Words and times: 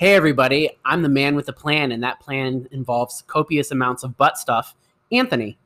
Hey, 0.00 0.14
everybody, 0.14 0.70
I'm 0.82 1.02
the 1.02 1.10
man 1.10 1.34
with 1.34 1.50
a 1.50 1.52
plan, 1.52 1.92
and 1.92 2.02
that 2.02 2.20
plan 2.20 2.66
involves 2.70 3.22
copious 3.26 3.70
amounts 3.70 4.02
of 4.02 4.16
butt 4.16 4.38
stuff. 4.38 4.74
Anthony. 5.12 5.58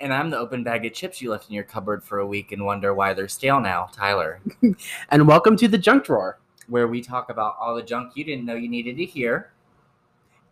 And 0.00 0.12
I'm 0.12 0.28
the 0.28 0.36
open 0.36 0.62
bag 0.62 0.84
of 0.84 0.92
chips 0.92 1.22
you 1.22 1.30
left 1.30 1.48
in 1.48 1.54
your 1.54 1.64
cupboard 1.64 2.04
for 2.04 2.18
a 2.18 2.26
week 2.26 2.52
and 2.52 2.66
wonder 2.66 2.92
why 2.92 3.14
they're 3.14 3.26
stale 3.26 3.58
now, 3.58 3.88
Tyler. 3.90 4.42
And 5.08 5.26
welcome 5.26 5.56
to 5.56 5.66
the 5.66 5.78
Junk 5.78 6.04
Drawer. 6.04 6.38
Where 6.66 6.88
we 6.88 7.00
talk 7.00 7.30
about 7.30 7.56
all 7.58 7.74
the 7.74 7.82
junk 7.82 8.18
you 8.18 8.22
didn't 8.22 8.44
know 8.44 8.54
you 8.54 8.68
needed 8.68 8.98
to 8.98 9.06
hear. 9.06 9.50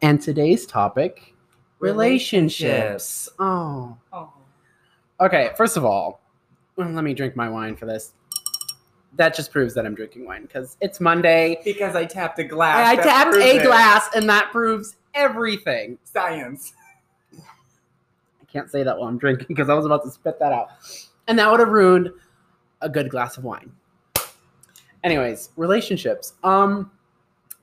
And 0.00 0.18
today's 0.18 0.64
topic 0.64 1.35
relationships. 1.81 2.63
Relationships. 2.63 3.29
Oh. 3.39 3.99
Oh. 4.11 4.32
Okay, 5.21 5.50
first 5.58 5.76
of 5.76 5.85
all, 5.85 6.22
let 6.79 7.04
me 7.04 7.13
drink 7.13 7.36
my 7.36 7.50
wine 7.50 7.76
for 7.76 7.85
this. 7.85 8.14
That 9.17 9.35
just 9.35 9.51
proves 9.51 9.75
that 9.75 9.87
I'm 9.87 9.95
drinking 9.95 10.27
wine 10.27 10.43
because 10.43 10.77
it's 10.80 11.00
Monday. 11.00 11.61
Because 11.64 11.96
I 11.96 12.04
tapped 12.04 12.39
a 12.39 12.45
glass. 12.45 12.86
I 12.86 12.96
tapped 12.96 13.35
a 13.36 13.57
it. 13.57 13.63
glass, 13.63 14.09
and 14.14 14.29
that 14.29 14.50
proves 14.53 14.96
everything. 15.14 15.99
Science. 16.04 16.75
I 17.35 18.45
can't 18.46 18.71
say 18.71 18.82
that 18.82 18.99
while 18.99 19.09
I'm 19.09 19.18
drinking 19.18 19.46
because 19.49 19.68
I 19.68 19.75
was 19.75 19.87
about 19.87 20.04
to 20.04 20.11
spit 20.11 20.39
that 20.39 20.53
out. 20.53 20.68
And 21.29 21.39
that 21.39 21.50
would 21.50 21.61
have 21.61 21.71
ruined 21.71 22.11
a 22.82 22.89
good 22.89 23.11
glass 23.11 23.37
of 23.37 23.45
wine. 23.45 23.73
Anyways, 25.03 25.51
relationships. 25.57 26.35
Um, 26.45 26.90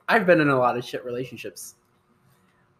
I've 0.08 0.26
been 0.26 0.40
in 0.40 0.48
a 0.48 0.58
lot 0.58 0.76
of 0.76 0.84
shit 0.84 1.04
relationships. 1.04 1.76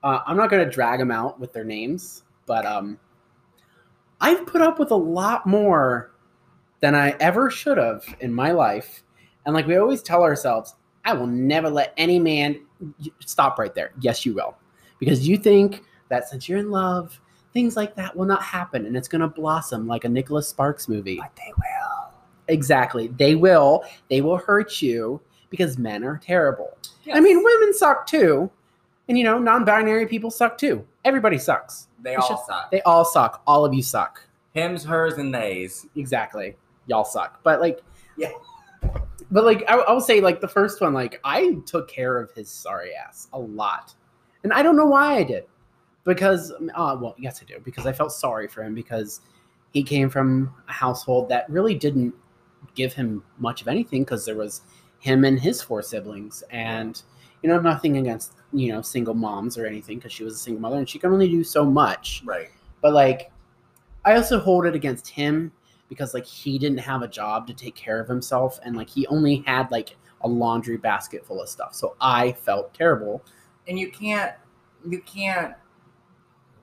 Uh, 0.03 0.20
I'm 0.27 0.37
not 0.37 0.51
gonna 0.51 0.69
drag 0.69 0.98
them 0.98 1.11
out 1.11 1.41
with 1.41 1.53
their 1.53 1.65
names, 1.65 2.25
but 2.47 2.67
um, 2.67 2.98
I've 4.20 4.47
put 4.47 4.62
up 4.62 4.79
with 4.79 4.91
a 4.91 4.97
lot 4.97 5.47
more 5.47 6.14
than 6.84 6.95
I 6.95 7.12
ever 7.19 7.51
should 7.51 7.79
have 7.79 8.05
in 8.20 8.30
my 8.30 8.51
life. 8.51 9.02
And 9.47 9.55
like 9.55 9.66
we 9.66 9.77
always 9.77 10.02
tell 10.02 10.23
ourselves, 10.23 10.75
I 11.06 11.15
will 11.15 11.27
never 11.27 11.70
let 11.70 11.95
any 11.97 12.19
man 12.19 12.61
stop 13.20 13.59
right 13.59 13.75
there. 13.75 13.92
Yes, 14.03 14.27
you 14.27 14.34
will, 14.34 14.55
because 14.98 15.27
you 15.27 15.39
think 15.39 15.83
that 16.11 16.28
since 16.28 16.47
you're 16.47 16.59
in 16.59 16.70
love, 16.70 17.19
things 17.55 17.75
like 17.75 17.94
that 17.94 18.14
will 18.14 18.27
not 18.27 18.42
happen, 18.42 18.84
and 18.84 18.98
it's 18.98 19.09
gonna 19.09 19.28
blossom 19.28 19.86
like 19.86 20.05
a 20.05 20.09
Nicholas 20.11 20.47
Sparks 20.47 20.86
movie. 20.86 21.17
But 21.17 21.34
they 21.36 21.53
will. 21.56 22.12
Exactly. 22.48 23.09
They 23.16 23.34
will. 23.34 23.83
They 24.11 24.20
will 24.20 24.37
hurt 24.37 24.83
you 24.83 25.22
because 25.48 25.78
men 25.78 26.05
are 26.05 26.19
terrible. 26.22 26.77
I 27.11 27.19
mean, 27.20 27.42
women 27.42 27.72
suck 27.72 28.06
too. 28.06 28.50
And 29.09 29.16
you 29.16 29.25
know, 29.25 29.39
non-binary 29.39 30.06
people 30.06 30.31
suck 30.31 30.59
too. 30.59 30.87
Everybody 31.06 31.39
sucks. 31.39 31.89
they 32.03 32.11
we 32.11 32.16
all 32.16 32.28
should- 32.28 32.44
suck. 32.47 32.70
They 32.70 32.83
all 32.83 33.06
suck. 33.06 33.41
All 33.47 33.64
of 33.64 33.72
you 33.72 33.83
suck. 33.83 34.20
Hims, 34.53 34.84
hers, 34.84 35.14
and 35.14 35.33
theys. 35.34 35.87
Exactly. 35.97 36.56
Y'all 36.87 37.05
suck. 37.05 37.43
But 37.43 37.61
like 37.61 37.83
Yeah. 38.17 38.33
But 39.31 39.45
like 39.45 39.65
I, 39.69 39.77
I 39.77 39.93
will 39.93 40.01
say 40.01 40.21
like 40.21 40.41
the 40.41 40.49
first 40.49 40.81
one 40.81 40.93
like 40.95 41.21
I 41.25 41.57
took 41.67 41.89
care 41.89 42.19
of 42.19 42.31
his 42.33 42.49
sorry 42.51 42.91
ass 42.95 43.29
a 43.33 43.39
lot. 43.39 43.95
And 44.43 44.53
I 44.53 44.63
don't 44.63 44.77
know 44.77 44.87
why 44.87 45.15
I 45.17 45.23
did. 45.23 45.45
Because 46.05 46.53
uh 46.75 46.97
well, 47.01 47.15
yes 47.19 47.41
I 47.43 47.47
do 47.47 47.59
because 47.65 47.87
I 47.87 47.93
felt 47.93 48.12
sorry 48.12 48.47
for 48.49 48.62
him 48.62 48.75
because 48.75 49.21
he 49.73 49.83
came 49.83 50.09
from 50.11 50.55
a 50.69 50.73
household 50.73 51.29
that 51.31 51.49
really 51.51 51.75
didn't 51.75 52.15
give 52.75 52.93
him 52.93 53.23
much 53.39 53.62
of 53.62 53.69
anything 53.69 54.03
because 54.05 54.25
there 54.25 54.37
was 54.37 54.62
him 55.01 55.25
and 55.25 55.39
his 55.39 55.61
four 55.62 55.83
siblings 55.83 56.43
and 56.51 57.03
you 57.43 57.49
know 57.49 57.61
nothing 57.61 57.99
against 57.99 58.33
you 58.53 58.73
know 58.73 58.81
single 58.81 59.12
moms 59.15 59.59
or 59.59 59.67
anything 59.67 59.99
because 59.99 60.12
she 60.12 60.25
was 60.25 60.35
a 60.35 60.39
single 60.39 60.61
mother 60.62 60.77
and 60.79 60.89
she 60.89 60.99
can 60.99 61.12
only 61.12 61.29
do 61.29 61.45
so 61.45 61.65
much 61.65 62.23
Right. 62.25 62.49
but 62.81 62.95
like 62.95 63.31
i 64.07 64.15
also 64.17 64.39
hold 64.41 64.65
it 64.65 64.75
against 64.75 65.07
him 65.09 65.53
because 65.89 66.15
like 66.15 66.27
he 66.27 66.59
didn't 66.59 66.79
have 66.79 67.03
a 67.03 67.09
job 67.09 67.47
to 67.47 67.55
take 67.55 67.75
care 67.75 68.01
of 68.01 68.09
himself 68.09 68.59
and 68.65 68.77
like 68.77 68.89
he 68.89 69.07
only 69.09 69.37
had 69.47 69.71
like 69.71 69.97
a 70.23 70.29
laundry 70.29 70.77
basket 70.79 71.25
full 71.27 71.43
of 71.43 71.49
stuff. 71.49 71.75
So 71.75 71.97
i 72.01 72.33
felt 72.33 72.73
terrible. 72.75 73.23
And 73.69 73.79
you 73.79 73.91
can't 73.91 74.33
you 74.89 75.01
can't 75.03 75.55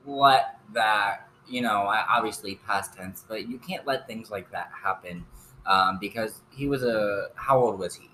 let 0.06 0.58
that 0.74 1.28
you 1.48 1.62
know 1.62 1.92
obviously 2.10 2.56
past 2.68 2.94
tense 2.96 3.24
but 3.28 3.48
you 3.50 3.58
can't 3.60 3.86
let 3.86 4.08
things 4.08 4.32
like 4.32 4.50
that 4.52 4.70
happen 4.74 5.26
um, 5.66 5.98
because 6.00 6.42
he 6.50 6.68
was 6.68 6.84
a 6.84 7.28
how 7.36 7.60
old 7.60 7.78
was 7.78 7.96
he? 7.96 8.10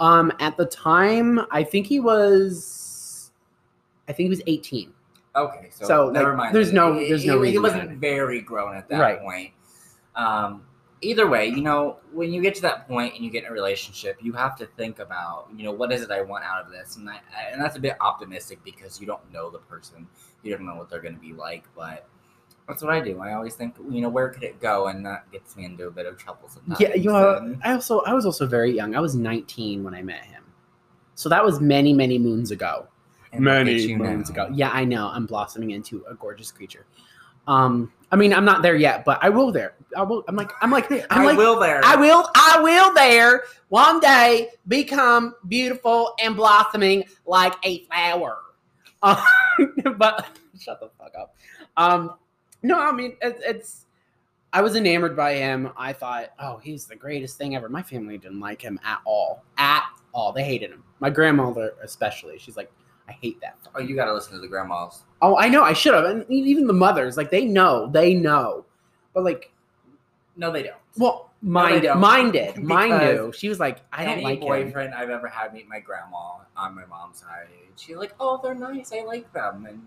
Um 0.00 0.30
at 0.40 0.56
the 0.56 0.66
time 0.66 1.40
i 1.50 1.62
think 1.64 1.86
he 1.86 2.00
was 2.00 3.30
i 4.08 4.12
think 4.12 4.26
he 4.26 4.30
was 4.30 4.42
18 4.46 4.92
okay 5.34 5.68
so, 5.70 5.86
So, 5.86 6.10
never 6.10 6.28
like, 6.28 6.36
mind. 6.36 6.54
there's 6.54 6.72
no- 6.72 6.94
He- 6.98 7.08
there's 7.08 7.22
he, 7.22 7.28
no 7.28 7.34
he 7.36 7.40
reason 7.42 7.62
wasn't 7.62 7.90
very 7.98 8.40
grown 8.42 8.76
at 8.76 8.88
that 8.90 9.00
Right. 9.00 9.20
point 9.20 9.52
um, 10.16 10.62
either 11.02 11.28
way 11.28 11.46
you 11.46 11.60
know 11.60 11.98
when 12.12 12.32
you 12.32 12.40
get 12.40 12.54
to 12.54 12.62
that 12.62 12.88
point 12.88 13.14
and 13.14 13.22
you 13.24 13.30
get 13.30 13.44
in 13.44 13.50
a 13.50 13.52
relationship 13.52 14.16
you 14.22 14.32
have 14.32 14.56
to 14.56 14.64
think 14.66 14.98
about 14.98 15.46
you 15.54 15.62
know 15.62 15.70
what 15.70 15.92
is 15.92 16.00
it 16.00 16.10
i 16.10 16.22
want 16.22 16.42
out 16.42 16.64
of 16.64 16.70
this 16.72 16.96
and 16.96 17.08
I, 17.08 17.16
I- 17.36 17.50
and 17.52 17.60
that's 17.60 17.76
a 17.76 17.80
bit 17.80 17.96
optimistic 18.00 18.58
because 18.64 18.98
you 19.00 19.06
don't 19.06 19.20
know 19.32 19.50
the 19.50 19.58
person 19.58 20.06
you 20.42 20.56
don't 20.56 20.66
know 20.66 20.74
what 20.76 20.88
they're 20.88 21.02
going 21.02 21.14
to 21.14 21.20
be 21.20 21.34
like 21.34 21.64
but 21.76 22.08
that's 22.66 22.82
what 22.82 22.92
i 22.94 23.00
do 23.00 23.20
i 23.20 23.34
always 23.34 23.54
think 23.54 23.74
you 23.90 24.00
know 24.00 24.08
where 24.08 24.30
could 24.30 24.42
it 24.42 24.58
go 24.58 24.86
and 24.86 25.04
that 25.04 25.30
gets 25.30 25.54
me 25.54 25.66
into 25.66 25.86
a 25.86 25.90
bit 25.90 26.06
of 26.06 26.16
trouble 26.16 26.48
sometimes 26.48 26.80
yeah 26.80 26.94
you 26.94 27.10
know 27.10 27.58
i 27.62 27.72
also 27.72 28.00
i 28.00 28.14
was 28.14 28.24
also 28.24 28.46
very 28.46 28.72
young 28.74 28.96
i 28.96 29.00
was 29.00 29.14
19 29.14 29.84
when 29.84 29.94
i 29.94 30.00
met 30.02 30.24
him 30.24 30.44
so 31.14 31.28
that 31.28 31.44
was 31.44 31.60
many 31.60 31.92
many 31.92 32.18
moons 32.18 32.50
ago 32.50 32.86
and 33.32 33.44
many 33.44 33.94
moons 33.94 34.30
now. 34.30 34.44
ago. 34.46 34.54
Yeah, 34.54 34.70
I 34.70 34.84
know. 34.84 35.08
I'm 35.08 35.26
blossoming 35.26 35.72
into 35.72 36.04
a 36.08 36.14
gorgeous 36.14 36.50
creature. 36.50 36.86
Um, 37.46 37.92
I 38.12 38.16
mean, 38.16 38.32
I'm 38.32 38.44
not 38.44 38.62
there 38.62 38.76
yet, 38.76 39.04
but 39.04 39.18
I 39.22 39.28
will 39.28 39.50
there. 39.50 39.74
I 39.96 40.02
will. 40.02 40.24
I'm 40.28 40.36
like, 40.36 40.52
I'm 40.60 40.70
like, 40.70 40.90
I'm 40.90 41.22
i 41.22 41.24
like, 41.24 41.36
will 41.36 41.58
there 41.58 41.80
I 41.84 41.96
will, 41.96 42.28
I 42.34 42.60
will 42.60 42.94
there 42.94 43.44
one 43.68 43.98
day 44.00 44.50
become 44.68 45.34
beautiful 45.48 46.14
and 46.22 46.36
blossoming 46.36 47.04
like 47.26 47.54
a 47.64 47.84
flower. 47.84 48.38
Uh, 49.02 49.22
but 49.96 50.26
shut 50.58 50.80
the 50.80 50.90
fuck 50.98 51.12
up. 51.18 51.34
Um, 51.76 52.14
no, 52.62 52.80
I 52.80 52.92
mean, 52.92 53.16
it, 53.22 53.38
it's. 53.44 53.86
I 54.52 54.62
was 54.62 54.76
enamored 54.76 55.16
by 55.16 55.34
him. 55.34 55.70
I 55.76 55.92
thought, 55.92 56.30
oh, 56.38 56.58
he's 56.58 56.86
the 56.86 56.96
greatest 56.96 57.36
thing 57.36 57.56
ever. 57.56 57.68
My 57.68 57.82
family 57.82 58.16
didn't 58.16 58.40
like 58.40 58.62
him 58.62 58.78
at 58.84 59.00
all. 59.04 59.44
At 59.58 59.84
all. 60.14 60.32
They 60.32 60.44
hated 60.44 60.70
him. 60.70 60.82
My 61.00 61.10
grandmother, 61.10 61.74
especially. 61.82 62.38
She's 62.38 62.56
like, 62.56 62.70
I 63.08 63.12
hate 63.12 63.40
that. 63.40 63.56
oh 63.74 63.80
you 63.80 63.94
gotta 63.94 64.12
listen 64.12 64.32
to 64.34 64.40
the 64.40 64.48
grandmas 64.48 65.02
Oh, 65.22 65.38
I 65.38 65.48
know. 65.48 65.62
I 65.62 65.72
should 65.72 65.94
have. 65.94 66.04
And 66.04 66.26
even 66.30 66.66
the 66.66 66.74
mothers, 66.74 67.16
like, 67.16 67.30
they 67.30 67.46
know. 67.46 67.88
They 67.90 68.12
know. 68.12 68.66
But, 69.14 69.24
like, 69.24 69.50
no 70.36 70.52
they 70.52 70.62
don't 70.64 70.76
well, 70.98 71.30
mine, 71.40 71.82
don't. 71.82 71.98
mine 72.00 72.30
did. 72.32 72.58
Mine 72.58 72.98
knew. 72.98 73.32
She 73.34 73.48
was 73.48 73.58
like, 73.58 73.78
I 73.92 74.04
don't 74.04 74.14
Any 74.14 74.22
like 74.24 74.38
him. 74.40 74.46
boyfriend 74.48 74.94
I've 74.94 75.08
ever 75.10 75.26
had 75.28 75.54
meet 75.54 75.68
my 75.68 75.78
grandma 75.80 76.38
on 76.56 76.74
my 76.74 76.84
mom's 76.86 77.20
side. 77.20 77.46
She's 77.76 77.96
like, 77.96 78.14
"Oh, 78.20 78.40
they're 78.42 78.54
nice. 78.54 78.92
I 78.92 79.02
like 79.04 79.30
them," 79.34 79.66
and 79.68 79.82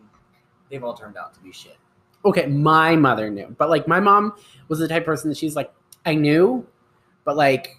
they've 0.70 0.84
all 0.84 0.94
turned 0.96 1.18
out 1.18 1.34
to 1.36 1.40
be 1.42 1.52
shit. 1.52 1.78
Okay, 2.26 2.46
my 2.48 2.96
mother 2.96 3.30
knew. 3.30 3.56
But, 3.58 3.70
like, 3.70 3.88
my 3.88 4.00
mom 4.00 4.34
was 4.68 4.80
the 4.80 4.88
type 4.88 5.04
of 5.04 5.06
person 5.08 5.30
that 5.30 5.38
she's 5.38 5.56
like, 5.56 5.72
I 6.06 6.14
knew, 6.16 6.66
but, 7.26 7.36
like, 7.38 7.78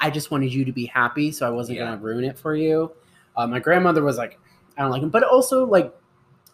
I 0.00 0.10
just 0.10 0.30
wanted 0.30 0.52
you 0.52 0.64
to 0.64 0.72
be 0.72 0.86
happy, 0.86 1.32
so 1.32 1.46
I 1.46 1.50
wasn't 1.50 1.78
Yeah. 1.78 1.86
going 1.86 1.98
to 1.98 2.04
ruin 2.04 2.24
it 2.24 2.38
for 2.38 2.54
you. 2.54 2.92
Uh, 3.36 3.46
my 3.46 3.58
grandmother 3.58 4.02
was 4.02 4.18
like, 4.18 4.38
I 4.76 4.82
don't 4.82 4.90
like 4.90 5.02
him. 5.02 5.10
But 5.10 5.24
also, 5.24 5.66
like, 5.66 5.94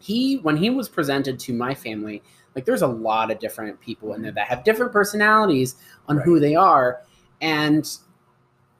he, 0.00 0.37
when 0.39 0.56
he 0.56 0.71
was 0.71 0.89
presented 0.89 1.39
to 1.41 1.53
my 1.53 1.75
family, 1.75 2.22
like, 2.55 2.65
there's 2.65 2.83
a 2.83 2.89
lot 2.89 3.31
of 3.31 3.39
different 3.39 3.81
people 3.81 4.15
in 4.15 4.22
there 4.22 4.33
that 4.33 4.47
have 4.49 4.65
different 4.65 4.93
personalities 4.93 5.77
on 6.09 6.19
who 6.19 6.41
they 6.41 6.55
are. 6.55 7.03
And 7.41 7.89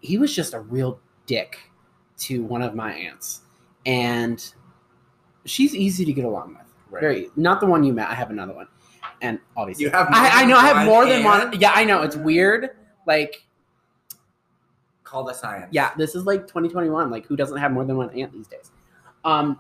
he 0.01 0.19
was 0.19 0.35
just 0.35 0.55
a 0.55 0.61
real 0.61 1.01
dick 1.27 1.59
to 2.19 2.43
one 2.43 2.63
of 2.63 2.75
my 2.75 2.93
aunts. 2.93 3.43
And 3.87 4.45
she's 5.45 5.75
easy 5.75 6.05
to 6.05 6.13
get 6.13 6.25
along 6.25 6.51
with. 6.51 6.67
Right. 6.91 7.01
Very, 7.01 7.31
not 7.37 7.61
the 7.61 7.67
one 7.67 7.85
you 7.85 7.93
met. 7.93 8.09
I 8.09 8.15
have 8.15 8.31
another 8.31 8.55
one. 8.55 8.67
And 9.21 9.39
obviously, 9.57 9.85
You 9.85 9.91
have 9.91 10.09
I, 10.11 10.43
I 10.43 10.45
know 10.45 10.57
I 10.57 10.67
have 10.67 10.87
more 10.87 11.05
than 11.05 11.25
one. 11.25 11.59
Yeah, 11.61 11.73
I 11.75 11.85
know. 11.85 12.03
It's 12.03 12.17
weird. 12.17 12.71
Like, 13.07 13.45
Call 15.09 15.25
the 15.25 15.33
science. 15.33 15.69
yeah, 15.71 15.93
this 15.97 16.15
is 16.15 16.27
like 16.27 16.43
2021. 16.43 17.11
Like, 17.11 17.25
who 17.25 17.35
doesn't 17.35 17.57
have 17.57 17.73
more 17.73 17.85
than 17.85 17.97
one 17.97 18.11
aunt 18.11 18.31
these 18.31 18.47
days? 18.47 18.71
Um, 19.25 19.59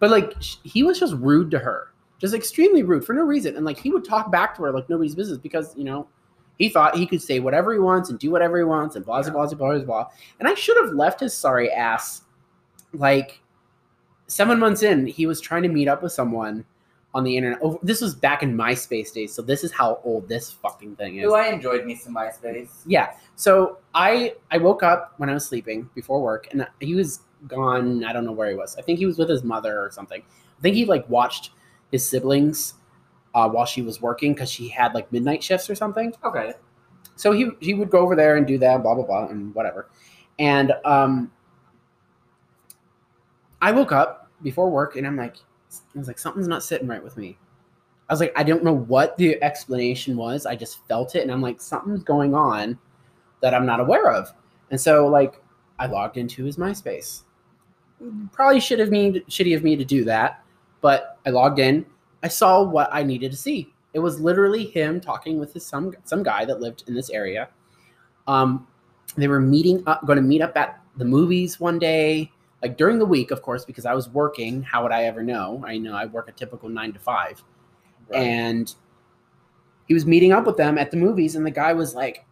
but 0.00 0.10
like, 0.10 0.34
sh- 0.40 0.56
he 0.64 0.82
was 0.82 0.98
just 0.98 1.14
rude 1.14 1.48
to 1.52 1.60
her, 1.60 1.92
just 2.18 2.34
extremely 2.34 2.82
rude 2.82 3.04
for 3.04 3.12
no 3.12 3.22
reason. 3.22 3.54
And 3.54 3.64
like, 3.64 3.78
he 3.78 3.90
would 3.90 4.04
talk 4.04 4.32
back 4.32 4.56
to 4.56 4.64
her 4.64 4.72
like 4.72 4.88
nobody's 4.88 5.14
business 5.14 5.38
because 5.38 5.76
you 5.76 5.84
know 5.84 6.08
he 6.58 6.68
thought 6.68 6.96
he 6.96 7.06
could 7.06 7.22
say 7.22 7.38
whatever 7.38 7.72
he 7.72 7.78
wants 7.78 8.10
and 8.10 8.18
do 8.18 8.32
whatever 8.32 8.58
he 8.58 8.64
wants 8.64 8.96
and 8.96 9.04
blah 9.04 9.22
blah 9.22 9.30
blah 9.30 9.46
blah 9.46 9.56
blah 9.56 9.84
blah. 9.84 10.06
And 10.40 10.48
I 10.48 10.54
should 10.54 10.76
have 10.76 10.92
left 10.92 11.20
his 11.20 11.32
sorry 11.32 11.70
ass. 11.70 12.22
Like, 12.92 13.40
seven 14.26 14.58
months 14.58 14.82
in, 14.82 15.06
he 15.06 15.26
was 15.26 15.40
trying 15.40 15.62
to 15.62 15.68
meet 15.68 15.86
up 15.86 16.02
with 16.02 16.10
someone 16.10 16.64
on 17.14 17.24
the 17.24 17.36
internet. 17.36 17.58
Oh, 17.62 17.78
this 17.82 18.00
was 18.00 18.14
back 18.14 18.42
in 18.42 18.56
MySpace 18.56 19.12
days, 19.12 19.32
so 19.32 19.42
this 19.42 19.64
is 19.64 19.72
how 19.72 20.00
old 20.04 20.28
this 20.28 20.50
fucking 20.50 20.96
thing 20.96 21.18
is. 21.18 21.26
Ooh, 21.26 21.34
I 21.34 21.48
enjoyed 21.48 21.84
me 21.86 21.94
some 21.94 22.14
MySpace. 22.14 22.68
Yeah. 22.86 23.12
So 23.34 23.78
I 23.94 24.34
I 24.50 24.58
woke 24.58 24.82
up 24.82 25.14
when 25.16 25.30
I 25.30 25.34
was 25.34 25.46
sleeping 25.46 25.88
before 25.94 26.20
work, 26.22 26.48
and 26.52 26.66
he 26.80 26.94
was 26.94 27.20
gone. 27.46 28.04
I 28.04 28.12
don't 28.12 28.24
know 28.24 28.32
where 28.32 28.50
he 28.50 28.56
was. 28.56 28.76
I 28.76 28.82
think 28.82 28.98
he 28.98 29.06
was 29.06 29.18
with 29.18 29.28
his 29.28 29.42
mother 29.42 29.80
or 29.80 29.90
something. 29.90 30.22
I 30.22 30.60
think 30.60 30.76
he 30.76 30.84
like 30.84 31.08
watched 31.08 31.50
his 31.90 32.06
siblings 32.06 32.74
uh, 33.34 33.48
while 33.48 33.66
she 33.66 33.82
was 33.82 34.02
working 34.02 34.34
because 34.34 34.50
she 34.50 34.68
had 34.68 34.94
like 34.94 35.10
midnight 35.12 35.42
shifts 35.42 35.70
or 35.70 35.74
something. 35.74 36.12
Okay. 36.24 36.52
So 37.16 37.32
he 37.32 37.50
he 37.60 37.74
would 37.74 37.90
go 37.90 37.98
over 37.98 38.14
there 38.14 38.36
and 38.36 38.46
do 38.46 38.58
that, 38.58 38.82
blah 38.82 38.94
blah 38.94 39.04
blah, 39.04 39.26
and 39.28 39.54
whatever. 39.54 39.88
And 40.38 40.72
um, 40.84 41.32
I 43.60 43.72
woke 43.72 43.92
up 43.92 44.30
before 44.42 44.70
work 44.70 44.96
and 44.96 45.06
I'm 45.06 45.16
like, 45.16 45.36
I 45.94 45.98
was 45.98 46.08
like, 46.08 46.18
something's 46.18 46.48
not 46.48 46.62
sitting 46.62 46.88
right 46.88 47.02
with 47.02 47.16
me. 47.16 47.38
I 48.08 48.12
was 48.12 48.20
like, 48.20 48.32
I 48.36 48.42
don't 48.42 48.64
know 48.64 48.74
what 48.74 49.16
the 49.18 49.42
explanation 49.42 50.16
was. 50.16 50.46
I 50.46 50.56
just 50.56 50.86
felt 50.88 51.14
it, 51.14 51.22
and 51.22 51.30
I'm 51.30 51.42
like, 51.42 51.60
something's 51.60 52.02
going 52.02 52.34
on 52.34 52.78
that 53.42 53.54
I'm 53.54 53.66
not 53.66 53.80
aware 53.80 54.10
of. 54.10 54.32
And 54.70 54.80
so, 54.80 55.06
like, 55.06 55.42
I 55.78 55.86
logged 55.86 56.16
into 56.16 56.44
his 56.44 56.56
MySpace. 56.56 57.22
Probably 58.32 58.60
should 58.60 58.78
have 58.78 58.90
me 58.90 59.20
shitty 59.28 59.56
of 59.56 59.62
me 59.62 59.76
to 59.76 59.84
do 59.84 60.04
that, 60.04 60.42
but 60.80 61.18
I 61.26 61.30
logged 61.30 61.58
in. 61.58 61.84
I 62.22 62.28
saw 62.28 62.62
what 62.62 62.88
I 62.92 63.02
needed 63.02 63.30
to 63.32 63.36
see. 63.36 63.72
It 63.92 63.98
was 63.98 64.20
literally 64.20 64.66
him 64.66 65.00
talking 65.00 65.38
with 65.38 65.52
his 65.52 65.66
some 65.66 65.94
some 66.04 66.22
guy 66.22 66.44
that 66.44 66.60
lived 66.60 66.84
in 66.86 66.94
this 66.94 67.10
area. 67.10 67.48
Um, 68.26 68.66
they 69.16 69.26
were 69.26 69.40
meeting 69.40 69.82
up, 69.86 70.06
going 70.06 70.16
to 70.16 70.22
meet 70.22 70.42
up 70.42 70.56
at 70.56 70.80
the 70.96 71.04
movies 71.04 71.58
one 71.58 71.78
day, 71.78 72.30
like 72.62 72.76
during 72.76 72.98
the 72.98 73.06
week, 73.06 73.30
of 73.30 73.42
course, 73.42 73.64
because 73.64 73.86
I 73.86 73.94
was 73.94 74.08
working. 74.08 74.62
How 74.62 74.82
would 74.82 74.92
I 74.92 75.04
ever 75.04 75.22
know? 75.22 75.62
I 75.66 75.78
know 75.78 75.94
I 75.94 76.06
work 76.06 76.28
a 76.28 76.32
typical 76.32 76.68
nine 76.68 76.92
to 76.92 76.98
five, 76.98 77.42
Right. 78.08 78.20
and 78.22 78.74
he 79.86 79.94
was 79.94 80.04
meeting 80.06 80.32
up 80.32 80.46
with 80.46 80.56
them 80.56 80.76
at 80.78 80.90
the 80.90 80.96
movies, 80.96 81.34
and 81.36 81.46
the 81.46 81.50
guy 81.50 81.72
was 81.72 81.94
like, 81.94 82.24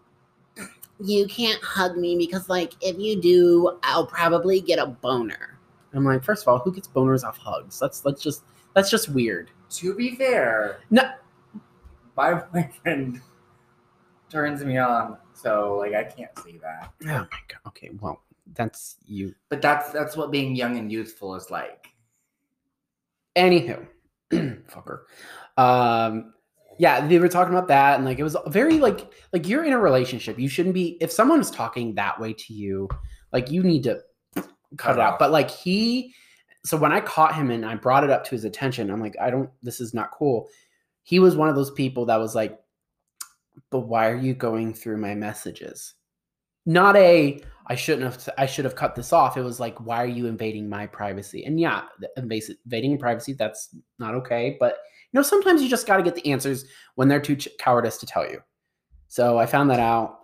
"You 1.00 1.26
can't 1.26 1.62
hug 1.62 1.96
me 1.96 2.16
because, 2.18 2.48
like, 2.48 2.74
if 2.80 2.98
you 2.98 3.20
do, 3.20 3.78
I'll 3.82 4.06
probably 4.06 4.60
get 4.60 4.78
a 4.78 4.86
boner." 4.86 5.58
I'm 5.94 6.04
like, 6.04 6.22
first 6.24 6.42
of 6.42 6.48
all, 6.48 6.58
who 6.58 6.72
gets 6.72 6.88
boners 6.88 7.24
off 7.24 7.38
hugs? 7.38 7.78
That's 7.78 8.00
that's 8.00 8.20
just 8.22 8.42
that's 8.74 8.90
just 8.90 9.08
weird. 9.08 9.50
to 9.70 9.94
be 9.94 10.14
fair, 10.14 10.80
No. 10.90 11.10
my 12.16 12.34
boyfriend 12.52 13.20
turns 14.30 14.62
me 14.64 14.76
on, 14.78 15.16
so 15.32 15.76
like 15.78 15.94
I 15.94 16.04
can't 16.04 16.36
see 16.44 16.58
that. 16.58 16.92
Oh 17.04 17.06
my 17.06 17.24
god. 17.48 17.60
Okay, 17.68 17.90
well, 18.00 18.22
that's 18.54 18.96
you. 19.04 19.34
But 19.48 19.62
that's 19.62 19.90
that's 19.92 20.16
what 20.16 20.30
being 20.30 20.54
young 20.56 20.76
and 20.76 20.90
youthful 20.90 21.34
is 21.34 21.50
like. 21.50 21.88
Anywho, 23.36 23.86
fucker. 24.32 25.00
Um, 25.56 26.32
yeah, 26.78 27.06
they 27.06 27.18
were 27.18 27.28
talking 27.28 27.54
about 27.54 27.68
that, 27.68 27.96
and 27.96 28.04
like 28.04 28.18
it 28.18 28.22
was 28.22 28.36
very 28.46 28.78
like 28.78 29.12
like 29.32 29.48
you're 29.48 29.64
in 29.64 29.72
a 29.72 29.78
relationship. 29.78 30.38
You 30.38 30.48
shouldn't 30.48 30.74
be 30.74 30.96
if 31.00 31.10
someone 31.10 31.40
is 31.40 31.50
talking 31.50 31.94
that 31.94 32.18
way 32.20 32.32
to 32.34 32.52
you, 32.52 32.88
like 33.32 33.50
you 33.50 33.62
need 33.62 33.82
to 33.84 34.00
cut, 34.34 34.46
Cut 34.76 34.94
it 34.96 35.00
out. 35.00 35.12
off. 35.14 35.18
But 35.18 35.32
like 35.32 35.50
he, 35.50 36.14
so 36.64 36.76
when 36.76 36.92
I 36.92 37.00
caught 37.00 37.34
him 37.34 37.50
and 37.50 37.64
I 37.64 37.76
brought 37.76 38.04
it 38.04 38.10
up 38.10 38.24
to 38.24 38.30
his 38.30 38.44
attention, 38.44 38.90
I'm 38.90 39.00
like, 39.00 39.16
I 39.20 39.30
don't. 39.30 39.50
This 39.62 39.80
is 39.80 39.94
not 39.94 40.10
cool. 40.10 40.48
He 41.02 41.18
was 41.18 41.36
one 41.36 41.48
of 41.48 41.54
those 41.54 41.70
people 41.70 42.06
that 42.06 42.18
was 42.18 42.34
like, 42.34 42.58
but 43.70 43.80
why 43.80 44.08
are 44.08 44.16
you 44.16 44.34
going 44.34 44.74
through 44.74 44.96
my 44.96 45.14
messages? 45.14 45.94
Not 46.66 46.96
a 46.96 47.40
I 47.68 47.74
shouldn't 47.74 48.04
have 48.04 48.28
I 48.38 48.46
should 48.46 48.64
have 48.64 48.76
cut 48.76 48.94
this 48.94 49.12
off. 49.12 49.36
It 49.36 49.42
was 49.42 49.58
like, 49.58 49.78
why 49.80 50.02
are 50.02 50.06
you 50.06 50.26
invading 50.26 50.68
my 50.68 50.86
privacy? 50.86 51.44
And 51.44 51.58
yeah, 51.58 51.82
invading 52.16 52.98
privacy, 52.98 53.32
that's 53.32 53.74
not 53.98 54.14
okay. 54.14 54.56
But 54.60 54.78
you 55.12 55.18
know, 55.18 55.22
sometimes 55.22 55.62
you 55.62 55.68
just 55.68 55.86
got 55.86 55.96
to 55.96 56.02
get 56.02 56.14
the 56.14 56.30
answers 56.30 56.64
when 56.94 57.08
they're 57.08 57.20
too 57.20 57.36
ch- 57.36 57.48
cowardice 57.58 57.98
to 57.98 58.06
tell 58.06 58.28
you. 58.28 58.40
So 59.08 59.38
I 59.38 59.46
found 59.46 59.70
that 59.70 59.80
out. 59.80 60.20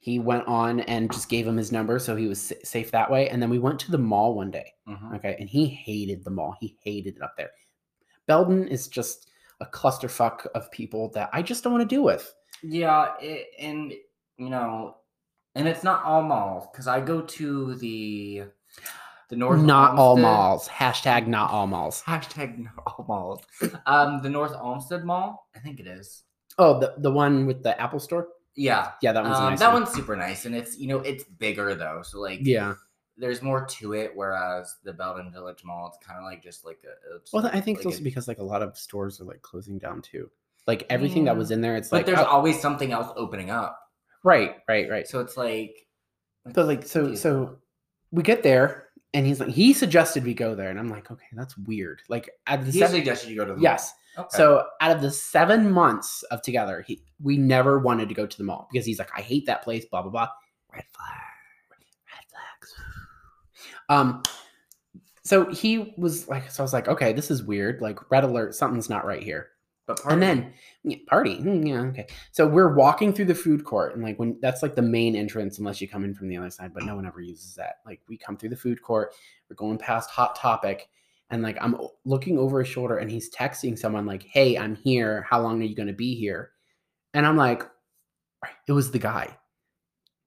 He 0.00 0.18
went 0.18 0.46
on 0.48 0.80
and 0.80 1.12
just 1.12 1.28
gave 1.28 1.46
him 1.46 1.56
his 1.56 1.70
number, 1.72 1.98
so 1.98 2.16
he 2.16 2.26
was 2.26 2.40
sa- 2.40 2.54
safe 2.64 2.90
that 2.90 3.10
way. 3.10 3.28
And 3.28 3.40
then 3.40 3.50
we 3.50 3.58
went 3.58 3.78
to 3.80 3.90
the 3.90 3.98
mall 3.98 4.34
one 4.34 4.50
day. 4.50 4.72
Mhm. 4.88 5.16
Okay, 5.16 5.36
and 5.38 5.48
he 5.48 5.66
hated 5.66 6.24
the 6.24 6.30
mall. 6.30 6.56
He 6.60 6.76
hated 6.82 7.16
it 7.16 7.22
up 7.22 7.34
there. 7.36 7.50
Belden 8.26 8.66
is 8.66 8.88
just 8.88 9.30
a 9.60 9.66
clusterfuck 9.66 10.46
of 10.54 10.70
people 10.72 11.10
that 11.10 11.30
I 11.32 11.42
just 11.42 11.62
don't 11.62 11.72
want 11.72 11.88
to 11.88 11.94
deal 11.94 12.02
with. 12.02 12.34
Yeah, 12.62 13.12
it, 13.20 13.46
and 13.58 13.92
you 14.38 14.50
know, 14.50 14.96
and 15.54 15.68
it's 15.68 15.82
not 15.84 16.04
all 16.04 16.22
malls 16.22 16.66
because 16.72 16.86
I 16.86 17.00
go 17.00 17.22
to 17.22 17.74
the 17.76 18.44
the 19.28 19.36
North. 19.36 19.62
not 19.62 19.96
all 19.96 20.16
malls. 20.16 20.68
Hashtag 20.68 21.26
not 21.26 21.50
all 21.50 21.66
malls. 21.66 22.02
Hashtag 22.02 22.58
not 22.58 22.72
all 22.86 23.04
malls. 23.08 23.40
Um, 23.86 24.20
the 24.22 24.28
North 24.28 24.52
Olmsted 24.60 25.04
Mall, 25.04 25.48
I 25.56 25.58
think 25.58 25.80
it 25.80 25.86
is. 25.86 26.22
Oh, 26.58 26.78
the, 26.78 26.94
the 26.98 27.10
one 27.10 27.46
with 27.46 27.62
the 27.62 27.80
Apple 27.80 27.98
store? 27.98 28.28
Yeah, 28.54 28.90
Yeah, 29.00 29.12
that 29.12 29.22
one's 29.24 29.36
um, 29.38 29.50
nice. 29.50 29.58
that 29.60 29.72
one. 29.72 29.84
one's 29.84 29.94
super 29.94 30.14
nice, 30.16 30.44
and 30.44 30.54
it's 30.54 30.78
you 30.78 30.86
know 30.86 30.98
it's 30.98 31.24
bigger 31.24 31.74
though, 31.74 32.02
so 32.02 32.20
like 32.20 32.40
Yeah. 32.42 32.74
there's 33.16 33.40
more 33.40 33.64
to 33.64 33.94
it. 33.94 34.12
Whereas 34.14 34.76
the 34.84 34.92
Belden 34.92 35.32
Village 35.32 35.62
Mall, 35.64 35.86
it's 35.88 36.06
kind 36.06 36.18
of 36.18 36.24
like 36.24 36.42
just 36.42 36.66
like 36.66 36.80
a. 36.84 37.16
it's 37.16 37.32
Well, 37.32 37.46
I 37.46 37.60
think 37.62 37.78
like 37.78 37.86
it's 37.86 37.86
also 37.86 38.00
a- 38.00 38.02
because 38.04 38.28
like 38.28 38.38
a 38.38 38.42
lot 38.44 38.60
of 38.62 38.76
stores 38.76 39.18
are 39.20 39.24
like 39.24 39.40
closing 39.40 39.78
down 39.78 40.02
too. 40.02 40.30
Like 40.66 40.84
everything 40.90 41.24
that 41.24 41.36
was 41.38 41.50
in 41.50 41.62
there, 41.62 41.74
it's 41.76 41.88
but 41.88 41.96
like 41.98 42.06
there's 42.06 42.18
oh, 42.18 42.24
always 42.26 42.60
something 42.60 42.92
else 42.92 43.10
opening 43.16 43.48
up, 43.50 43.80
right, 44.22 44.56
right, 44.68 44.88
right. 44.90 45.06
so 45.06 45.20
it's 45.20 45.36
like. 45.36 45.86
But 46.44 46.66
like 46.66 46.86
so 46.86 47.08
Yeah. 47.08 47.14
so 47.14 47.58
we 48.10 48.22
get 48.22 48.42
there 48.42 48.88
and 49.14 49.24
he's 49.26 49.38
like 49.40 49.50
he 49.50 49.72
suggested 49.72 50.24
we 50.24 50.34
go 50.34 50.54
there 50.54 50.70
and 50.70 50.78
I'm 50.78 50.88
like 50.88 51.10
okay 51.10 51.26
that's 51.34 51.56
weird. 51.56 52.02
Like 52.08 52.28
at 52.46 52.64
the 52.64 52.72
He 52.72 52.78
seven, 52.80 52.96
suggested 52.96 53.30
you 53.30 53.36
go 53.36 53.44
to 53.44 53.52
the 53.52 53.56
mall. 53.56 53.62
yes. 53.62 53.92
Okay. 54.18 54.28
So 54.36 54.66
out 54.80 54.90
of 54.94 55.00
the 55.02 55.10
seven 55.10 55.70
months 55.70 56.22
of 56.24 56.42
together, 56.42 56.84
he 56.86 57.02
we 57.22 57.36
never 57.38 57.78
wanted 57.78 58.08
to 58.08 58.14
go 58.14 58.26
to 58.26 58.36
the 58.38 58.44
mall 58.44 58.68
because 58.72 58.84
he's 58.84 58.98
like 58.98 59.10
I 59.16 59.20
hate 59.22 59.46
that 59.46 59.62
place. 59.62 59.84
Blah 59.84 60.02
blah 60.02 60.10
blah. 60.10 60.28
red 60.72 60.84
flag. 60.92 61.20
red 61.70 62.24
flags. 62.28 62.74
Um, 63.88 64.22
so 65.24 65.48
he 65.50 65.94
was 65.96 66.26
like, 66.28 66.50
so 66.50 66.62
I 66.62 66.64
was 66.64 66.72
like, 66.72 66.88
okay, 66.88 67.12
this 67.12 67.30
is 67.30 67.42
weird. 67.44 67.80
Like, 67.80 68.10
red 68.10 68.24
alert, 68.24 68.54
something's 68.56 68.90
not 68.90 69.04
right 69.06 69.22
here. 69.22 69.50
But 69.86 70.00
And 70.08 70.22
then 70.22 70.52
yeah, 70.84 70.98
party, 71.08 71.38
mm, 71.38 71.66
yeah, 71.66 71.80
okay. 71.80 72.06
So 72.30 72.46
we're 72.46 72.74
walking 72.74 73.12
through 73.12 73.24
the 73.24 73.34
food 73.34 73.64
court, 73.64 73.94
and 73.94 74.02
like 74.02 74.18
when 74.18 74.38
that's 74.40 74.62
like 74.62 74.76
the 74.76 74.82
main 74.82 75.16
entrance, 75.16 75.58
unless 75.58 75.80
you 75.80 75.88
come 75.88 76.04
in 76.04 76.14
from 76.14 76.28
the 76.28 76.36
other 76.36 76.50
side, 76.50 76.72
but 76.72 76.84
no 76.84 76.94
one 76.94 77.06
ever 77.06 77.20
uses 77.20 77.54
that. 77.56 77.76
Like 77.84 78.00
we 78.08 78.16
come 78.16 78.36
through 78.36 78.50
the 78.50 78.56
food 78.56 78.80
court, 78.80 79.14
we're 79.50 79.56
going 79.56 79.78
past 79.78 80.10
Hot 80.10 80.36
Topic, 80.36 80.88
and 81.30 81.42
like 81.42 81.58
I'm 81.60 81.76
looking 82.04 82.38
over 82.38 82.60
his 82.60 82.68
shoulder, 82.68 82.98
and 82.98 83.10
he's 83.10 83.34
texting 83.34 83.76
someone 83.76 84.06
like, 84.06 84.22
"Hey, 84.22 84.56
I'm 84.56 84.76
here. 84.76 85.26
How 85.28 85.40
long 85.40 85.60
are 85.60 85.66
you 85.66 85.74
going 85.74 85.88
to 85.88 85.92
be 85.92 86.14
here?" 86.14 86.52
And 87.14 87.26
I'm 87.26 87.36
like, 87.36 87.64
it 88.66 88.72
was 88.72 88.90
the 88.90 88.98
guy. 88.98 89.36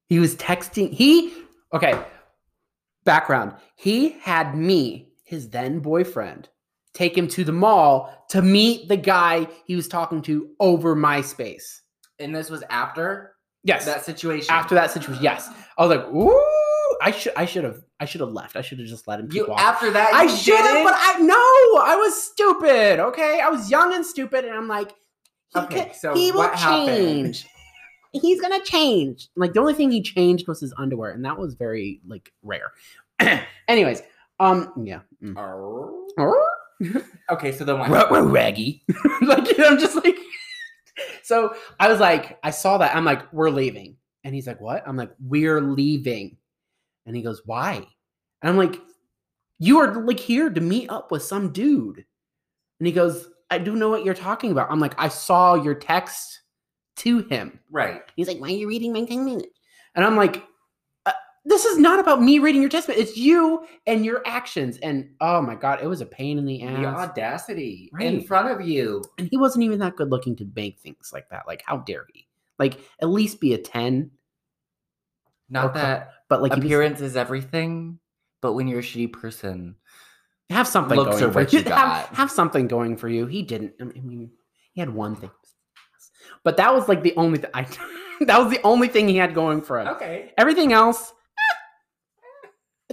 He 0.07 0.19
was 0.19 0.35
texting. 0.35 0.91
He 0.93 1.33
okay. 1.73 1.99
Background. 3.03 3.53
He 3.75 4.09
had 4.21 4.55
me, 4.55 5.13
his 5.23 5.49
then 5.49 5.79
boyfriend, 5.79 6.49
take 6.95 7.15
him 7.15 7.27
to 7.27 7.43
the 7.43 7.51
mall 7.51 8.25
to 8.29 8.41
meet 8.41 8.87
the 8.87 8.97
guy 8.97 9.47
he 9.67 9.75
was 9.75 9.87
talking 9.87 10.21
to 10.23 10.49
over 10.59 10.95
MySpace. 10.95 11.81
and 12.19 12.33
this 12.35 12.49
was 12.49 12.63
after 12.69 13.35
Yes. 13.63 13.85
that 13.85 14.03
situation. 14.05 14.53
after 14.53 14.73
that 14.75 14.89
situation. 14.91 15.23
Yes. 15.23 15.49
I 15.77 15.85
was 15.85 15.95
like, 15.97 16.07
ooh, 16.07 16.97
I 17.01 17.11
should 17.11 17.33
I 17.35 17.45
should 17.45 17.63
have 17.65 17.81
I 17.99 18.05
should 18.05 18.21
have 18.21 18.31
left. 18.31 18.55
I 18.55 18.61
should 18.61 18.79
have 18.79 18.87
just 18.87 19.07
let 19.07 19.19
him 19.19 19.27
you 19.31 19.47
after 19.57 19.91
that, 19.91 20.13
I 20.13 20.27
should 20.27 20.55
have, 20.57 20.83
but 20.83 20.93
I 20.95 21.19
no, 21.19 21.35
I 21.83 21.95
was 21.97 22.13
stupid. 22.31 22.99
Okay, 22.99 23.41
I 23.41 23.49
was 23.49 23.69
young 23.69 23.93
and 23.93 24.05
stupid, 24.05 24.45
and 24.45 24.53
I'm 24.53 24.67
like, 24.67 24.91
he, 25.49 25.59
Okay, 25.59 25.85
ca- 25.87 25.93
so 25.93 26.13
he 26.15 26.31
will 26.31 26.39
what 26.39 26.55
happened? 26.55 26.87
change. 26.87 27.47
He's 28.13 28.39
gonna 28.39 28.63
change. 28.63 29.27
Like 29.35 29.51
the 29.53 29.59
only 29.59 29.73
thing 29.73 29.91
he 29.91 30.01
changed 30.01 30.47
was 30.47 30.61
his 30.61 30.73
underwear, 30.77 31.11
and 31.11 31.25
that 31.25 31.37
was 31.37 31.55
very 31.55 31.99
like 32.07 32.31
rare. 32.43 32.71
Anyways, 33.67 34.01
um, 34.39 34.71
yeah, 34.85 34.99
mm. 35.21 35.35
Okay, 37.31 37.51
so 37.51 37.65
then 37.65 37.79
what? 37.79 37.89
Ruh, 37.89 38.21
raggy. 38.21 38.83
like 39.21 39.47
you 39.47 39.57
know, 39.57 39.69
I'm 39.69 39.79
just 39.79 39.95
like. 39.95 40.15
so 41.23 41.55
I 41.79 41.87
was 41.87 41.99
like, 41.99 42.37
I 42.43 42.51
saw 42.51 42.77
that. 42.77 42.95
I'm 42.95 43.03
like, 43.03 43.33
we're 43.33 43.49
leaving, 43.49 43.97
and 44.23 44.35
he's 44.35 44.45
like, 44.45 44.61
what? 44.61 44.83
I'm 44.87 44.95
like, 44.95 45.11
we're 45.19 45.59
leaving, 45.59 46.37
and 47.07 47.15
he 47.15 47.23
goes, 47.23 47.41
why? 47.45 47.77
And 48.41 48.49
I'm 48.49 48.57
like, 48.57 48.79
you 49.57 49.79
are 49.79 50.05
like 50.05 50.19
here 50.19 50.51
to 50.51 50.61
meet 50.61 50.89
up 50.91 51.11
with 51.11 51.23
some 51.23 51.51
dude, 51.51 52.05
and 52.79 52.87
he 52.87 52.93
goes, 52.93 53.27
I 53.49 53.57
do 53.57 53.75
know 53.75 53.89
what 53.89 54.05
you're 54.05 54.13
talking 54.13 54.51
about. 54.51 54.69
I'm 54.69 54.79
like, 54.79 54.93
I 54.99 55.07
saw 55.07 55.55
your 55.55 55.75
text 55.75 56.41
to 56.97 57.19
him. 57.23 57.59
Right. 57.71 58.01
He's 58.15 58.27
like, 58.27 58.39
why 58.39 58.49
are 58.49 58.51
you 58.51 58.67
reading 58.67 58.93
my 58.93 59.01
minutes? 59.01 59.47
And 59.95 60.05
I'm 60.05 60.15
like. 60.15 60.43
This 61.47 61.63
is 61.65 61.77
not 61.77 61.99
about 61.99 62.21
me 62.23 62.39
reading 62.39 62.61
your 62.61 62.69
testament. 62.71 62.99
It's 62.99 63.15
you 63.15 63.65
and 63.85 64.03
your 64.03 64.23
actions. 64.25 64.77
And 64.79 65.11
oh 65.21 65.41
my 65.41 65.53
god, 65.55 65.79
it 65.83 65.87
was 65.87 66.01
a 66.01 66.05
pain 66.05 66.39
in 66.39 66.45
the 66.45 66.63
ass. 66.63 66.79
The 66.79 66.85
audacity 66.87 67.91
in 67.99 68.23
front 68.23 68.49
of 68.49 68.65
you. 68.67 69.03
and 69.19 69.27
he 69.29 69.37
wasn't 69.37 69.63
even 69.63 69.79
that 69.79 69.95
good 69.95 70.09
looking 70.09 70.35
to 70.37 70.45
bank 70.45 70.79
things 70.79 71.11
like 71.13 71.29
that. 71.29 71.45
Like, 71.45 71.63
how 71.65 71.77
dare 71.77 72.07
he? 72.13 72.27
Like, 72.57 72.79
at 73.01 73.09
least 73.09 73.39
be 73.39 73.53
a 73.53 73.57
10. 73.59 74.09
Not 75.49 75.73
that 75.75 76.13
But 76.29 76.41
like, 76.41 76.53
he 76.53 76.59
was- 76.59 76.65
appearance 76.65 77.01
is 77.01 77.15
everything, 77.15 77.99
but 78.41 78.53
when 78.53 78.67
you're 78.67 78.79
a 78.79 78.83
shitty 78.83 79.13
person, 79.13 79.75
have 80.49 80.67
something 80.67 80.95
going 80.97 81.31
for 81.31 81.41
you. 81.41 81.59
you 81.59 81.63
Have, 81.65 82.07
have 82.07 82.31
something 82.31 82.67
going 82.67 82.97
for 82.97 83.07
you. 83.07 83.25
He 83.27 83.43
didn't. 83.43 83.73
I 83.79 83.83
mean, 83.85 84.31
he 84.73 84.79
had 84.79 84.89
one 84.89 85.15
thing. 85.15 85.31
But 86.43 86.57
that 86.57 86.73
was 86.73 86.87
like 86.87 87.03
the 87.03 87.13
only 87.17 87.37
thing. 87.39 87.51
I 87.53 87.63
that 88.21 88.39
was 88.39 88.49
the 88.51 88.61
only 88.63 88.87
thing 88.87 89.07
he 89.07 89.17
had 89.17 89.35
going 89.35 89.61
for 89.61 89.79
him. 89.79 89.87
okay. 89.89 90.33
Everything 90.37 90.73
else. 90.73 91.13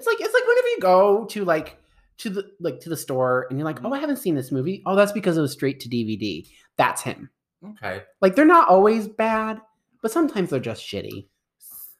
It's 0.02 0.06
like 0.08 0.20
it's 0.20 0.34
like 0.34 0.42
whenever 0.46 0.68
you 0.68 0.78
go 0.80 1.24
to 1.26 1.44
like 1.44 1.78
to 2.18 2.30
the 2.30 2.50
like 2.58 2.80
to 2.80 2.88
the 2.88 2.96
store 2.96 3.46
and 3.48 3.58
you're 3.58 3.64
like, 3.64 3.84
oh, 3.84 3.92
I 3.92 4.00
haven't 4.00 4.16
seen 4.18 4.34
this 4.34 4.50
movie. 4.50 4.82
Oh, 4.84 4.96
that's 4.96 5.12
because 5.12 5.36
it 5.38 5.40
was 5.40 5.52
straight 5.52 5.78
to 5.80 5.88
DVD. 5.88 6.44
That's 6.76 7.02
him. 7.02 7.30
Okay. 7.64 8.02
Like 8.20 8.34
they're 8.34 8.44
not 8.44 8.68
always 8.68 9.06
bad, 9.06 9.60
but 10.02 10.10
sometimes 10.10 10.50
they're 10.50 10.58
just 10.60 10.82
shitty. 10.82 11.26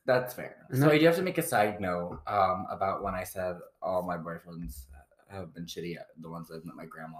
That's 0.05 0.35
fair. 0.35 0.57
So 0.75 0.91
I 0.91 0.99
do 0.99 1.07
have 1.07 1.15
to 1.17 1.23
make 1.23 1.39
a 1.39 1.43
side 1.43 1.81
note 1.81 2.19
um, 2.27 2.67
about 2.71 3.05
when 3.05 3.15
I 3.15 3.23
said 3.23 3.57
all 3.81 4.03
my 4.03 4.17
boyfriends 4.17 4.87
have 5.29 5.55
been 5.55 5.65
shitty. 5.65 5.97
uh, 5.97 6.03
The 6.21 6.29
ones 6.29 6.49
that 6.49 6.57
I've 6.57 6.65
met 6.65 6.75
my 6.75 6.87
grandma, 6.87 7.19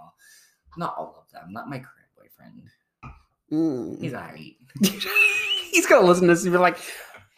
not 0.77 0.93
all 0.97 1.15
of 1.25 1.31
them. 1.31 1.53
Not 1.53 1.69
my 1.69 1.77
current 1.77 2.09
boyfriend. 2.17 2.63
Mm. 3.51 4.01
He's 4.01 4.13
alright. 4.13 4.55
He's 5.71 5.85
gonna 5.87 6.05
listen 6.05 6.27
to 6.27 6.33
this 6.33 6.43
and 6.43 6.51
be 6.51 6.57
like, 6.57 6.77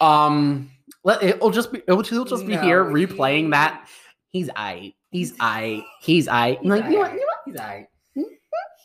um, 0.00 0.70
let 1.04 1.22
it'll 1.22 1.50
just 1.50 1.72
be 1.72 1.78
it'll, 1.86 2.02
he'll 2.02 2.24
just 2.24 2.46
be 2.46 2.56
here 2.56 2.84
replaying 2.84 3.44
he- 3.46 3.50
that. 3.50 3.88
He's 4.30 4.50
I. 4.54 4.94
He's 5.10 5.34
I. 5.40 5.82
He's 6.00 6.28
I. 6.28 6.58
He's 6.60 6.68
like 6.70 6.84
you 6.84 6.90
know 6.90 6.98
what? 6.98 7.12
You 7.12 7.18
know 7.18 7.26
what? 7.26 7.40
He's 7.46 7.56
alright. 7.56 7.86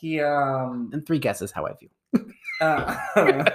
He 0.00 0.20
um 0.20 0.90
And 0.92 1.06
three 1.06 1.18
guesses 1.20 1.52
how 1.52 1.66
I 1.66 1.74
feel. 1.74 1.90
uh, 2.60 2.96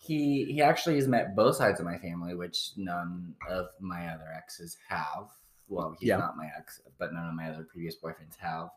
he 0.00 0.44
he 0.52 0.60
actually 0.62 0.96
has 0.96 1.08
met 1.08 1.34
both 1.34 1.56
sides 1.56 1.80
of 1.80 1.86
my 1.86 1.96
family, 1.98 2.34
which 2.34 2.72
none 2.76 3.34
of 3.48 3.66
my 3.80 4.08
other 4.08 4.26
exes 4.36 4.76
have. 4.88 5.28
Well, 5.68 5.96
he's 5.98 6.08
Yeah. 6.08 6.18
not 6.18 6.36
my 6.36 6.48
ex, 6.58 6.80
but 6.98 7.14
none 7.14 7.26
of 7.26 7.34
my 7.34 7.48
other 7.48 7.64
previous 7.64 7.96
boyfriends 7.96 8.36
have. 8.38 8.68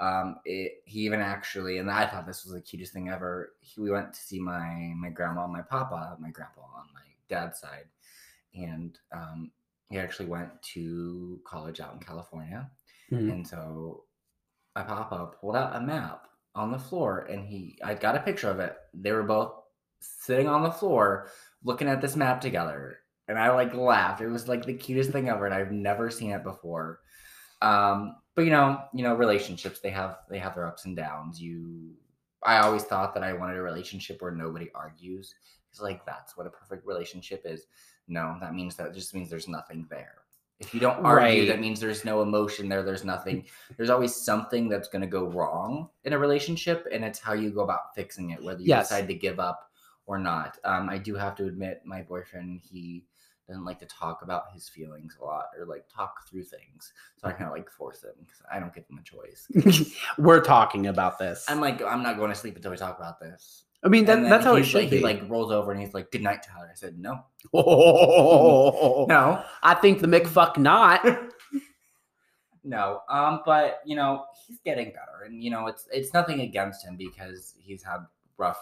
Um, 0.00 0.36
it, 0.44 0.82
he 0.84 1.00
even 1.00 1.20
actually, 1.20 1.78
and 1.78 1.88
I 1.88 2.06
thought 2.06 2.26
this 2.26 2.44
was 2.44 2.54
the 2.54 2.60
cutest 2.60 2.92
thing 2.92 3.08
ever. 3.08 3.52
He, 3.60 3.80
we 3.80 3.90
went 3.92 4.12
to 4.12 4.20
see 4.20 4.40
my 4.40 4.92
my 4.96 5.10
grandma, 5.10 5.44
and 5.44 5.52
my 5.52 5.62
papa, 5.62 6.16
my 6.18 6.30
grandpa 6.30 6.62
on 6.62 6.86
my 6.92 7.00
dad's 7.28 7.60
side, 7.60 7.86
and 8.54 8.98
um, 9.14 9.50
he 9.88 9.98
actually 9.98 10.26
went 10.26 10.50
to 10.74 11.40
college 11.46 11.80
out 11.80 11.94
in 11.94 12.00
California. 12.00 12.70
Mhm. 13.10 13.32
And 13.32 13.46
so 13.46 14.04
my 14.74 14.82
papa 14.82 15.30
pulled 15.40 15.56
out 15.56 15.76
a 15.76 15.80
map 15.80 16.26
on 16.54 16.70
the 16.70 16.78
floor 16.78 17.20
and 17.30 17.46
he 17.46 17.78
I 17.82 17.94
got 17.94 18.16
a 18.16 18.20
picture 18.20 18.50
of 18.50 18.60
it. 18.60 18.76
They 18.92 19.12
were 19.12 19.22
both 19.22 19.52
sitting 20.00 20.48
on 20.48 20.62
the 20.62 20.70
floor 20.70 21.28
looking 21.62 21.88
at 21.88 22.00
this 22.00 22.16
map 22.16 22.40
together. 22.40 22.98
And 23.28 23.38
I 23.38 23.50
like 23.52 23.74
laughed. 23.74 24.20
It 24.20 24.28
was 24.28 24.48
like 24.48 24.64
the 24.64 24.74
cutest 24.74 25.10
thing 25.10 25.28
ever, 25.28 25.46
and 25.46 25.54
I've 25.54 25.72
never 25.72 26.10
seen 26.10 26.30
it 26.32 26.44
before. 26.44 27.00
Um, 27.62 28.16
but 28.34 28.42
you 28.42 28.50
know, 28.50 28.82
you 28.92 29.02
know, 29.02 29.14
relationships 29.14 29.80
they 29.80 29.90
have 29.90 30.18
they 30.28 30.38
have 30.38 30.54
their 30.54 30.66
ups 30.66 30.84
and 30.84 30.96
downs. 30.96 31.40
You 31.40 31.94
I 32.42 32.58
always 32.58 32.84
thought 32.84 33.14
that 33.14 33.24
I 33.24 33.32
wanted 33.32 33.56
a 33.56 33.62
relationship 33.62 34.20
where 34.20 34.30
nobody 34.32 34.70
argues. 34.74 35.34
Like 35.80 36.04
that's 36.06 36.36
what 36.36 36.46
a 36.46 36.50
perfect 36.50 36.86
relationship 36.86 37.42
is. 37.44 37.66
No, 38.08 38.36
that 38.40 38.54
means 38.54 38.76
that 38.76 38.94
just 38.94 39.14
means 39.14 39.30
there's 39.30 39.48
nothing 39.48 39.86
there. 39.90 40.16
If 40.60 40.72
you 40.72 40.78
don't 40.80 41.04
argue, 41.04 41.40
Right. 41.42 41.48
that 41.48 41.58
means 41.60 41.80
there's 41.80 42.04
no 42.04 42.22
emotion 42.22 42.68
there. 42.68 42.82
There's 42.82 43.04
nothing. 43.04 43.44
There's 43.76 43.90
always 43.90 44.14
something 44.14 44.68
that's 44.68 44.88
going 44.88 45.02
to 45.02 45.08
go 45.08 45.24
wrong 45.26 45.88
in 46.04 46.12
a 46.12 46.18
relationship, 46.18 46.86
and 46.92 47.04
it's 47.04 47.18
how 47.18 47.32
you 47.32 47.50
go 47.50 47.62
about 47.62 47.94
fixing 47.94 48.30
it, 48.30 48.42
whether 48.42 48.60
you 48.60 48.68
Yes. 48.68 48.88
decide 48.88 49.08
to 49.08 49.14
give 49.14 49.40
up 49.40 49.70
or 50.06 50.18
not. 50.18 50.58
Um, 50.64 50.88
I 50.88 50.98
do 50.98 51.14
have 51.16 51.34
to 51.36 51.46
admit, 51.46 51.82
my 51.84 52.02
boyfriend 52.02 52.60
he 52.62 53.04
doesn't 53.48 53.64
like 53.64 53.78
to 53.80 53.86
talk 53.86 54.22
about 54.22 54.44
his 54.54 54.68
feelings 54.68 55.18
a 55.20 55.24
lot 55.24 55.46
or 55.58 55.66
like 55.66 55.84
talk 55.94 56.26
through 56.28 56.44
things. 56.44 56.92
So 57.16 57.28
I 57.28 57.32
kind 57.32 57.44
of 57.44 57.52
like 57.52 57.68
force 57.70 58.02
him 58.02 58.12
because 58.20 58.40
I 58.50 58.58
don't 58.58 58.72
give 58.74 58.84
him 58.88 58.98
a 58.98 59.02
choice. 59.02 59.48
We're 60.18 60.40
talking 60.40 60.86
about 60.86 61.18
this. 61.18 61.44
I'm 61.48 61.60
like, 61.60 61.82
I'm 61.82 62.02
not 62.02 62.16
going 62.16 62.30
to 62.30 62.34
sleep 62.34 62.56
until 62.56 62.70
we 62.70 62.76
talk 62.78 62.96
about 62.98 63.20
this. 63.20 63.64
I 63.84 63.88
mean, 63.88 64.06
that, 64.06 64.22
that's 64.22 64.44
how 64.44 64.56
it 64.56 64.64
should 64.64 64.82
like, 64.82 64.90
be. 64.90 64.96
He 64.98 65.02
like 65.02 65.28
rolls 65.28 65.52
over 65.52 65.70
and 65.70 65.80
he's 65.80 65.92
like, 65.92 66.10
"Good 66.10 66.22
night, 66.22 66.42
Tyler." 66.42 66.70
I 66.70 66.74
said, 66.74 66.98
"No, 66.98 67.20
oh, 67.54 69.04
no, 69.06 69.44
I 69.62 69.74
think 69.74 70.00
the 70.00 70.06
McFuck 70.06 70.56
not. 70.56 71.04
no." 72.64 73.00
Um, 73.10 73.42
but 73.44 73.80
you 73.84 73.94
know, 73.94 74.24
he's 74.46 74.58
getting 74.60 74.86
better, 74.86 75.24
and 75.26 75.42
you 75.42 75.50
know, 75.50 75.66
it's 75.66 75.86
it's 75.92 76.14
nothing 76.14 76.40
against 76.40 76.84
him 76.84 76.96
because 76.96 77.54
he's 77.58 77.82
had 77.82 77.98
rough. 78.38 78.58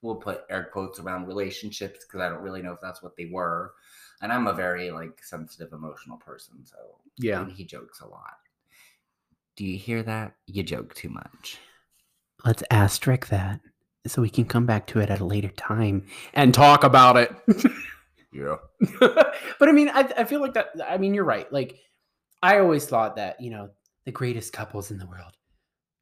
We'll 0.00 0.16
put 0.16 0.44
air 0.48 0.70
quotes 0.72 0.98
around 1.00 1.26
relationships 1.26 2.04
because 2.06 2.20
I 2.20 2.30
don't 2.30 2.42
really 2.42 2.62
know 2.62 2.72
if 2.72 2.80
that's 2.80 3.02
what 3.02 3.16
they 3.16 3.26
were, 3.26 3.74
and 4.22 4.32
I'm 4.32 4.46
a 4.46 4.54
very 4.54 4.90
like 4.90 5.22
sensitive, 5.22 5.74
emotional 5.74 6.16
person, 6.16 6.64
so 6.64 6.76
Yeah. 7.18 7.42
and 7.42 7.52
he 7.52 7.64
jokes 7.64 8.00
a 8.00 8.06
lot. 8.06 8.38
Do 9.56 9.66
you 9.66 9.76
hear 9.76 10.02
that? 10.04 10.34
You 10.46 10.62
joke 10.62 10.94
too 10.94 11.10
much. 11.10 11.58
Let's 12.44 12.62
asterisk 12.70 13.26
that 13.28 13.60
so 14.08 14.22
we 14.22 14.30
can 14.30 14.44
come 14.44 14.66
back 14.66 14.86
to 14.88 15.00
it 15.00 15.10
at 15.10 15.20
a 15.20 15.24
later 15.24 15.48
time 15.50 16.06
and 16.34 16.52
talk 16.52 16.84
about 16.84 17.16
it. 17.16 17.30
Yeah. 18.32 18.56
but 19.00 19.68
I 19.68 19.72
mean, 19.72 19.88
I, 19.88 20.00
I 20.16 20.24
feel 20.24 20.40
like 20.40 20.54
that. 20.54 20.70
I 20.86 20.98
mean, 20.98 21.14
you're 21.14 21.24
right. 21.24 21.50
Like, 21.52 21.78
I 22.42 22.58
always 22.58 22.86
thought 22.86 23.16
that, 23.16 23.40
you 23.40 23.50
know, 23.50 23.70
the 24.04 24.12
greatest 24.12 24.52
couples 24.52 24.90
in 24.90 24.98
the 24.98 25.06
world 25.06 25.32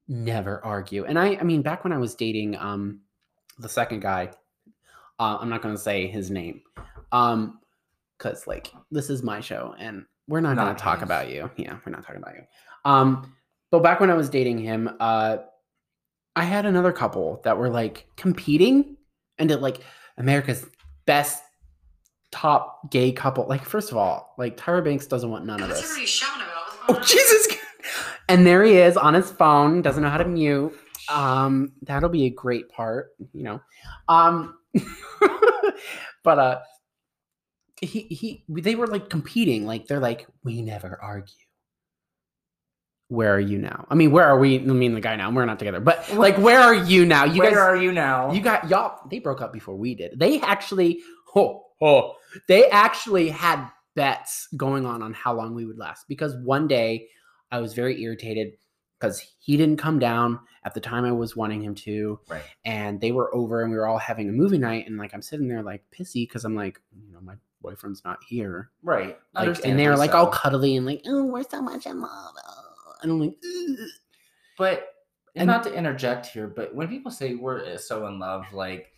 never 0.09 0.65
argue. 0.65 1.05
And 1.05 1.19
I, 1.19 1.37
I 1.37 1.43
mean, 1.43 1.63
back 1.63 1.85
when 1.85 1.93
I 1.93 1.99
was 1.99 2.15
dating 2.15 2.57
um 2.57 3.01
the 3.59 3.69
second 3.69 4.01
guy, 4.01 4.31
uh, 5.19 5.39
I'm 5.41 5.49
not 5.49 5.63
going 5.63 5.75
to 5.75 5.81
say 5.81 6.07
his 6.09 6.31
name, 6.31 6.61
um, 7.11 7.59
because 8.19 8.47
like 8.47 8.71
this 8.91 9.09
is 9.09 9.23
my 9.23 9.41
show 9.41 9.75
and 9.79 10.05
we're 10.29 10.41
not, 10.41 10.57
going 10.57 10.75
to 10.75 10.81
talk 10.81 11.03
about 11.03 11.31
you. 11.31 11.51
Yeah, 11.57 11.79
we're 11.87 11.93
not 11.93 12.03
talking 12.03 12.21
about 12.21 12.35
you. 12.35 12.43
Um, 12.85 13.33
but 13.71 13.83
back 13.83 14.01
when 14.01 14.11
I 14.11 14.15
was 14.15 14.29
dating 14.29 14.59
him, 14.59 14.91
uh, 15.01 15.39
I 16.37 16.45
had 16.45 16.67
another 16.67 16.93
couple 16.93 17.41
that 17.45 17.57
were 17.57 17.71
like 17.71 18.07
competing 18.17 18.97
and 19.39 19.49
did 19.49 19.61
like 19.61 19.81
America's 20.19 20.67
best 21.07 21.43
top 22.31 22.91
gay 22.91 23.11
couple. 23.11 23.47
Like, 23.49 23.65
first 23.65 23.91
of 23.91 23.97
all, 23.97 24.35
like 24.37 24.57
Tyra 24.57 24.85
Banks 24.85 25.07
doesn't 25.07 25.31
want 25.31 25.47
none 25.47 25.63
of 25.63 25.71
this. 25.71 25.83
everybody 25.83 26.07
shouting 26.07 26.43
about? 26.43 26.97
What's 26.99 27.13
Oh? 27.13 27.17
Jesus! 27.17 27.57
And 28.29 28.47
there 28.47 28.65
he 28.65 28.77
is 28.77 28.97
on 28.97 29.15
his 29.15 29.31
phone, 29.31 29.83
doesn't 29.83 30.03
know 30.03 30.11
how 30.11 30.19
to 30.19 30.25
mute. 30.25 30.77
Um, 31.09 31.73
that'll 31.83 32.09
be 32.09 32.25
a 32.25 32.31
great 32.31 32.69
part, 32.69 33.11
you 33.33 33.45
know. 33.45 33.61
Um, 34.09 34.59
but 36.25 36.39
uh, 36.39 36.59
he 37.81 38.01
he 38.01 38.45
they 38.49 38.75
were 38.75 38.89
like 38.89 39.09
competing, 39.09 39.65
like 39.65 39.87
they're 39.87 40.01
like 40.01 40.27
we 40.43 40.61
never 40.61 40.99
argue. 41.01 41.35
Where 43.09 43.35
are 43.35 43.41
you 43.41 43.59
now? 43.59 43.87
I 43.89 43.95
mean, 43.95 44.11
where 44.11 44.25
are 44.25 44.39
we? 44.39 44.57
I 44.57 44.63
mean, 44.63 44.95
the 44.95 45.01
guy 45.01 45.15
now. 45.17 45.31
We're 45.31 45.45
not 45.45 45.59
together, 45.61 45.81
but 45.81 46.13
like, 46.15 46.37
where 46.39 46.59
are 46.61 46.75
you 46.75 47.05
now? 47.07 47.25
You 47.25 47.41
Where 47.43 47.51
guys, 47.51 47.59
are 47.59 47.77
you 47.77 47.93
now? 47.93 48.33
you 48.33 48.41
got 48.41 48.69
y'all. 48.69 48.99
They 49.09 49.21
broke 49.21 49.41
up 49.41 49.53
before 49.53 49.77
we 49.77 49.95
did. 49.95 50.19
They 50.19 50.41
actually, 50.41 51.01
oh, 51.37 51.67
oh, 51.81 52.15
they 52.49 52.69
actually 52.71 53.29
had 53.29 53.69
bets 53.95 54.49
going 54.57 54.85
on 54.87 55.03
on 55.03 55.13
how 55.15 55.35
long 55.35 55.55
we 55.55 55.65
would 55.67 55.79
last. 55.79 56.07
Because 56.09 56.35
one 56.43 56.67
day, 56.67 57.09
I 57.53 57.61
was 57.61 57.75
very 57.75 58.03
irritated 58.03 58.55
because 58.99 59.23
he 59.39 59.57
didn't 59.57 59.77
come 59.79 59.99
down 60.01 60.41
at 60.65 60.75
the 60.75 60.81
time 60.81 61.05
I 61.05 61.13
was 61.13 61.37
wanting 61.37 61.63
him 61.63 61.77
to, 61.77 62.19
right. 62.29 62.43
and 62.65 63.01
they 63.01 63.13
were 63.13 63.33
over 63.33 63.63
and 63.63 63.71
we 63.71 63.77
were 63.77 63.87
all 63.87 63.99
having 63.99 64.29
a 64.29 64.33
movie 64.33 64.59
night, 64.59 64.87
and 64.89 64.99
like 64.99 65.15
I'm 65.15 65.23
sitting 65.23 65.47
there 65.47 65.63
like 65.63 65.85
pissy 65.97 66.27
because 66.27 66.45
I'm 66.45 66.57
like, 66.57 66.81
you 67.07 67.13
know, 67.13 67.21
my 67.21 67.35
boyfriend's 67.63 68.03
not 68.05 68.19
here, 68.27 68.71
Right. 68.83 69.17
like, 69.35 69.65
and 69.65 69.79
they 69.79 69.87
were 69.89 69.97
like 69.97 70.15
all 70.15 70.27
cuddly 70.27 70.77
and 70.77 70.85
like, 70.87 71.03
oh, 71.07 71.25
we're 71.25 71.45
so 71.45 71.63
much 71.63 71.87
in 71.87 72.01
love, 72.01 72.35
oh," 72.49 72.66
and 73.03 73.13
I'm 73.13 73.21
like, 73.21 73.37
"Ugh." 73.45 73.89
But 74.59 74.89
and 75.35 75.47
not 75.47 75.63
to 75.65 75.75
interject 75.75 76.27
here, 76.27 76.47
but 76.49 76.75
when 76.75 76.89
people 76.89 77.11
say 77.11 77.35
we're 77.35 77.65
uh, 77.65 77.77
so 77.79 78.07
in 78.07 78.19
love, 78.19 78.53
like, 78.53 78.93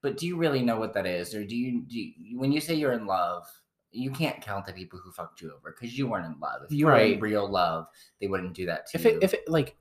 but 0.00 0.16
do 0.16 0.26
you 0.26 0.36
really 0.36 0.62
know 0.62 0.78
what 0.78 0.94
that 0.94 1.06
is, 1.06 1.34
or 1.34 1.44
do 1.44 1.54
you 1.56 1.82
do 1.82 1.98
you, 1.98 2.38
when 2.38 2.50
you 2.52 2.60
say 2.60 2.74
you're 2.74 2.92
in 2.92 3.06
love? 3.06 3.46
You 3.94 4.10
can't 4.10 4.40
count 4.40 4.64
the 4.64 4.72
people 4.72 4.98
who 4.98 5.12
fucked 5.12 5.42
you 5.42 5.52
over 5.52 5.76
because 5.78 5.98
you 5.98 6.06
weren't 6.08 6.24
in 6.24 6.40
love. 6.40 6.62
If 6.64 6.72
you 6.72 6.86
were 6.86 6.92
in 6.96 7.10
Right. 7.12 7.20
real 7.20 7.46
love, 7.46 7.88
they 8.22 8.26
wouldn't 8.26 8.54
do 8.54 8.64
that 8.66 8.86
to 8.86 8.98
if 8.98 9.04
you. 9.04 9.10
it 9.18 9.22
if 9.22 9.34
it 9.34 9.48
like 9.48 9.76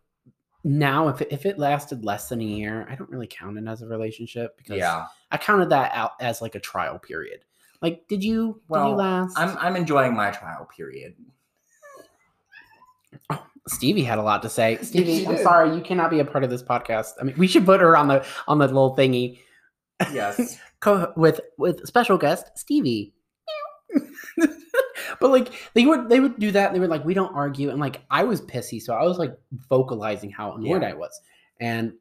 now 0.65 1.07
if 1.07 1.21
it, 1.21 1.29
if 1.31 1.45
it 1.45 1.57
lasted 1.57 2.05
less 2.05 2.29
than 2.29 2.39
a 2.39 2.43
year 2.43 2.85
i 2.87 2.93
don't 2.93 3.09
really 3.09 3.25
count 3.25 3.57
it 3.57 3.67
as 3.67 3.81
a 3.81 3.87
relationship 3.87 4.55
because 4.57 4.77
yeah, 4.77 5.07
i 5.31 5.37
counted 5.37 5.69
that 5.69 5.91
out 5.95 6.11
as 6.19 6.39
like 6.39 6.53
a 6.53 6.59
trial 6.59 6.99
period 6.99 7.43
like 7.81 8.07
did 8.07 8.23
you 8.23 8.53
did 8.53 8.59
Well, 8.69 8.89
you 8.89 8.95
last 8.95 9.35
I'm 9.39 9.57
I'm 9.57 9.75
enjoying 9.75 10.13
my 10.13 10.29
trial 10.29 10.65
period. 10.65 11.15
Stevie 13.67 14.03
had 14.03 14.17
a 14.17 14.23
lot 14.23 14.41
to 14.43 14.49
say. 14.49 14.77
Stevie 14.81 15.27
i'm 15.27 15.37
sorry 15.37 15.75
you 15.75 15.81
cannot 15.81 16.09
be 16.09 16.19
a 16.19 16.25
part 16.25 16.43
of 16.43 16.49
this 16.49 16.63
podcast. 16.63 17.13
I 17.19 17.23
mean 17.23 17.35
we 17.37 17.47
should 17.47 17.65
put 17.65 17.81
her 17.81 17.95
on 17.95 18.07
the 18.07 18.25
on 18.47 18.57
the 18.59 18.67
little 18.67 18.95
thingy. 18.95 19.39
Yes. 20.11 20.57
co- 20.79 21.13
with 21.15 21.39
with 21.57 21.85
special 21.87 22.17
guest 22.17 22.51
stevie. 22.57 23.13
But 25.19 25.29
like 25.31 25.51
they 25.73 25.85
would 25.85 26.09
they 26.09 26.19
would 26.19 26.39
do 26.39 26.51
that 26.51 26.67
and 26.67 26.75
they 26.75 26.79
were 26.79 26.87
like 26.87 27.03
we 27.05 27.13
don't 27.13 27.35
argue. 27.35 27.69
And 27.69 27.79
like 27.79 28.01
i 28.09 28.23
was 28.23 28.41
pissy 28.41 28.81
so 28.81 28.93
i 28.95 29.03
was 29.03 29.17
like 29.19 29.37
vocalizing 29.69 30.31
how 30.31 30.53
annoyed 30.53 30.81
Yeah. 30.81 30.89
i 30.89 30.93
was. 30.93 31.19
And 31.59 31.93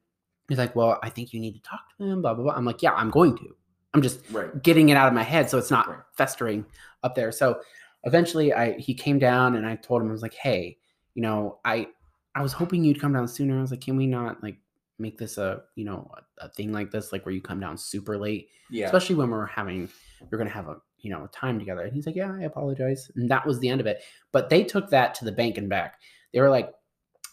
he's 0.49 0.59
like 0.59 0.75
well 0.77 0.99
i 1.03 1.09
think 1.11 1.33
you 1.33 1.41
need 1.41 1.53
to 1.55 1.61
talk 1.63 1.81
to 1.99 2.05
him 2.05 2.23
blah 2.23 2.35
blah 2.35 2.45
blah. 2.45 2.55
I'm 2.55 2.65
like 2.65 2.83
yeah 2.83 2.93
i'm 2.93 3.11
going 3.11 3.37
to. 3.39 3.57
I'm 3.93 4.03
just 4.03 4.21
right. 4.31 4.63
getting 4.63 4.89
it 4.91 4.97
out 4.97 5.09
of 5.09 5.15
my 5.15 5.23
head 5.25 5.51
so 5.51 5.59
it's 5.59 5.71
not 5.71 5.89
Right. 5.89 5.99
festering 6.17 6.65
up 7.03 7.15
there. 7.15 7.33
So 7.33 7.61
eventually 8.05 8.53
i 8.55 8.73
he 8.79 8.95
came 8.95 9.19
down 9.19 9.57
and 9.57 9.67
i 9.67 9.77
told 9.77 10.01
him 10.01 10.09
i 10.09 10.13
was 10.13 10.23
like 10.23 10.35
hey 10.35 10.79
you 11.15 11.23
know 11.23 11.59
i 11.65 11.87
i 12.35 12.43
was 12.43 12.53
hoping 12.53 12.85
you'd 12.85 13.01
come 13.01 13.13
down 13.13 13.29
sooner. 13.29 13.59
I 13.59 13.61
was 13.61 13.71
like 13.71 13.81
can 13.81 13.97
we 13.97 14.07
not 14.07 14.43
like 14.43 14.57
make 14.99 15.19
this 15.19 15.39
a 15.39 15.63
you 15.77 15.85
know 15.85 16.11
a, 16.41 16.47
a 16.47 16.49
thing 16.51 16.73
like 16.73 16.91
this 16.91 17.13
like 17.13 17.25
where 17.25 17.35
you 17.35 17.41
come 17.41 17.61
down 17.61 17.77
super 17.77 18.19
late? 18.19 18.49
Yeah. 18.71 18.87
especially 18.87 19.17
when 19.17 19.31
we're 19.31 19.47
having 19.47 19.89
we're 20.31 20.39
gonna 20.39 20.51
have 20.51 20.69
a 20.69 20.77
you 20.99 21.11
know 21.11 21.25
a 21.25 21.29
time 21.29 21.59
together. 21.59 21.83
And 21.83 21.93
he's 21.93 22.07
like 22.07 22.17
yeah 22.17 22.33
i 22.33 22.43
apologize. 22.43 23.11
And 23.17 23.31
that 23.31 23.47
was 23.47 23.59
the 23.59 23.69
end 23.69 23.81
of 23.81 23.87
it. 23.87 24.03
But 24.33 24.51
they 24.51 24.65
took 24.65 24.91
that 24.91 25.15
to 25.17 25.25
the 25.25 25.33
bank 25.33 25.59
and 25.59 25.69
back. 25.69 26.01
They 26.33 26.41
were 26.41 26.51
like 26.51 26.73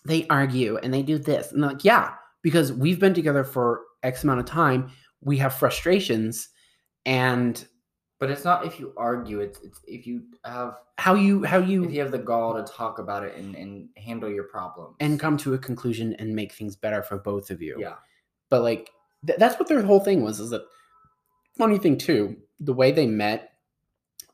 they 0.05 0.25
argue 0.29 0.77
and 0.77 0.93
they 0.93 1.03
do 1.03 1.17
this. 1.17 1.51
And 1.51 1.61
they're 1.61 1.71
like 1.71 1.83
yeah 1.83 2.13
because 2.41 2.71
we've 2.71 2.99
been 2.99 3.13
together 3.13 3.43
for 3.43 3.81
x 4.03 4.23
amount 4.23 4.39
of 4.39 4.45
time. 4.45 4.89
We 5.21 5.37
have 5.37 5.53
frustrations 5.53 6.49
and 7.05 7.65
But 8.19 8.31
it's 8.31 8.43
not 8.43 8.65
if 8.65 8.79
you 8.79 8.93
argue. 8.97 9.41
It's 9.41 9.59
it's 9.61 9.79
if 9.87 10.07
you 10.07 10.23
have 10.43 10.77
How 10.97 11.13
you 11.13 11.43
how 11.43 11.59
you 11.59 11.83
if 11.85 11.91
you 11.91 12.01
have 12.01 12.11
the 12.11 12.17
gall 12.17 12.55
to 12.55 12.63
talk 12.71 12.97
about 12.99 13.23
it 13.23 13.35
and 13.35 13.55
and 13.55 13.89
handle 13.95 14.29
your 14.29 14.45
problems 14.45 14.95
and 14.99 15.19
come 15.19 15.37
to 15.37 15.53
a 15.53 15.57
conclusion 15.57 16.15
and 16.17 16.35
make 16.35 16.53
things 16.53 16.75
better 16.75 17.03
for 17.03 17.17
both 17.19 17.51
of 17.51 17.61
you. 17.61 17.75
yeah 17.79 17.95
But 18.49 18.63
like 18.63 18.89
th- 19.25 19.37
that's 19.37 19.59
what 19.59 19.67
their 19.67 19.83
whole 19.83 19.99
thing 19.99 20.23
was. 20.23 20.39
Is 20.39 20.49
that 20.49 20.63
funny 21.57 21.77
thing 21.77 21.97
too? 21.97 22.37
The 22.59 22.73
way 22.73 22.91
they 22.91 23.05
met, 23.05 23.53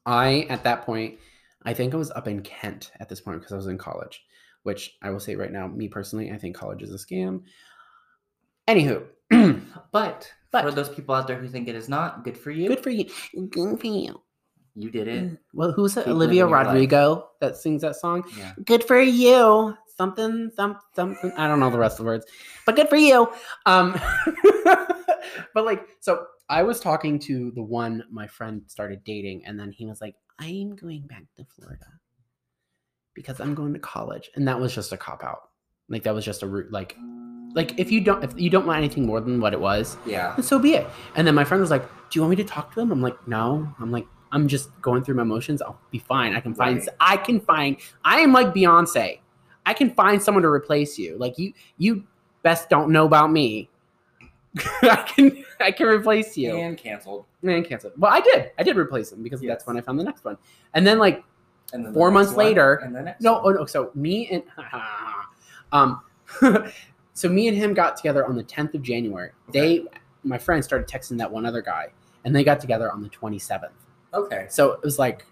I 0.05 0.47
at 0.49 0.63
that 0.63 0.85
point, 0.85 1.19
I 1.63 1.73
think 1.73 1.93
I 1.93 1.97
was 1.97 2.11
up 2.11 2.27
in 2.27 2.41
Kent 2.41 2.91
at 3.01 3.09
this 3.09 3.19
point 3.19 3.39
because 3.39 3.51
I 3.51 3.57
was 3.57 3.67
in 3.67 3.77
college. 3.77 4.23
Which 4.63 4.95
I 5.01 5.09
will 5.09 5.19
say 5.19 5.35
right 5.35 5.51
now, 5.51 5.67
me 5.67 5.89
personally, 5.89 6.31
I 6.31 6.37
think 6.37 6.55
college 6.55 6.81
is 6.83 6.93
a 6.93 6.97
scam. 6.97 7.41
Anywho, 8.65 9.03
But, 9.91 10.31
But- 10.51 10.63
for 10.63 10.71
those 10.71 10.89
people 10.89 11.13
out 11.13 11.27
there 11.27 11.37
who 11.37 11.47
think 11.47 11.67
it 11.67 11.75
is 11.75 11.87
not, 11.87 12.23
good 12.23 12.37
for 12.37 12.49
you. 12.51 12.67
good 12.67 12.81
for 12.81 12.89
you. 12.89 13.05
Good 13.49 13.79
for 13.79 13.87
you. 13.87 14.21
You 14.75 14.89
did 14.89 15.07
it. 15.07 15.37
Well, 15.53 15.71
who's? 15.71 15.93
Keep 15.93 16.07
Olivia 16.07 16.47
life. 16.47 16.65
Rodrigo 16.65 17.29
that 17.41 17.55
sings 17.57 17.83
that 17.83 17.95
song. 17.95 18.23
Yeah. 18.35 18.53
Good 18.65 18.83
for 18.83 18.99
you. 18.99 19.77
Something, 19.95 20.49
some, 20.55 20.79
something. 20.95 21.31
I 21.37 21.47
don't 21.47 21.59
know 21.59 21.69
the 21.69 21.77
rest 21.77 21.99
of 21.99 22.05
the 22.05 22.09
words, 22.09 22.25
but 22.65 22.75
good 22.75 22.89
for 22.89 22.95
you. 22.95 23.29
Um, 23.67 23.93
but 25.53 25.63
like, 25.65 25.85
so 25.99 26.25
I 26.49 26.63
was 26.63 26.79
talking 26.79 27.19
to 27.19 27.51
the 27.51 27.61
one 27.61 28.03
my 28.09 28.25
friend 28.25 28.63
started 28.65 29.03
dating, 29.03 29.45
and 29.45 29.59
then 29.59 29.71
he 29.71 29.85
was 29.85 30.01
like, 30.01 30.15
"I'm 30.39 30.75
going 30.75 31.05
back 31.05 31.25
to 31.37 31.45
Florida 31.55 31.85
because 33.13 33.39
I'm 33.39 33.53
going 33.53 33.73
to 33.73 33.79
college," 33.79 34.31
and 34.35 34.47
that 34.47 34.59
was 34.59 34.73
just 34.73 34.91
a 34.91 34.97
cop 34.97 35.23
out. 35.23 35.49
Like 35.87 36.01
that 36.03 36.15
was 36.15 36.25
just 36.25 36.41
a 36.41 36.47
route. 36.47 36.71
Like, 36.71 36.95
like 37.55 37.77
if 37.79 37.91
you 37.91 38.01
don't, 38.01 38.23
if 38.23 38.39
you 38.39 38.49
don't 38.49 38.65
want 38.65 38.77
anything 38.79 39.05
more 39.05 39.19
than 39.21 39.39
what 39.39 39.53
it 39.53 39.59
was, 39.59 39.97
Yeah. 40.05 40.35
and 40.35 40.43
so 40.45 40.59
be 40.59 40.73
it. 40.73 40.87
And 41.15 41.25
then 41.27 41.35
my 41.35 41.43
friend 41.43 41.61
was 41.61 41.69
like, 41.71 41.83
"Do 42.09 42.17
you 42.17 42.21
want 42.21 42.31
me 42.31 42.35
to 42.37 42.43
talk 42.43 42.73
to 42.73 42.81
him?" 42.81 42.91
I'm 42.91 43.01
like, 43.01 43.27
"No." 43.27 43.73
I'm 43.79 43.91
like, 43.91 44.07
"I'm 44.31 44.47
just 44.47 44.69
going 44.81 45.03
through 45.03 45.15
my 45.15 45.21
emotions. 45.23 45.61
I'll 45.61 45.79
be 45.91 45.99
fine. 45.99 46.35
I 46.35 46.39
can 46.39 46.53
find. 46.55 46.79
Right. 46.79 46.87
I 46.99 47.17
can 47.17 47.39
find. 47.39 47.77
I 48.03 48.19
am 48.19 48.33
like 48.33 48.47
Beyonce. 48.53 49.19
I 49.65 49.73
can 49.73 49.91
find 49.91 50.21
someone 50.21 50.41
to 50.43 50.49
replace 50.49 50.97
you. 50.97 51.17
Like 51.17 51.37
you, 51.37 51.53
you 51.77 52.03
best 52.41 52.69
don't 52.69 52.89
know 52.91 53.05
about 53.05 53.31
me. 53.31 53.69
I 54.83 55.03
can, 55.15 55.43
I 55.61 55.71
can 55.71 55.87
replace 55.87 56.35
you. 56.37 56.55
And 56.55 56.77
canceled. 56.77 57.25
Man, 57.41 57.63
cancel. 57.63 57.91
Well, 57.97 58.11
I 58.13 58.19
did. 58.19 58.51
I 58.59 58.63
did 58.63 58.77
replace 58.77 59.11
him 59.11 59.23
because 59.23 59.41
Yes. 59.41 59.49
that's 59.51 59.67
when 59.67 59.77
I 59.77 59.81
found 59.81 59.99
the 59.99 60.03
next 60.03 60.23
one. 60.25 60.37
And 60.73 60.85
then 60.85 60.97
like 60.99 61.23
And 61.71 61.85
then 61.85 61.93
Four 61.93 62.09
next 62.09 62.13
months 62.13 62.29
one, 62.35 62.45
later- 62.45 62.73
And 62.83 62.93
then 62.95 63.05
next 63.05 63.21
no, 63.21 63.41
oh 63.43 63.49
no. 63.51 63.65
So 63.65 63.89
me 63.95 64.27
and 64.29 64.43
um, 65.71 66.01
so 67.13 67.29
me 67.29 67.47
and 67.47 67.57
him 67.57 67.73
got 67.73 67.97
together 67.97 68.25
on 68.25 68.35
the 68.35 68.43
10th 68.43 68.73
of 68.73 68.81
January. 68.81 69.31
They, 69.51 69.85
my 70.23 70.37
friend, 70.37 70.63
started 70.63 70.87
texting 70.87 71.17
that 71.19 71.31
one 71.31 71.45
other 71.45 71.61
guy, 71.61 71.87
and 72.25 72.35
they 72.35 72.43
got 72.43 72.59
together 72.59 72.91
on 72.91 73.01
the 73.01 73.09
27th. 73.09 73.69
Okay. 74.13 74.47
So 74.49 74.71
it 74.71 74.81
was 74.83 74.99
like, 74.99 75.25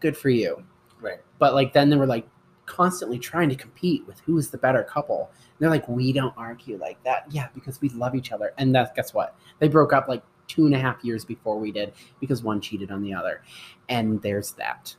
good 0.00 0.16
for 0.16 0.30
you. 0.30 0.64
Right. 1.00 1.20
But 1.38 1.54
like 1.54 1.72
then 1.72 1.90
they 1.90 1.96
were 1.96 2.06
like 2.06 2.28
constantly 2.66 3.18
trying 3.18 3.48
to 3.48 3.56
compete 3.56 4.06
with 4.06 4.20
who 4.20 4.36
is 4.38 4.50
the 4.50 4.58
better 4.58 4.82
couple. 4.82 5.30
And 5.32 5.56
they're 5.58 5.70
like, 5.70 5.88
we 5.88 6.12
don't 6.12 6.34
argue 6.36 6.76
like 6.78 7.02
that. 7.04 7.26
Yeah, 7.30 7.48
because 7.54 7.80
we 7.80 7.88
love 7.90 8.14
each 8.14 8.32
other. 8.32 8.52
And 8.58 8.74
that 8.74 8.94
guess 8.94 9.14
what? 9.14 9.34
They 9.58 9.68
broke 9.68 9.92
up 9.92 10.08
like 10.08 10.22
two 10.46 10.66
and 10.66 10.74
a 10.74 10.78
half 10.78 11.04
years 11.04 11.24
before 11.24 11.58
we 11.58 11.72
did 11.72 11.92
because 12.20 12.42
one 12.42 12.60
cheated 12.60 12.90
on 12.90 13.02
the 13.02 13.14
other. 13.14 13.42
And 13.88 14.20
there's 14.22 14.52
that. 14.52 14.94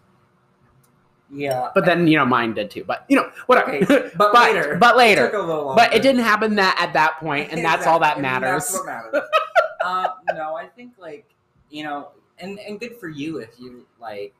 Yeah. 1.31 1.69
But 1.75 1.85
then 1.85 2.07
you 2.07 2.17
know 2.17 2.25
mine 2.25 2.53
did 2.53 2.71
too. 2.71 2.83
But 2.83 3.05
you 3.07 3.15
know 3.15 3.29
whatever. 3.45 3.71
Okay, 3.73 4.11
but 4.15 4.33
later. 4.33 4.77
But 4.79 4.89
Took 4.91 4.97
later. 4.97 5.29
a 5.29 5.39
little 5.45 5.65
longer. 5.65 5.75
But 5.83 5.93
it 5.93 6.01
didn't 6.01 6.23
happen 6.23 6.55
that 6.55 6.77
at 6.79 6.93
that 6.93 7.19
point, 7.19 7.51
and 7.51 7.63
that's 7.63 7.85
all 7.85 7.99
that 7.99 8.17
Exactly, 8.17 8.21
matters. 8.47 8.63
That's 8.63 8.73
what 8.73 8.85
matters. 8.85 9.29
uh, 9.83 10.07
no, 10.33 10.55
I 10.55 10.65
think 10.67 10.93
like 10.97 11.25
you 11.69 11.83
know, 11.83 12.09
and 12.39 12.59
and 12.59 12.79
good 12.79 12.97
for 12.97 13.09
you 13.09 13.37
if 13.37 13.59
you 13.59 13.85
like. 13.99 14.33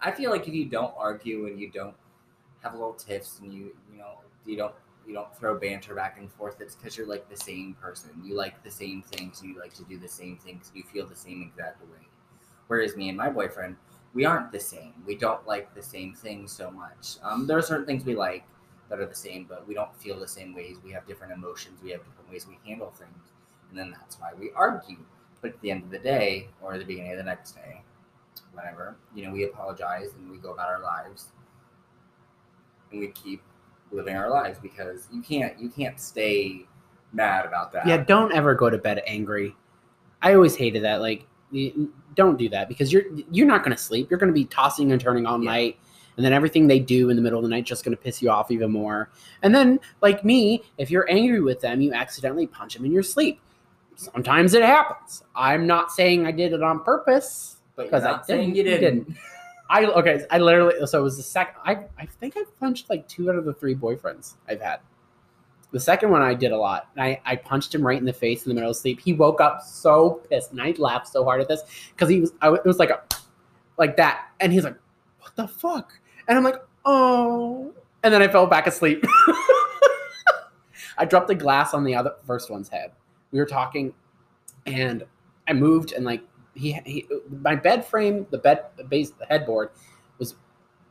I 0.00 0.10
feel 0.10 0.30
like 0.30 0.48
if 0.48 0.54
you 0.54 0.64
don't 0.64 0.92
argue 0.98 1.46
and 1.46 1.60
you 1.60 1.70
don't 1.70 1.94
have 2.62 2.72
little 2.74 2.92
tiffs 2.94 3.38
and 3.40 3.52
you 3.52 3.74
you 3.92 3.98
know 3.98 4.18
you 4.46 4.56
don't 4.56 4.74
you 5.06 5.14
don't 5.14 5.34
throw 5.36 5.58
banter 5.58 5.94
back 5.94 6.18
and 6.18 6.30
forth, 6.32 6.60
it's 6.60 6.76
because 6.76 6.96
you're 6.96 7.06
like 7.06 7.28
the 7.28 7.36
same 7.36 7.74
person. 7.80 8.10
You 8.24 8.34
like 8.36 8.62
the 8.62 8.70
same 8.70 9.02
things. 9.02 9.42
You 9.44 9.58
like 9.58 9.74
to 9.74 9.84
do 9.84 9.98
the 9.98 10.08
same 10.08 10.36
things. 10.38 10.70
You 10.74 10.84
feel 10.84 11.06
the 11.06 11.16
same 11.16 11.42
exact 11.42 11.80
way. 11.82 12.06
Whereas 12.68 12.96
me 12.96 13.08
and 13.08 13.18
my 13.18 13.28
boyfriend, 13.28 13.76
we 14.14 14.24
aren't 14.24 14.52
the 14.52 14.60
same. 14.60 14.92
We 15.06 15.16
don't 15.16 15.46
like 15.46 15.74
the 15.74 15.82
same 15.82 16.14
things 16.14 16.52
so 16.52 16.70
much. 16.70 17.16
Um, 17.22 17.46
there 17.46 17.56
are 17.58 17.62
certain 17.62 17.86
things 17.86 18.04
we 18.04 18.14
like 18.14 18.44
that 18.88 19.00
are 19.00 19.06
the 19.06 19.14
same, 19.14 19.46
but 19.48 19.66
we 19.66 19.74
don't 19.74 19.94
feel 19.96 20.18
the 20.18 20.28
same 20.28 20.54
ways. 20.54 20.76
We 20.84 20.92
have 20.92 21.06
different 21.06 21.32
emotions. 21.32 21.80
We 21.82 21.90
have 21.90 22.04
different 22.04 22.30
ways 22.30 22.46
we 22.46 22.58
handle 22.68 22.90
things, 22.90 23.32
and 23.70 23.78
then 23.78 23.90
that's 23.90 24.20
why 24.20 24.30
we 24.38 24.50
argue. 24.54 24.98
But 25.40 25.52
at 25.52 25.60
the 25.60 25.70
end 25.70 25.84
of 25.84 25.90
the 25.90 25.98
day, 25.98 26.48
or 26.60 26.78
the 26.78 26.84
beginning 26.84 27.12
of 27.12 27.18
the 27.18 27.24
next 27.24 27.52
day, 27.52 27.82
whatever, 28.52 28.96
you 29.14 29.24
know, 29.24 29.32
we 29.32 29.44
apologize 29.44 30.10
and 30.16 30.30
we 30.30 30.36
go 30.36 30.52
about 30.52 30.68
our 30.68 30.82
lives, 30.82 31.28
and 32.90 33.00
we 33.00 33.08
keep 33.08 33.42
living 33.90 34.16
our 34.16 34.30
lives 34.30 34.58
because 34.58 35.08
you 35.12 35.20
can't 35.22 35.58
you 35.58 35.68
can't 35.68 35.98
stay 36.00 36.66
mad 37.12 37.46
about 37.46 37.72
that. 37.72 37.86
Yeah, 37.86 37.98
don't 37.98 38.32
ever 38.32 38.54
go 38.54 38.70
to 38.70 38.78
bed 38.78 39.02
angry. 39.06 39.56
I 40.22 40.34
always 40.34 40.56
hated 40.56 40.84
that. 40.84 41.00
Like, 41.00 41.26
don't 42.14 42.38
do 42.38 42.48
that 42.50 42.68
because 42.68 42.92
you're 42.92 43.04
you're 43.30 43.46
not 43.46 43.62
going 43.64 43.76
to 43.76 43.82
sleep. 43.82 44.10
You're 44.10 44.18
going 44.18 44.32
to 44.32 44.34
be 44.34 44.44
tossing 44.46 44.92
and 44.92 45.00
turning 45.00 45.26
all 45.26 45.42
Yeah. 45.42 45.50
night, 45.50 45.78
and 46.16 46.24
then 46.24 46.32
everything 46.32 46.66
they 46.66 46.78
do 46.78 47.10
in 47.10 47.16
the 47.16 47.22
middle 47.22 47.38
of 47.38 47.42
the 47.42 47.48
night 47.48 47.64
just 47.64 47.84
going 47.84 47.96
to 47.96 48.02
piss 48.02 48.20
you 48.22 48.30
off 48.30 48.50
even 48.50 48.70
more. 48.70 49.10
And 49.42 49.54
then, 49.54 49.80
like 50.00 50.24
me, 50.24 50.62
if 50.78 50.90
you're 50.90 51.10
angry 51.10 51.40
with 51.40 51.60
them, 51.60 51.80
you 51.80 51.92
accidentally 51.92 52.46
punch 52.46 52.74
them 52.74 52.84
in 52.84 52.92
your 52.92 53.02
sleep. 53.02 53.40
Sometimes 53.96 54.54
it 54.54 54.62
happens. 54.62 55.22
I'm 55.34 55.66
not 55.66 55.92
saying 55.92 56.26
I 56.26 56.32
did 56.32 56.52
it 56.52 56.62
on 56.62 56.82
purpose 56.82 57.56
because 57.76 58.04
I 58.04 58.20
didn't. 58.26 58.54
you 58.56 58.62
didn't. 58.64 59.16
I 59.70 59.84
okay. 59.86 60.24
I 60.30 60.38
literally 60.38 60.86
so 60.86 61.00
it 61.00 61.02
was 61.02 61.16
the 61.16 61.22
second. 61.22 61.54
I 61.64 61.86
I 61.98 62.06
think 62.06 62.34
I 62.36 62.44
punched 62.60 62.90
like 62.90 63.06
two 63.08 63.30
out 63.30 63.36
of 63.36 63.44
the 63.44 63.54
three 63.54 63.74
boyfriends 63.74 64.34
I've 64.48 64.60
had. 64.60 64.80
The 65.72 65.80
second 65.80 66.10
one 66.10 66.20
I 66.20 66.34
did 66.34 66.52
a 66.52 66.56
lot. 66.56 66.88
I 66.98 67.18
I 67.24 67.36
punched 67.36 67.74
him 67.74 67.84
right 67.84 67.98
in 67.98 68.04
the 68.04 68.12
face 68.12 68.44
in 68.44 68.50
the 68.50 68.54
middle 68.54 68.70
of 68.70 68.76
sleep. 68.76 69.00
He 69.00 69.14
woke 69.14 69.40
up 69.40 69.62
so 69.62 70.22
pissed, 70.28 70.52
and 70.52 70.60
I 70.60 70.74
laughed 70.76 71.08
so 71.08 71.24
hard 71.24 71.40
at 71.40 71.48
this 71.48 71.62
because 71.90 72.10
he 72.10 72.20
was. 72.20 72.32
I, 72.42 72.52
it 72.52 72.64
was 72.64 72.78
like 72.78 72.90
a 72.90 73.02
like 73.78 73.96
that, 73.96 74.28
and 74.40 74.52
he's 74.52 74.64
like, 74.64 74.76
"What 75.20 75.34
the 75.34 75.48
fuck?" 75.48 75.98
And 76.28 76.36
I'm 76.36 76.44
like, 76.44 76.62
"Oh," 76.84 77.72
and 78.02 78.12
then 78.12 78.20
I 78.20 78.28
fell 78.28 78.46
back 78.46 78.66
asleep. 78.66 79.02
I 80.98 81.06
dropped 81.06 81.30
a 81.30 81.34
glass 81.34 81.72
on 81.72 81.84
the 81.84 81.94
other 81.94 82.12
first 82.26 82.50
one's 82.50 82.68
head. 82.68 82.92
We 83.30 83.38
were 83.38 83.46
talking, 83.46 83.94
and 84.66 85.04
I 85.48 85.54
moved, 85.54 85.92
and 85.92 86.04
like 86.04 86.22
he, 86.54 86.72
he 86.84 87.08
my 87.30 87.54
bed 87.54 87.86
frame, 87.86 88.26
the 88.30 88.36
bed 88.36 88.66
the 88.76 88.84
base, 88.84 89.10
the 89.10 89.24
headboard 89.24 89.70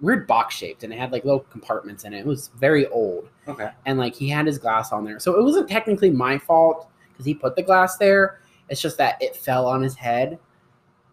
weird 0.02 0.26
box 0.28 0.56
shaped, 0.56 0.84
and 0.84 0.92
it 0.92 1.00
had 1.00 1.12
like 1.12 1.24
little 1.24 1.40
compartments 1.42 2.04
in 2.04 2.14
it. 2.14 2.20
It 2.20 2.26
was 2.26 2.50
very 2.58 2.88
old, 2.88 3.30
Okay. 3.48 3.70
and 3.86 3.98
like 4.00 4.16
he 4.16 4.28
had 4.30 4.46
his 4.48 4.58
glass 4.58 4.92
on 4.92 5.04
there, 5.06 5.20
so 5.20 5.38
it 5.40 5.44
wasn't 5.44 5.70
technically 5.70 6.10
my 6.10 6.38
fault 6.38 6.90
because 7.12 7.26
he 7.26 7.34
put 7.34 7.56
the 7.56 7.64
glass 7.64 7.98
there. 7.98 8.40
It's 8.70 8.82
just 8.82 8.98
that 8.98 9.22
it 9.22 9.36
fell 9.36 9.68
on 9.68 9.82
his 9.82 9.96
head, 9.96 10.40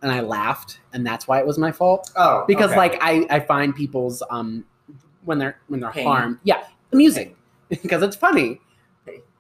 and 0.03 0.11
I 0.12 0.20
laughed, 0.20 0.81
and 0.92 1.07
that's 1.07 1.29
why 1.29 1.38
it 1.38 1.46
was 1.46 1.59
my 1.59 1.72
fault 1.72 2.11
Oh, 2.16 2.44
because 2.48 2.70
okay. 2.70 2.79
like 2.79 2.98
I 3.03 3.27
I 3.31 3.40
find 3.40 3.74
people's 3.74 4.22
um 4.31 4.64
when 5.24 5.38
they're 5.38 5.59
when 5.68 5.81
they're 5.81 5.90
Pain. 5.90 6.07
harmed, 6.07 6.38
yeah, 6.44 6.64
amusing 6.92 7.37
because 7.68 8.03
it's 8.09 8.16
funny. 8.16 8.61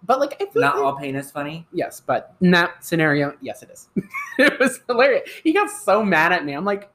But 0.04 0.20
like, 0.20 0.34
I 0.40 0.46
feel 0.50 0.62
not 0.62 0.76
like- 0.76 0.84
all 0.84 0.96
pain 0.96 1.16
is 1.16 1.30
funny. 1.30 1.66
Yes, 1.72 2.00
but 2.00 2.34
in 2.40 2.50
that 2.52 2.82
scenario, 2.84 3.36
yes, 3.42 3.62
it 3.62 3.70
is. 3.70 3.88
it 4.38 4.58
was 4.58 4.80
hilarious. 4.86 5.28
He 5.42 5.52
got 5.52 5.68
so 5.70 6.02
mad 6.02 6.32
at 6.32 6.44
me. 6.46 6.52
I'm 6.54 6.64
like, 6.64 6.88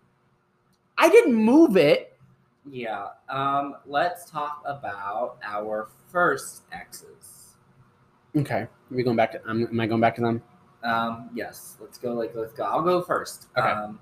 I 0.98 1.10
didn't 1.10 1.36
move 1.36 1.78
it. 1.78 2.13
Yeah. 2.70 3.08
Um. 3.30 3.76
Let's 3.86 4.30
talk 4.30 4.64
about 4.66 5.38
our 5.44 5.90
first 6.12 6.64
exes. 6.72 7.56
Okay, 8.36 8.62
are 8.62 8.70
we 8.90 9.04
going 9.04 9.18
back 9.18 9.32
to? 9.34 9.50
Um, 9.50 9.68
am 9.70 9.80
I 9.80 9.86
going 9.88 10.02
back 10.02 10.16
to 10.16 10.22
them? 10.22 10.42
Um. 10.84 11.30
Yes. 11.34 11.78
Let's 11.82 11.98
go. 11.98 12.14
Like. 12.14 12.34
Let's 12.36 12.54
go. 12.54 12.64
I'll 12.64 12.82
go 12.82 13.02
first. 13.02 13.48
Okay. 13.58 13.68
Um. 13.68 14.00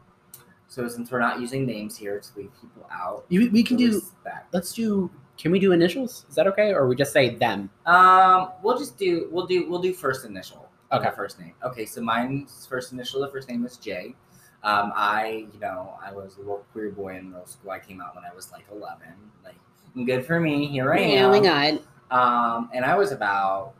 So 0.67 0.87
since 0.87 1.11
we're 1.11 1.19
not 1.19 1.41
using 1.41 1.65
names 1.65 1.97
here 1.97 2.19
to 2.19 2.29
leave 2.37 2.51
people 2.61 2.87
out, 2.89 3.25
You, 3.27 3.49
we 3.51 3.61
can 3.61 3.75
do. 3.75 4.01
that. 4.23 4.47
Let's 4.53 4.73
do. 4.73 5.11
Can 5.37 5.51
we 5.51 5.59
do 5.59 5.71
initials? 5.73 6.25
Is 6.29 6.35
that 6.35 6.47
okay, 6.47 6.71
or 6.71 6.87
we 6.87 6.95
just 6.95 7.11
say 7.13 7.35
them? 7.35 7.69
Um. 7.85 8.51
We'll 8.63 8.77
just 8.77 8.97
do. 8.97 9.27
We'll 9.31 9.47
do. 9.47 9.69
We'll 9.69 9.81
do 9.81 9.93
first 9.93 10.25
initial. 10.25 10.69
Okay. 10.91 11.09
First 11.15 11.39
name. 11.39 11.53
Okay. 11.63 11.85
So 11.85 12.01
mine's 12.01 12.67
first 12.67 12.91
initial. 12.93 13.21
The 13.21 13.29
first 13.29 13.49
name 13.49 13.65
is 13.65 13.77
J. 13.77 14.15
Um. 14.63 14.91
I. 14.95 15.47
You 15.53 15.59
know. 15.59 15.97
I 16.03 16.11
was 16.11 16.37
a 16.37 16.39
little 16.39 16.65
queer 16.71 16.89
boy 16.89 17.17
in 17.17 17.31
middle 17.31 17.45
school. 17.45 17.71
I 17.71 17.79
came 17.79 18.01
out 18.01 18.15
when 18.15 18.23
I 18.23 18.33
was 18.33 18.51
like 18.51 18.65
11. 18.71 18.97
Like. 19.43 19.55
Good 20.05 20.25
for 20.25 20.39
me. 20.39 20.67
Here 20.67 20.93
I 20.93 20.99
am. 20.99 21.25
Oh 21.25 21.31
my 21.31 21.39
god. 21.39 21.81
Um, 22.11 22.69
and 22.73 22.83
I 22.83 22.95
was 22.95 23.11
about 23.11 23.73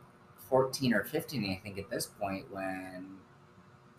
14 0.48 0.94
or 0.94 1.04
15, 1.04 1.50
I 1.50 1.60
think, 1.62 1.78
at 1.78 1.90
this 1.90 2.06
point 2.06 2.46
when 2.50 3.16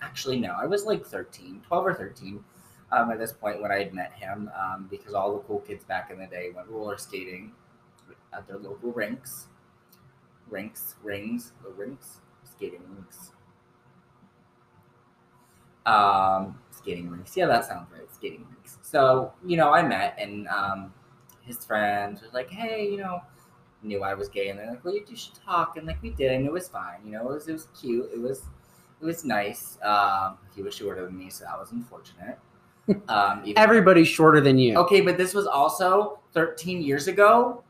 actually, 0.01 0.39
no, 0.39 0.55
I 0.59 0.65
was 0.65 0.85
like 0.85 1.05
13, 1.05 1.61
12 1.65 1.85
or 1.85 1.93
13 1.93 2.43
um, 2.91 3.11
at 3.11 3.19
this 3.19 3.31
point 3.31 3.61
when 3.61 3.71
I 3.71 3.79
had 3.79 3.93
met 3.93 4.11
him 4.13 4.51
um, 4.59 4.87
because 4.89 5.13
all 5.13 5.33
the 5.33 5.39
cool 5.41 5.59
kids 5.59 5.83
back 5.85 6.11
in 6.11 6.19
the 6.19 6.27
day 6.27 6.49
went 6.53 6.67
roller 6.67 6.97
skating 6.97 7.53
at 8.33 8.47
their 8.47 8.57
local 8.57 8.91
rinks. 8.91 9.47
Rinks, 10.49 10.95
rings, 11.01 11.53
the 11.63 11.71
rinks, 11.71 12.19
skating 12.43 12.81
rinks. 12.93 13.31
Um, 15.85 16.59
Skating 16.83 17.09
rinks. 17.09 17.35
Yeah, 17.35 17.47
that 17.47 17.65
sounds 17.65 17.87
right. 17.91 18.13
Skating 18.13 18.45
rinks. 18.53 18.77
So, 18.81 19.33
you 19.45 19.57
know, 19.57 19.71
I 19.73 19.81
met 19.81 20.15
and 20.19 20.47
um, 20.49 20.93
his 21.41 21.63
friends 21.65 22.21
was 22.21 22.33
like, 22.33 22.49
hey, 22.49 22.87
you 22.89 22.97
know, 22.97 23.21
knew 23.81 24.03
I 24.03 24.13
was 24.13 24.29
gay 24.29 24.49
and 24.49 24.59
they're 24.59 24.69
like, 24.69 24.83
well, 24.85 24.93
you 24.93 25.03
two 25.05 25.15
should 25.15 25.33
talk. 25.45 25.77
And 25.77 25.87
like 25.87 26.01
we 26.01 26.09
did 26.11 26.31
and 26.31 26.45
it 26.45 26.51
was 26.51 26.67
fine. 26.67 26.99
You 27.05 27.11
know, 27.13 27.29
it 27.29 27.33
was, 27.33 27.47
it 27.47 27.53
was 27.53 27.67
cute. 27.79 28.09
It 28.13 28.19
was, 28.21 28.43
it 29.01 29.05
was 29.05 29.23
nice. 29.25 29.77
Um, 29.81 30.37
he 30.55 30.61
was 30.61 30.73
shorter 30.75 31.05
than 31.05 31.17
me, 31.17 31.29
so 31.29 31.45
that 31.45 31.57
was 31.59 31.71
unfortunate. 31.71 32.37
Um, 33.07 33.43
Everybody's 33.55 34.09
shorter 34.09 34.41
than 34.41 34.57
you. 34.57 34.75
okay, 34.75 34.99
but 34.99 35.17
this 35.17 35.33
was 35.33 35.47
also 35.47 36.19
13 36.33 36.81
years 36.81 37.07
ago. 37.07 37.63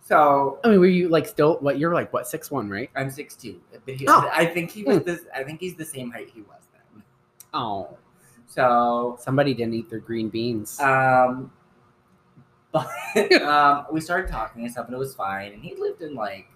So 0.00 0.60
I 0.62 0.68
mean, 0.68 0.78
were 0.78 0.86
you 0.86 1.08
like 1.08 1.26
still 1.26 1.56
what? 1.58 1.76
You're 1.76 1.92
like 1.92 2.12
what 2.12 2.28
six 2.28 2.52
one, 2.52 2.70
right? 2.70 2.88
I'm 2.94 3.08
6'2". 3.08 3.56
But 3.84 3.94
he, 3.94 4.06
Oh. 4.08 4.30
I 4.32 4.46
think 4.46 4.70
he 4.70 4.84
was 4.84 5.02
this, 5.02 5.22
I 5.34 5.42
think 5.42 5.58
he's 5.58 5.74
the 5.74 5.84
same 5.84 6.08
height 6.12 6.28
he 6.32 6.42
was 6.42 6.60
then. 6.72 7.02
Oh, 7.52 7.96
So 8.46 9.16
somebody 9.20 9.54
didn't 9.54 9.74
eat 9.74 9.90
their 9.90 9.98
green 9.98 10.28
beans. 10.28 10.78
Um, 10.80 11.50
but 12.72 12.88
um, 13.42 13.86
we 13.92 14.00
started 14.00 14.30
talking 14.30 14.62
and 14.62 14.70
stuff, 14.72 14.86
and 14.86 14.94
it 14.94 14.98
was 14.98 15.14
fine. 15.14 15.52
And 15.52 15.62
he 15.62 15.74
lived 15.76 16.02
in 16.02 16.14
like 16.14 16.48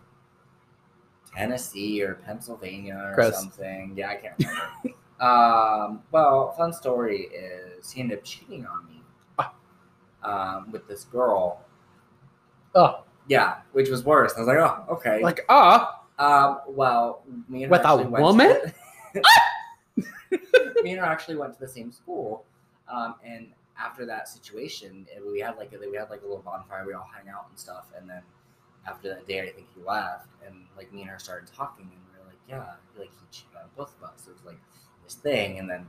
Tennessee 1.37 2.03
or 2.03 2.14
Pennsylvania 2.14 3.01
or 3.11 3.14
Gross. 3.14 3.38
something. 3.38 3.92
Yeah, 3.96 4.11
I 4.11 4.16
can't 4.16 4.35
remember. 4.38 4.98
um, 5.20 6.03
well, 6.11 6.53
fun 6.53 6.72
story 6.72 7.22
is 7.22 7.90
he 7.90 8.01
ended 8.01 8.18
up 8.18 8.24
cheating 8.24 8.66
on 8.66 8.87
me 8.87 8.98
um, 10.22 10.70
with 10.72 10.87
this 10.88 11.05
girl. 11.05 11.61
oh, 12.74 13.05
Yeah, 13.29 13.59
which 13.72 13.88
was 13.88 14.05
worse. 14.05 14.35
I 14.37 14.40
was 14.40 14.48
like, 14.48 14.59
oh, 14.59 14.85
okay. 14.94 15.22
like 15.22 15.44
ah, 15.48 16.03
Um, 16.18 16.61
well, 16.68 17.22
me 17.48 17.64
and 17.64 17.72
her 17.74 17.79
With 17.79 17.87
a 17.87 17.96
woman? 18.09 18.57
To, 19.14 19.22
me 20.83 20.91
and 20.93 21.01
her 21.01 21.07
actually 21.07 21.37
went 21.37 21.55
to 21.55 21.61
the 21.61 21.69
same 21.69 21.91
school, 21.93 22.45
um, 22.93 23.14
and 23.25 23.49
after 23.81 24.05
that 24.07 24.29
situation, 24.29 25.07
it- 25.14 25.23
we 25.25 25.41
had 25.41 25.57
like 25.57 25.73
a, 25.73 25.79
we 25.91 25.97
had 25.97 26.11
like 26.11 26.23
a 26.23 26.27
little 26.27 26.43
bonfire. 26.43 26.85
We 26.87 26.93
all 26.95 27.09
hang 27.17 27.29
out 27.33 27.47
and 27.51 27.59
stuff, 27.59 27.87
and 27.99 28.09
then 28.09 28.23
after 28.87 29.09
that 29.09 29.27
day, 29.29 29.41
I 29.41 29.53
think 29.53 29.67
he 29.75 29.83
left, 29.83 30.29
and 30.47 30.64
like 30.77 30.93
me 30.93 31.03
and 31.03 31.11
her 31.11 31.19
started 31.19 31.49
talking, 31.55 31.85
and 31.85 31.93
we 32.12 32.19
were 32.19 32.27
like, 32.27 32.38
yeah, 32.49 32.75
like 32.99 33.11
he 33.11 33.27
cheated 33.31 33.57
on 33.57 33.69
both 33.77 33.95
of 34.01 34.09
us. 34.09 34.27
It 34.27 34.33
was 34.33 34.45
like 34.45 34.59
this 35.05 35.14
thing, 35.14 35.59
and 35.59 35.69
then 35.69 35.87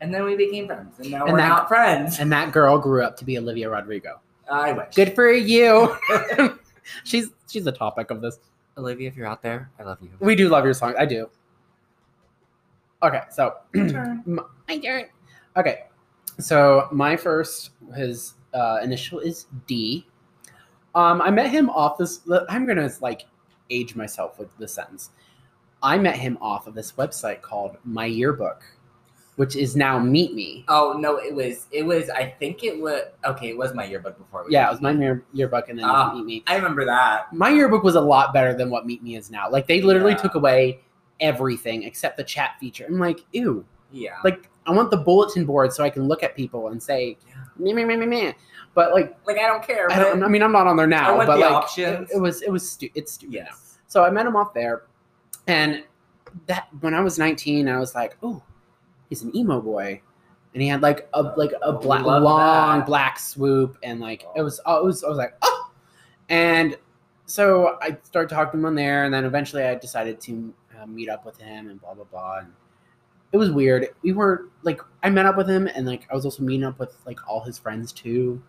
and 0.00 0.14
then 0.14 0.24
we 0.24 0.36
became 0.36 0.66
friends, 0.66 0.98
and 1.00 1.10
now 1.10 1.24
And 1.24 1.32
we're 1.32 1.38
that- 1.38 1.48
not 1.48 1.68
friends. 1.68 2.18
and 2.20 2.30
that 2.32 2.52
girl 2.52 2.78
grew 2.78 3.02
up 3.02 3.16
to 3.18 3.24
be 3.24 3.36
Olivia 3.38 3.68
Rodrigo. 3.70 4.20
I 4.50 4.72
wish. 4.72 4.94
Good 4.94 5.14
for 5.14 5.30
you. 5.32 5.96
she's 7.04 7.30
she's 7.48 7.64
the 7.64 7.72
topic 7.72 8.10
of 8.10 8.20
this. 8.20 8.38
Olivia, 8.76 9.08
if 9.08 9.16
you're 9.16 9.26
out 9.26 9.42
there, 9.42 9.70
I 9.78 9.82
love 9.82 9.98
you. 10.00 10.08
We 10.20 10.36
do 10.36 10.48
love 10.48 10.64
your 10.64 10.72
song. 10.74 10.94
I 10.96 11.04
do. 11.04 11.28
Okay, 13.02 13.20
so 13.30 13.54
Turn. 13.74 14.24
my 14.66 14.78
turn. 14.78 15.04
Okay, 15.56 15.84
so 16.40 16.88
my 16.92 17.16
first, 17.16 17.70
his 17.96 18.34
uh, 18.54 18.78
initial 18.82 19.20
is 19.20 19.46
D. 19.66 20.06
Um, 20.94 21.20
I 21.22 21.30
met 21.30 21.50
him 21.50 21.70
off 21.70 21.98
this. 21.98 22.20
I'm 22.48 22.66
gonna 22.66 22.90
like 23.00 23.22
age 23.70 23.94
myself 23.94 24.38
with 24.38 24.56
the 24.58 24.66
sentence. 24.66 25.10
I 25.82 25.96
met 25.98 26.16
him 26.16 26.38
off 26.40 26.66
of 26.66 26.74
this 26.74 26.92
website 26.92 27.40
called 27.40 27.76
My 27.84 28.06
Yearbook, 28.06 28.62
which 29.36 29.54
is 29.54 29.76
now 29.76 29.98
Meet 30.00 30.34
Me. 30.34 30.64
Oh 30.66 30.96
no, 30.98 31.18
it 31.18 31.32
was 31.32 31.68
it 31.70 31.84
was. 31.84 32.10
I 32.10 32.24
think 32.40 32.64
it 32.64 32.80
was 32.80 33.02
okay. 33.24 33.50
It 33.50 33.58
was 33.58 33.74
my 33.74 33.84
yearbook 33.84 34.18
before. 34.18 34.46
Yeah, 34.48 34.66
it 34.66 34.72
was 34.72 34.80
my 34.80 34.90
year, 34.90 35.22
yearbook, 35.32 35.68
and 35.68 35.78
then 35.78 35.84
it 35.84 35.92
was 35.92 36.10
Ah. 36.10 36.14
Meet 36.16 36.24
Me. 36.26 36.42
I 36.48 36.56
remember 36.56 36.84
that. 36.86 37.32
My 37.32 37.50
yearbook 37.50 37.84
was 37.84 37.94
a 37.94 38.00
lot 38.00 38.32
better 38.32 38.54
than 38.54 38.70
what 38.70 38.86
Meet 38.86 39.04
Me 39.04 39.14
is 39.14 39.30
now. 39.30 39.48
Like 39.48 39.68
they 39.68 39.82
literally 39.82 40.12
Yeah. 40.12 40.16
took 40.18 40.34
away 40.34 40.80
everything 41.20 41.82
except 41.84 42.16
the 42.16 42.24
chat 42.24 42.56
feature. 42.60 42.86
I'm 42.88 42.98
like, 42.98 43.20
ew. 43.32 43.64
Yeah. 43.90 44.16
Like 44.24 44.50
I 44.66 44.72
want 44.72 44.90
the 44.90 44.96
bulletin 44.98 45.44
board 45.46 45.72
so 45.72 45.82
I 45.82 45.90
can 45.90 46.06
look 46.08 46.22
at 46.22 46.36
people 46.36 46.68
and 46.68 46.82
say, 46.82 47.16
meh, 47.58 47.72
meh, 47.72 47.84
meh, 47.84 47.96
meh, 47.96 48.06
meh. 48.06 48.32
but 48.74 48.92
like 48.92 49.16
like 49.26 49.38
I 49.38 49.46
don't 49.46 49.62
care. 49.66 49.90
I, 49.90 49.98
don't, 49.98 50.22
I 50.22 50.28
mean 50.28 50.42
I'm 50.42 50.52
not 50.52 50.66
on 50.66 50.76
there 50.76 50.86
now, 50.86 51.08
I 51.12 51.16
want 51.16 51.26
but 51.26 51.36
the 51.36 51.40
like 51.42 51.50
options. 51.52 52.10
It, 52.10 52.16
it 52.16 52.20
was 52.20 52.42
it 52.42 52.50
was 52.50 52.70
stu- 52.70 52.90
it's 52.94 53.12
stupid. 53.12 53.34
now. 53.40 53.44
yes. 53.46 53.78
So 53.86 54.04
I 54.04 54.10
met 54.10 54.26
him 54.26 54.36
off 54.36 54.52
there, 54.52 54.82
and 55.46 55.82
that 56.46 56.68
when 56.80 56.92
I 56.92 57.00
was 57.00 57.18
19, 57.18 57.66
I 57.68 57.78
was 57.78 57.94
like, 57.94 58.18
oh, 58.22 58.42
he's 59.08 59.22
an 59.22 59.34
emo 59.34 59.62
boy, 59.62 60.02
and 60.52 60.62
he 60.62 60.68
had 60.68 60.82
like 60.82 61.08
a 61.14 61.22
like 61.22 61.52
a 61.52 61.58
Oh, 61.62 61.78
black 61.78 62.04
long 62.04 62.80
that. 62.80 62.86
black 62.86 63.18
swoop, 63.18 63.78
and 63.82 63.98
like 64.00 64.24
it 64.24 64.28
Oh. 64.40 64.44
was 64.44 64.60
oh, 64.66 64.76
it 64.80 64.84
was 64.84 65.02
I 65.02 65.08
was 65.08 65.16
like 65.16 65.34
oh, 65.40 65.70
and 66.28 66.76
so 67.24 67.78
I 67.80 67.96
started 68.02 68.28
talking 68.28 68.52
to 68.52 68.58
him 68.58 68.64
on 68.66 68.74
there, 68.74 69.04
and 69.04 69.14
then 69.14 69.24
eventually 69.24 69.62
I 69.64 69.74
decided 69.76 70.20
to 70.22 70.52
uh, 70.80 70.86
meet 70.86 71.08
up 71.08 71.24
with 71.26 71.38
him 71.38 71.68
and 71.70 71.80
blah 71.80 71.94
blah 71.94 72.04
blah. 72.04 72.38
And 72.38 72.52
it 73.32 73.36
was 73.36 73.50
weird. 73.50 73.88
We 74.02 74.12
were 74.12 74.48
like 74.62 74.80
I 75.02 75.10
met 75.10 75.26
up 75.26 75.36
with 75.36 75.48
him, 75.48 75.66
and 75.68 75.86
like 75.86 76.06
I 76.10 76.14
was 76.14 76.24
also 76.24 76.42
meeting 76.42 76.64
up 76.64 76.78
with 76.78 76.96
like 77.06 77.18
all 77.28 77.40
his 77.42 77.58
friends 77.58 77.92
too, 77.92 78.42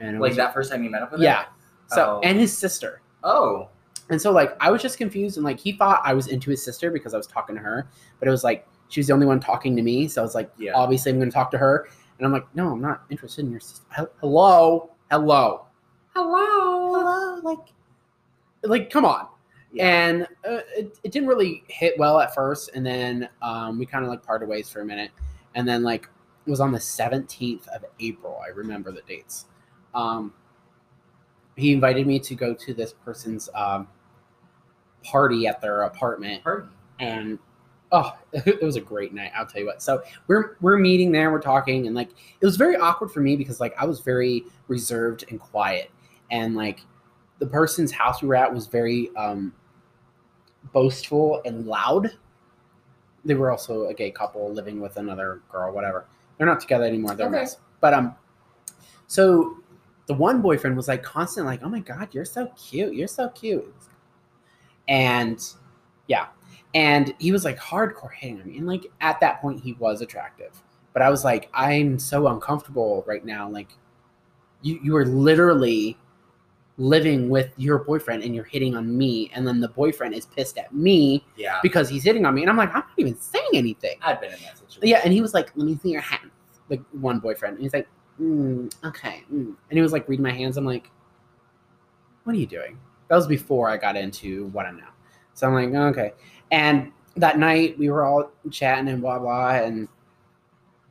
and 0.00 0.16
it 0.16 0.20
Like 0.20 0.30
was, 0.30 0.36
that 0.36 0.54
first 0.54 0.70
time 0.70 0.82
you 0.84 0.90
met 0.90 1.02
up 1.02 1.10
with 1.12 1.20
him. 1.20 1.24
yeah. 1.24 1.46
So 1.88 2.16
Oh. 2.16 2.20
and 2.24 2.38
his 2.38 2.56
sister. 2.56 3.00
Oh. 3.24 3.68
And 4.08 4.20
so 4.22 4.30
like 4.30 4.56
I 4.60 4.70
was 4.70 4.82
just 4.82 4.98
confused 4.98 5.36
and 5.36 5.44
like 5.44 5.58
he 5.58 5.72
thought 5.72 6.00
I 6.04 6.14
was 6.14 6.28
into 6.28 6.50
his 6.50 6.64
sister 6.64 6.90
because 6.90 7.12
I 7.12 7.16
was 7.16 7.26
talking 7.26 7.56
to 7.56 7.60
her, 7.62 7.88
but 8.20 8.28
it 8.28 8.30
was 8.30 8.44
like 8.44 8.66
she 8.88 9.00
was 9.00 9.08
the 9.08 9.12
only 9.12 9.26
one 9.26 9.40
talking 9.40 9.74
to 9.76 9.82
me, 9.82 10.06
so 10.06 10.22
I 10.22 10.24
was 10.24 10.34
like, 10.36 10.50
Yeah. 10.58 10.72
obviously 10.74 11.10
I'm 11.10 11.18
going 11.18 11.28
to 11.28 11.34
talk 11.34 11.50
to 11.50 11.58
her, 11.58 11.88
and 12.18 12.26
I'm 12.26 12.32
like, 12.32 12.46
no, 12.54 12.70
I'm 12.72 12.80
not 12.80 13.02
interested 13.10 13.44
in 13.44 13.50
your 13.50 13.58
sister. 13.60 13.84
Hello, 14.20 14.90
hello, 15.10 15.66
Hello. 16.14 16.94
hello, 16.94 17.40
like, 17.42 17.58
like 18.62 18.90
come 18.90 19.04
on. 19.04 19.26
Yeah. 19.72 20.06
And 20.06 20.22
uh, 20.48 20.60
it, 20.76 20.98
it 21.02 21.12
didn't 21.12 21.28
really 21.28 21.64
hit 21.68 21.98
well 21.98 22.20
at 22.20 22.34
first, 22.34 22.70
and 22.74 22.86
then 22.86 23.28
um, 23.42 23.78
we 23.78 23.86
kind 23.86 24.04
of 24.04 24.10
like 24.10 24.24
parted 24.24 24.48
ways 24.48 24.70
for 24.70 24.80
a 24.80 24.84
minute, 24.84 25.10
and 25.54 25.66
then 25.68 25.82
like 25.82 26.08
it 26.46 26.50
was 26.50 26.60
on 26.60 26.72
the 26.72 26.78
17th 26.78 27.66
of 27.68 27.84
April. 28.00 28.40
I 28.44 28.48
remember 28.50 28.92
the 28.92 29.02
dates. 29.02 29.46
Um, 29.94 30.32
he 31.56 31.72
invited 31.72 32.06
me 32.06 32.18
to 32.20 32.34
go 32.34 32.54
to 32.54 32.74
this 32.74 32.92
person's 32.92 33.48
um, 33.54 33.88
party 35.02 35.46
at 35.46 35.60
their 35.60 35.82
apartment, 35.82 36.42
Pardon. 36.44 36.70
and 37.00 37.38
oh, 37.92 38.12
it 38.32 38.62
was 38.62 38.76
a 38.76 38.80
great 38.80 39.12
night. 39.12 39.32
I'll 39.36 39.46
tell 39.46 39.60
you 39.60 39.66
what. 39.66 39.82
So 39.82 40.02
we're 40.26 40.56
we're 40.60 40.78
meeting 40.78 41.12
there, 41.12 41.30
we're 41.30 41.40
talking, 41.40 41.86
and 41.86 41.96
like 41.96 42.10
it 42.10 42.46
was 42.46 42.56
very 42.56 42.76
awkward 42.76 43.10
for 43.10 43.20
me 43.20 43.36
because 43.36 43.60
like 43.60 43.74
I 43.78 43.84
was 43.84 44.00
very 44.00 44.44
reserved 44.68 45.24
and 45.30 45.40
quiet, 45.40 45.90
and 46.30 46.54
like 46.54 46.80
the 47.38 47.46
person's 47.46 47.92
house 47.92 48.22
we 48.22 48.28
were 48.28 48.34
at 48.34 48.52
was 48.52 48.66
very 48.66 49.14
um, 49.16 49.52
boastful 50.72 51.42
and 51.44 51.66
loud. 51.66 52.10
They 53.24 53.34
were 53.34 53.50
also 53.50 53.86
a 53.86 53.94
gay 53.94 54.10
couple 54.10 54.52
living 54.52 54.80
with 54.80 54.96
another 54.96 55.40
girl, 55.50 55.72
whatever. 55.72 56.06
They're 56.38 56.46
not 56.46 56.60
together 56.60 56.84
anymore. 56.84 57.14
They're 57.14 57.26
Okay. 57.26 57.40
mess. 57.40 57.58
But 57.80 57.94
um, 57.94 58.14
so 59.06 59.58
the 60.06 60.14
one 60.14 60.40
boyfriend 60.40 60.76
was 60.76 60.88
like 60.88 61.02
constant, 61.02 61.46
like, 61.46 61.62
"Oh 61.62 61.68
my 61.68 61.80
god, 61.80 62.08
you're 62.12 62.24
so 62.24 62.46
cute. 62.56 62.94
You're 62.94 63.08
so 63.08 63.28
cute," 63.30 63.74
and 64.88 65.42
yeah, 66.06 66.26
and 66.74 67.14
he 67.18 67.32
was 67.32 67.44
like 67.44 67.58
hardcore 67.58 68.12
hitting 68.12 68.40
on 68.40 68.46
me. 68.48 68.58
And 68.58 68.66
like 68.66 68.86
at 69.00 69.18
that 69.20 69.40
point, 69.40 69.60
he 69.60 69.72
was 69.74 70.00
attractive. 70.00 70.62
But 70.92 71.02
I 71.02 71.10
was 71.10 71.24
like, 71.24 71.50
I'm 71.52 71.98
so 71.98 72.28
uncomfortable 72.28 73.04
right 73.06 73.24
now. 73.24 73.48
Like, 73.48 73.68
you 74.62 74.78
you 74.82 74.96
are 74.96 75.04
literally 75.04 75.98
living 76.78 77.28
with 77.30 77.52
your 77.56 77.78
boyfriend 77.78 78.22
and 78.22 78.34
you're 78.34 78.44
hitting 78.44 78.74
on 78.76 78.96
me, 78.96 79.30
and 79.34 79.46
then 79.46 79.60
the 79.60 79.68
boyfriend 79.68 80.14
is 80.14 80.26
pissed 80.26 80.58
at 80.58 80.74
me 80.74 81.24
Yeah. 81.36 81.58
because 81.62 81.88
he's 81.88 82.02
hitting 82.04 82.26
on 82.26 82.34
me, 82.34 82.42
and 82.42 82.50
I'm 82.50 82.56
like, 82.56 82.68
I'm 82.70 82.80
not 82.80 82.90
even 82.98 83.18
saying 83.18 83.48
anything. 83.54 83.96
I've 84.02 84.20
been 84.20 84.32
in 84.32 84.40
that 84.42 84.58
situation. 84.58 84.82
Yeah, 84.86 85.00
and 85.04 85.12
he 85.12 85.20
was 85.22 85.32
like, 85.34 85.50
"Let 85.56 85.66
me 85.66 85.76
see 85.82 85.90
your 85.90 86.02
hands." 86.02 86.32
Like 86.68 86.82
one 86.92 87.18
boyfriend, 87.20 87.54
and 87.54 87.62
he's 87.62 87.72
like, 87.72 87.88
mm, 88.20 88.70
"Okay," 88.84 89.22
mm. 89.32 89.46
and 89.46 89.56
he 89.70 89.80
was 89.80 89.92
like 89.92 90.08
reading 90.08 90.22
my 90.24 90.32
hands. 90.32 90.56
I'm 90.56 90.66
like, 90.66 90.90
"What 92.24 92.34
are 92.34 92.38
you 92.38 92.46
doing?" 92.46 92.78
That 93.08 93.16
was 93.16 93.26
before 93.26 93.68
I 93.70 93.76
got 93.76 93.96
into 93.96 94.46
what 94.48 94.66
I'm 94.66 94.76
now. 94.76 94.90
So 95.34 95.46
I'm 95.46 95.54
like, 95.54 95.72
"Okay." 95.96 96.12
And 96.50 96.92
that 97.16 97.38
night 97.38 97.78
we 97.78 97.88
were 97.88 98.04
all 98.04 98.30
chatting 98.50 98.88
and 98.88 99.00
blah 99.00 99.18
blah, 99.18 99.50
and 99.54 99.88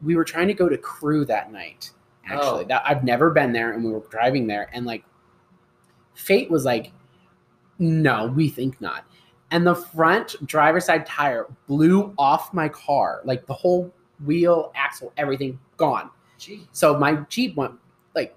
we 0.01 0.15
were 0.15 0.23
trying 0.23 0.47
to 0.47 0.53
go 0.53 0.67
to 0.69 0.77
Crew 0.77 1.25
that 1.25 1.51
night. 1.51 1.91
Actually, 2.27 2.63
Oh. 2.63 2.67
that 2.69 2.81
I've 2.85 3.03
never 3.03 3.29
been 3.29 3.51
there, 3.53 3.73
and 3.73 3.83
we 3.83 3.91
were 3.91 4.03
driving 4.09 4.47
there, 4.47 4.67
and 4.73 4.85
like, 4.85 5.03
fate 6.15 6.49
was 6.49 6.65
like, 6.65 6.91
"No, 7.79 8.27
we 8.27 8.49
think 8.49 8.79
not." 8.81 9.05
and 9.51 9.65
the 9.65 9.75
front 9.75 10.35
driver's 10.47 10.85
side 10.85 11.05
tire 11.05 11.45
blew 11.67 12.11
off 12.17 12.51
my 12.51 12.67
car. 12.67 13.21
Like 13.25 13.45
the 13.45 13.53
whole 13.53 13.93
wheel 14.25 14.71
axle 14.75 15.13
everything 15.17 15.59
gone. 15.77 16.09
Gee. 16.39 16.67
so 16.71 16.97
my 16.97 17.13
jeep 17.29 17.55
went 17.55 17.73
like 18.15 18.35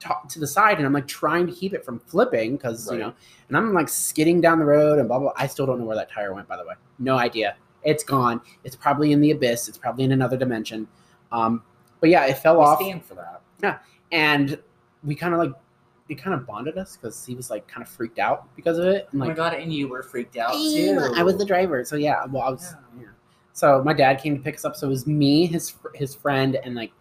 to, 0.00 0.08
to 0.28 0.38
the 0.40 0.46
side 0.46 0.76
and 0.78 0.86
i'm 0.86 0.92
like 0.92 1.06
trying 1.06 1.46
to 1.46 1.52
keep 1.52 1.72
it 1.72 1.82
from 1.84 1.98
flipping 2.00 2.56
because 2.56 2.90
you 2.92 2.98
know 2.98 3.14
and 3.48 3.56
i'm 3.56 3.72
like 3.72 3.88
skidding 3.88 4.40
down 4.40 4.58
the 4.58 4.64
road 4.66 4.98
and 4.98 5.08
blah 5.08 5.18
blah 5.18 5.32
i 5.36 5.46
still 5.46 5.64
don't 5.64 5.78
know 5.78 5.86
where 5.86 5.96
that 5.96 6.10
tire 6.10 6.34
went 6.34 6.46
by 6.48 6.56
the 6.58 6.64
way. 6.66 6.74
No 6.98 7.16
idea. 7.16 7.56
It's 7.84 8.04
gone. 8.04 8.40
It's 8.64 8.76
probably 8.76 9.12
in 9.12 9.20
the 9.20 9.30
abyss. 9.30 9.68
It's 9.68 9.78
probably 9.78 10.04
in 10.04 10.12
another 10.12 10.36
dimension. 10.36 10.86
Um 11.30 11.62
but 12.00 12.10
yeah 12.10 12.26
it 12.26 12.36
fell 12.38 12.58
We 12.58 12.64
off. 12.64 12.80
stand 12.80 13.04
for 13.04 13.14
that. 13.62 13.82
and 14.10 14.58
we 15.04 15.14
kind 15.14 15.32
of 15.34 15.40
like 15.40 15.52
it 16.08 16.16
kind 16.16 16.34
of 16.34 16.46
bonded 16.46 16.76
us 16.78 16.96
because 16.96 17.24
he 17.24 17.34
was 17.34 17.48
like 17.50 17.66
kind 17.68 17.82
of 17.86 17.88
freaked 17.88 18.18
out 18.18 18.54
because 18.56 18.78
of 18.78 18.86
it 18.86 19.08
and 19.12 19.22
oh 19.22 19.26
like 19.26 19.36
my 19.36 19.50
god, 19.50 19.54
and 19.54 19.72
you 19.72 19.88
were 19.88 20.02
freaked 20.02 20.36
out 20.36 20.52
too. 20.52 21.12
I 21.16 21.22
was 21.22 21.36
the 21.36 21.44
driver, 21.44 21.84
so 21.84 21.96
yeah. 21.96 22.24
Well, 22.26 22.42
I 22.42 22.50
was, 22.50 22.74
Yeah. 22.96 23.02
yeah. 23.02 23.08
So 23.52 23.82
my 23.84 23.92
dad 23.92 24.20
came 24.20 24.36
to 24.36 24.42
pick 24.42 24.54
us 24.56 24.64
up. 24.64 24.76
So 24.76 24.86
it 24.86 24.90
was 24.90 25.06
me, 25.06 25.46
his 25.46 25.74
his 25.94 26.14
friend, 26.14 26.56
and 26.56 26.74
like 26.74 26.92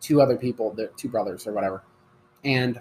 two 0.00 0.20
other 0.20 0.36
people, 0.36 0.72
the 0.72 0.88
two 0.96 1.08
brothers 1.08 1.46
or 1.46 1.52
whatever. 1.52 1.82
And 2.44 2.78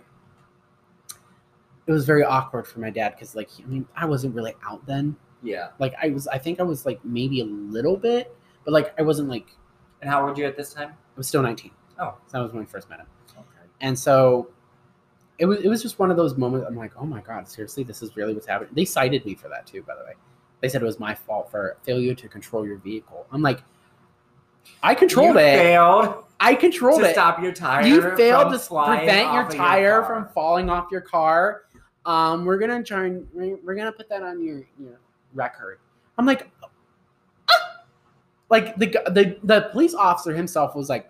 it 1.88 1.92
was 1.92 2.06
very 2.06 2.24
awkward 2.24 2.68
for 2.68 2.80
my 2.80 2.90
dad 2.90 3.14
because, 3.16 3.36
like, 3.36 3.50
I 3.62 3.66
mean, 3.68 3.88
I 3.96 4.06
wasn't 4.06 4.36
really 4.36 4.54
out 4.66 4.86
then. 4.86 5.16
Yeah. 5.42 5.70
Like, 5.80 5.94
I 6.02 6.10
was, 6.10 6.28
I 6.28 6.38
think 6.38 6.60
I 6.60 6.64
was 6.64 6.86
like 6.86 7.04
maybe 7.04 7.42
a 7.42 7.46
little 7.46 7.98
bit, 7.98 8.36
but 8.64 8.72
like, 8.72 8.94
I 8.98 9.02
wasn't 9.04 9.30
like, 9.30 9.48
And 10.02 10.10
how 10.10 10.26
old 10.26 10.38
were 10.38 10.42
you 10.44 10.48
at 10.48 10.56
this 10.58 10.74
time? 10.74 10.90
I 10.90 11.18
was 11.18 11.28
still 11.28 11.42
19. 11.42 11.72
Oh. 12.00 12.16
So 12.28 12.38
that 12.38 12.44
was 12.44 12.52
when 12.54 12.62
we 12.62 12.66
first 12.66 12.90
met 12.90 13.00
him. 13.00 13.08
Okay. 13.32 13.46
And 13.82 13.98
so 13.98 14.50
it 15.40 15.46
was 15.46 15.60
it 15.60 15.68
was 15.68 15.82
just 15.82 16.00
one 16.00 16.12
of 16.12 16.18
those 16.18 16.38
moments. 16.38 16.68
I'm 16.68 16.76
like, 16.76 16.94
oh 16.98 17.06
my 17.06 17.22
god, 17.22 17.48
seriously, 17.48 17.84
this 17.84 18.02
is 18.02 18.16
really 18.16 18.34
what's 18.34 18.48
happening. 18.48 18.72
They 18.74 18.86
cited 18.86 19.26
me 19.26 19.36
for 19.36 19.50
that 19.50 19.66
too, 19.66 19.82
by 19.84 19.96
the 19.96 20.04
way. 20.04 20.14
They 20.62 20.70
said 20.70 20.82
it 20.82 20.86
was 20.86 21.00
my 21.00 21.14
fault 21.14 21.50
for 21.52 21.78
failure 21.84 22.14
to 22.16 22.28
control 22.28 22.66
your 22.66 22.78
vehicle. 22.78 23.26
I'm 23.32 23.42
like, 23.42 23.64
I 24.82 24.96
controlled 24.96 25.36
you 25.36 25.40
it. 25.40 25.58
failed 25.58 26.24
I 26.40 26.56
controlled 26.56 27.02
to 27.02 27.10
it. 27.10 27.14
stop 27.14 27.42
your 27.42 27.52
tire. 27.52 27.86
you 27.86 28.02
failed 28.16 28.54
to 28.54 28.60
prevent 28.60 29.34
your 29.34 29.50
tire 29.50 30.02
car. 30.02 30.06
from 30.24 30.34
falling 30.34 30.70
off 30.70 30.88
your 30.92 31.02
car. 31.02 31.64
Um, 32.06 32.46
we're 32.46 32.58
gonna 32.58 32.84
try 32.84 33.06
and 33.06 33.28
we're 33.34 33.58
we're 33.64 33.76
gonna 33.76 33.92
put 33.92 34.10
that 34.10 34.22
on 34.22 34.44
your 34.44 34.64
your 34.80 35.00
record. 35.34 35.80
I'm 36.18 36.26
like, 36.26 36.50
"Ah!" 37.50 37.82
like 38.50 38.78
the 38.78 38.88
the 39.08 39.38
the 39.44 39.70
police 39.72 39.94
officer 39.96 40.34
himself 40.36 40.76
was 40.76 40.90
like, 40.90 41.10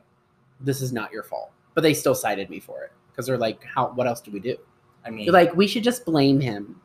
this 0.62 0.82
is 0.82 0.94
not 0.94 1.12
your 1.12 1.24
fault, 1.24 1.52
but 1.74 1.82
they 1.82 1.94
still 1.94 2.16
cited 2.16 2.50
me 2.50 2.60
for 2.60 2.84
it 2.84 2.92
because 3.14 3.28
they're 3.28 3.38
like, 3.38 3.64
how? 3.64 3.92
What 3.92 4.08
else 4.08 4.22
do 4.22 4.32
we 4.32 4.40
do? 4.40 4.58
I 5.06 5.10
mean, 5.10 5.26
They're 5.26 5.34
like, 5.34 5.56
we 5.56 5.68
should 5.68 5.84
just 5.84 6.06
blame 6.06 6.40
him. 6.40 6.80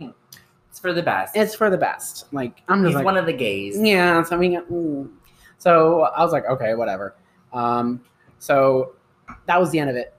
it's 0.00 0.78
for 0.78 0.92
the 0.92 1.02
best. 1.02 1.36
It's 1.36 1.54
for 1.54 1.70
the 1.70 1.78
best. 1.78 2.26
Like 2.32 2.62
I'm 2.68 2.82
just 2.82 2.88
He's 2.88 2.94
like, 2.96 3.04
one 3.04 3.16
of 3.16 3.26
the 3.26 3.32
gays. 3.32 3.78
yeah. 3.80 4.22
So 4.22 4.36
I 4.36 4.38
mean, 4.38 4.60
mm. 4.70 5.10
so 5.58 6.02
I 6.02 6.22
was 6.22 6.32
like, 6.32 6.44
okay, 6.46 6.74
whatever. 6.74 7.16
Um, 7.52 8.02
so 8.38 8.94
that 9.46 9.58
was 9.58 9.70
the 9.70 9.78
end 9.78 9.90
of 9.90 9.96
it, 9.96 10.14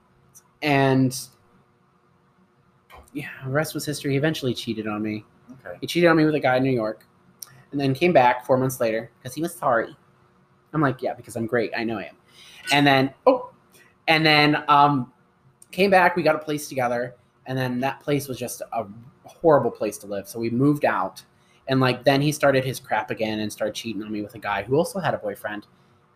and 0.62 1.18
yeah, 3.14 3.30
the 3.44 3.52
rest 3.52 3.74
was 3.74 3.86
history. 3.86 4.12
He 4.12 4.18
eventually 4.18 4.54
cheated 4.54 4.88
on 4.88 5.02
me. 5.02 5.26
Okay. 5.66 5.78
He 5.82 5.88
cheated 5.88 6.10
on 6.10 6.18
me 6.18 6.26
with 6.26 6.36
a 6.36 6.40
guy 6.40 6.58
in 6.58 6.64
New 6.64 6.72
York, 6.72 7.06
and 7.72 7.80
then 7.80 7.94
came 7.94 8.14
back 8.14 8.46
four 8.46 8.58
months 8.58 8.80
later 8.80 9.12
because 9.20 9.36
he 9.36 9.42
was 9.42 9.54
sorry. 9.54 9.96
I'm 10.74 10.82
like, 10.82 11.02
yeah, 11.02 11.14
because 11.14 11.36
I'm 11.36 11.46
great. 11.48 11.72
I 11.76 11.84
know 11.84 11.98
I 11.98 12.04
am. 12.04 12.16
And 12.72 12.88
then, 12.88 13.14
oh, 13.28 13.52
and 14.08 14.26
then 14.26 14.64
um, 14.70 15.12
came 15.72 15.92
back. 15.92 16.16
We 16.16 16.24
got 16.24 16.36
a 16.36 16.40
place 16.40 16.68
together, 16.68 17.16
and 17.46 17.58
then 17.58 17.80
that 17.82 18.00
place 18.00 18.28
was 18.28 18.38
just 18.38 18.62
a 18.62 18.86
horrible 19.26 19.72
place 19.72 19.98
to 20.00 20.08
live. 20.08 20.28
So 20.28 20.40
we 20.40 20.50
moved 20.50 20.86
out, 20.86 21.24
and 21.68 21.80
like 21.80 22.04
then 22.04 22.22
he 22.22 22.32
started 22.32 22.64
his 22.64 22.80
crap 22.80 23.12
again 23.12 23.40
and 23.40 23.52
started 23.52 23.76
cheating 23.76 24.04
on 24.04 24.12
me 24.12 24.22
with 24.22 24.36
a 24.36 24.40
guy 24.40 24.64
who 24.64 24.76
also 24.76 25.00
had 25.00 25.14
a 25.14 25.18
boyfriend. 25.18 25.68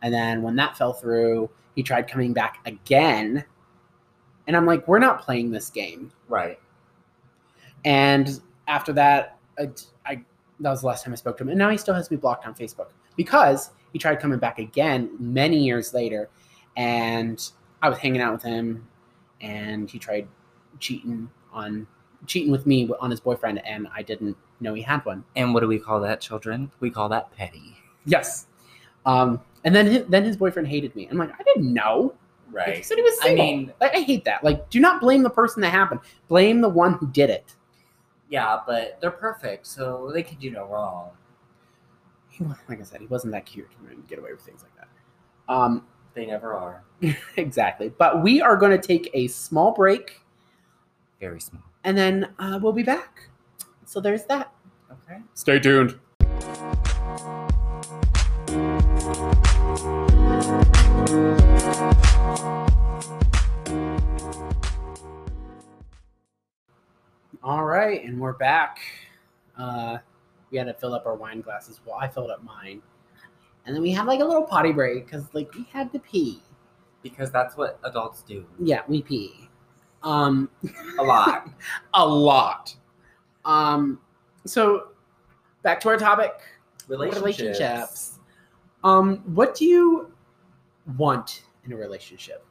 And 0.02 0.14
then 0.14 0.42
when 0.42 0.56
that 0.58 0.78
fell 0.78 0.94
through, 0.94 1.50
he 1.76 1.84
tried 1.84 2.08
coming 2.08 2.34
back 2.34 2.60
again, 2.66 3.44
and 4.48 4.56
I'm 4.56 4.66
like, 4.66 4.88
we're 4.88 5.00
not 5.00 5.22
playing 5.22 5.52
this 5.52 5.70
game. 5.70 6.12
Right. 6.28 6.60
And 7.84 8.42
after 8.68 8.94
that, 8.94 9.38
I, 9.60 9.70
I 10.06 10.22
that 10.60 10.70
was 10.70 10.82
the 10.82 10.88
last 10.88 11.04
time 11.04 11.14
I 11.14 11.16
spoke 11.16 11.38
to 11.38 11.44
him. 11.44 11.50
And 11.50 11.60
now 11.60 11.70
he 11.70 11.78
still 11.78 11.94
has 11.94 12.10
me 12.10 12.18
blocked 12.18 12.46
on 12.46 12.56
Facebook 12.56 12.90
because 13.16 13.72
he 13.94 14.00
tried 14.00 14.20
coming 14.20 14.40
back 14.40 14.60
again 14.60 15.12
many 15.20 15.58
years 15.58 15.94
later. 15.94 16.30
And 16.78 17.42
I 17.82 17.90
was 17.90 17.98
hanging 17.98 18.22
out 18.22 18.34
with 18.34 18.44
him, 18.44 18.88
and 19.42 19.90
he 19.90 20.00
tried 20.00 20.28
cheating 20.80 21.30
on 21.54 21.88
cheating 22.28 22.52
with 22.52 22.66
me 22.66 22.90
on 23.00 23.12
his 23.12 23.20
boyfriend, 23.20 23.64
and 23.66 23.88
I 23.96 24.02
didn't 24.02 24.36
know 24.60 24.74
he 24.74 24.82
had 24.82 25.06
one. 25.06 25.24
And 25.36 25.54
what 25.54 25.60
do 25.62 25.68
we 25.68 25.78
call 25.80 26.00
that, 26.02 26.22
children? 26.22 26.72
We 26.80 26.90
call 26.90 27.08
that 27.10 27.32
petty. 27.36 27.76
Yes. 28.06 28.48
Um, 29.06 29.40
and 29.64 29.76
then 29.76 29.86
his, 29.86 30.06
then 30.08 30.24
his 30.24 30.36
boyfriend 30.38 30.68
hated 30.68 30.96
me. 30.96 31.08
I'm 31.12 31.18
like, 31.18 31.32
I 31.40 31.44
didn't 31.44 31.72
know. 31.74 32.16
Like, 32.54 32.66
he 32.66 32.72
Right. 32.74 32.86
said 32.86 32.98
he 32.98 33.04
was 33.04 33.18
I 33.22 33.26
single. 33.28 33.46
mean, 33.46 33.74
like, 33.82 33.96
I 33.96 34.00
hate 34.02 34.24
that. 34.26 34.44
Like, 34.44 34.70
do 34.70 34.80
not 34.80 35.02
blame 35.02 35.22
the 35.24 35.30
person 35.30 35.62
that 35.62 35.70
happened. 35.72 36.00
Blame 36.28 36.62
the 36.62 36.70
one 36.70 36.94
who 36.94 37.08
did 37.08 37.30
it. 37.30 37.56
yeah, 38.30 38.60
but 38.66 39.00
they're 39.02 39.12
perfect, 39.12 39.68
so 39.68 40.10
they 40.14 40.24
can 40.24 40.38
do 40.40 40.50
no 40.52 40.66
wrong. 40.66 41.10
he 42.30 42.44
like 42.70 42.80
I 42.80 42.84
said, 42.84 43.02
he 43.02 43.08
wasn't 43.08 43.34
that 43.34 43.46
cute 43.46 43.70
to 43.72 43.96
get 44.08 44.18
away 44.20 44.32
with 44.32 44.42
things 44.42 44.64
like 44.64 44.76
that. 44.78 44.88
Um, 45.54 45.86
They 46.16 46.26
never 46.26 46.54
are. 46.54 46.84
exactly. 47.38 47.90
But 47.90 48.24
we 48.24 48.42
are 48.42 48.56
going 48.58 48.72
to 48.80 48.88
take 48.88 49.10
a 49.14 49.28
small 49.28 49.74
break, 49.74 50.22
Very 51.20 51.40
small. 51.42 51.62
and 51.84 51.98
then 51.98 52.30
uh, 52.40 52.58
we'll 52.62 52.72
be 52.72 52.84
back. 52.84 53.30
So 53.86 54.00
there's 54.00 54.24
that. 54.26 54.52
Okay. 54.92 55.20
Stay 55.34 55.60
tuned. 55.60 56.00
All 67.44 67.64
right, 67.64 68.04
and 68.04 68.20
we're 68.20 68.34
back. 68.34 68.80
Uh, 69.58 69.98
we 70.52 70.58
had 70.58 70.66
to 70.68 70.74
fill 70.74 70.94
up 70.94 71.06
our 71.06 71.16
wine 71.16 71.42
glasses. 71.42 71.80
Well, 71.86 71.96
I 72.00 72.08
filled 72.08 72.32
up 72.32 72.44
mine, 72.44 72.82
and 73.66 73.76
then 73.76 73.82
we 73.82 73.92
have 73.92 74.06
like 74.08 74.20
a 74.20 74.26
little 74.26 74.44
potty 74.44 74.72
break 74.72 75.06
because 75.06 75.26
like 75.34 75.54
we 75.56 75.68
had 75.72 75.92
to 75.94 76.00
pee. 76.00 76.42
Because 77.02 77.32
that's 77.32 77.56
what 77.56 77.80
adults 77.84 78.22
do. 78.24 78.46
Yeah, 78.60 78.82
we 78.88 79.02
pee. 79.02 79.50
Um, 80.02 80.50
A 81.00 81.04
lot. 81.04 81.50
a 81.94 82.08
lot. 82.08 82.76
Um, 83.44 84.00
so 84.46 84.90
back 85.62 85.80
to 85.82 85.90
our 85.90 85.98
topic. 85.98 86.34
Relationships. 86.88 88.20
Um, 88.84 89.18
what 89.34 89.56
do 89.56 89.66
you 89.66 90.12
want 90.98 91.44
in 91.66 91.74
a 91.74 91.76
relationship? 91.76 92.46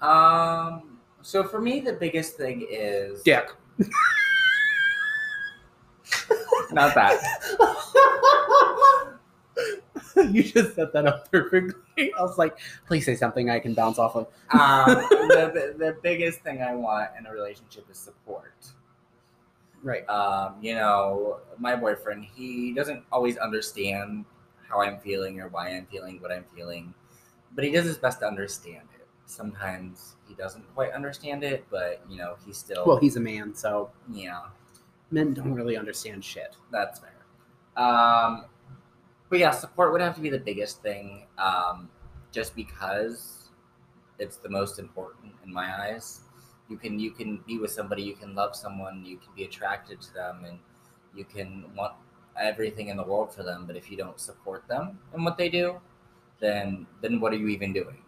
Um. 0.00 0.98
So 1.20 1.44
for 1.44 1.60
me, 1.60 1.80
the 1.80 1.92
biggest 1.92 2.36
thing 2.36 2.66
is 2.68 3.22
Dick. 3.22 3.48
not 6.72 6.94
that. 6.94 7.20
you 10.30 10.42
just 10.42 10.74
set 10.74 10.92
that 10.92 11.06
up 11.06 11.30
perfectly. 11.30 12.12
I 12.18 12.22
was 12.22 12.38
like, 12.38 12.58
please 12.86 13.04
say 13.06 13.14
something 13.16 13.50
I 13.50 13.58
can 13.58 13.74
bounce 13.74 13.98
off 13.98 14.16
of. 14.16 14.26
Um, 14.52 14.94
the, 15.10 15.74
the 15.78 15.96
biggest 16.02 16.40
thing 16.40 16.62
I 16.62 16.74
want 16.74 17.10
in 17.18 17.26
a 17.26 17.32
relationship 17.32 17.86
is 17.90 17.98
support. 17.98 18.54
Right. 19.82 20.08
Um, 20.08 20.56
you 20.60 20.74
know, 20.74 21.40
my 21.58 21.74
boyfriend, 21.76 22.24
he 22.24 22.72
doesn't 22.72 23.04
always 23.10 23.36
understand 23.36 24.24
how 24.68 24.80
I'm 24.80 24.98
feeling 25.00 25.40
or 25.40 25.48
why 25.48 25.70
I'm 25.70 25.86
feeling 25.86 26.20
what 26.20 26.30
I'm 26.30 26.44
feeling, 26.54 26.94
but 27.54 27.64
he 27.64 27.70
does 27.70 27.84
his 27.84 27.98
best 27.98 28.20
to 28.20 28.26
understand 28.26 28.88
it. 28.98 29.06
Sometimes 29.26 30.16
he 30.28 30.34
doesn't 30.34 30.64
quite 30.74 30.92
understand 30.92 31.42
it, 31.42 31.64
but 31.70 32.00
you 32.08 32.18
know, 32.18 32.36
he's 32.46 32.58
still 32.58 32.84
Well, 32.86 32.98
he's 32.98 33.16
a 33.16 33.20
man, 33.20 33.54
so 33.54 33.90
yeah, 34.10 34.40
men 35.10 35.34
don't 35.34 35.52
really 35.54 35.76
understand 35.76 36.24
shit. 36.24 36.56
that's 36.70 37.00
fair. 37.00 37.10
Um, 37.82 38.44
but 39.32 39.38
yeah, 39.38 39.50
support 39.50 39.92
would 39.92 40.02
have 40.02 40.14
to 40.14 40.20
be 40.20 40.28
the 40.28 40.38
biggest 40.38 40.82
thing, 40.82 41.24
um, 41.38 41.88
just 42.32 42.54
because 42.54 43.48
it's 44.18 44.36
the 44.36 44.50
most 44.50 44.78
important 44.78 45.32
in 45.42 45.50
my 45.50 45.74
eyes. 45.84 46.20
You 46.68 46.76
can 46.76 46.98
you 46.98 47.12
can 47.12 47.38
be 47.46 47.56
with 47.58 47.70
somebody, 47.70 48.02
you 48.02 48.14
can 48.14 48.34
love 48.34 48.54
someone, 48.54 49.06
you 49.06 49.16
can 49.16 49.30
be 49.34 49.44
attracted 49.44 50.02
to 50.02 50.12
them, 50.12 50.44
and 50.46 50.58
you 51.16 51.24
can 51.24 51.64
want 51.74 51.94
everything 52.38 52.88
in 52.88 52.98
the 52.98 53.02
world 53.02 53.34
for 53.34 53.42
them. 53.42 53.64
But 53.66 53.74
if 53.74 53.90
you 53.90 53.96
don't 53.96 54.20
support 54.20 54.68
them 54.68 54.98
and 55.14 55.24
what 55.24 55.38
they 55.38 55.48
do, 55.48 55.80
then 56.38 56.86
then 57.00 57.18
what 57.18 57.32
are 57.32 57.36
you 57.36 57.48
even 57.48 57.72
doing? 57.72 58.04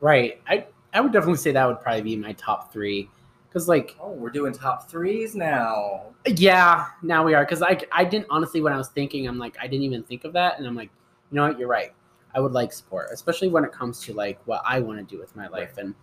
Right. 0.00 0.40
I 0.48 0.66
I 0.92 1.02
would 1.02 1.12
definitely 1.12 1.38
say 1.38 1.52
that 1.52 1.66
would 1.68 1.80
probably 1.80 2.02
be 2.02 2.16
my 2.16 2.32
top 2.32 2.72
three. 2.72 3.08
Cause 3.56 3.68
like 3.68 3.96
Oh, 4.02 4.10
we're 4.12 4.28
doing 4.28 4.52
top 4.52 4.90
threes 4.90 5.34
now. 5.34 6.12
Yeah, 6.26 6.88
now 7.02 7.24
we 7.24 7.32
are. 7.32 7.42
Because 7.42 7.62
I, 7.62 7.80
I 7.90 8.04
didn't 8.04 8.26
honestly, 8.28 8.60
when 8.60 8.74
I 8.74 8.76
was 8.76 8.88
thinking, 8.88 9.26
I'm 9.26 9.38
like, 9.38 9.56
I 9.58 9.66
didn't 9.66 9.84
even 9.84 10.02
think 10.02 10.24
of 10.24 10.34
that. 10.34 10.58
And 10.58 10.66
I'm 10.66 10.74
like, 10.74 10.90
you 11.30 11.36
know 11.36 11.48
what? 11.48 11.58
You're 11.58 11.66
right. 11.66 11.94
I 12.34 12.40
would 12.40 12.52
like 12.52 12.70
support, 12.70 13.08
especially 13.14 13.48
when 13.48 13.64
it 13.64 13.72
comes 13.72 14.00
to 14.00 14.12
like 14.12 14.38
what 14.46 14.60
I 14.66 14.80
want 14.80 14.98
to 14.98 15.04
do 15.04 15.18
with 15.18 15.34
my 15.34 15.48
life. 15.48 15.78
And 15.78 15.94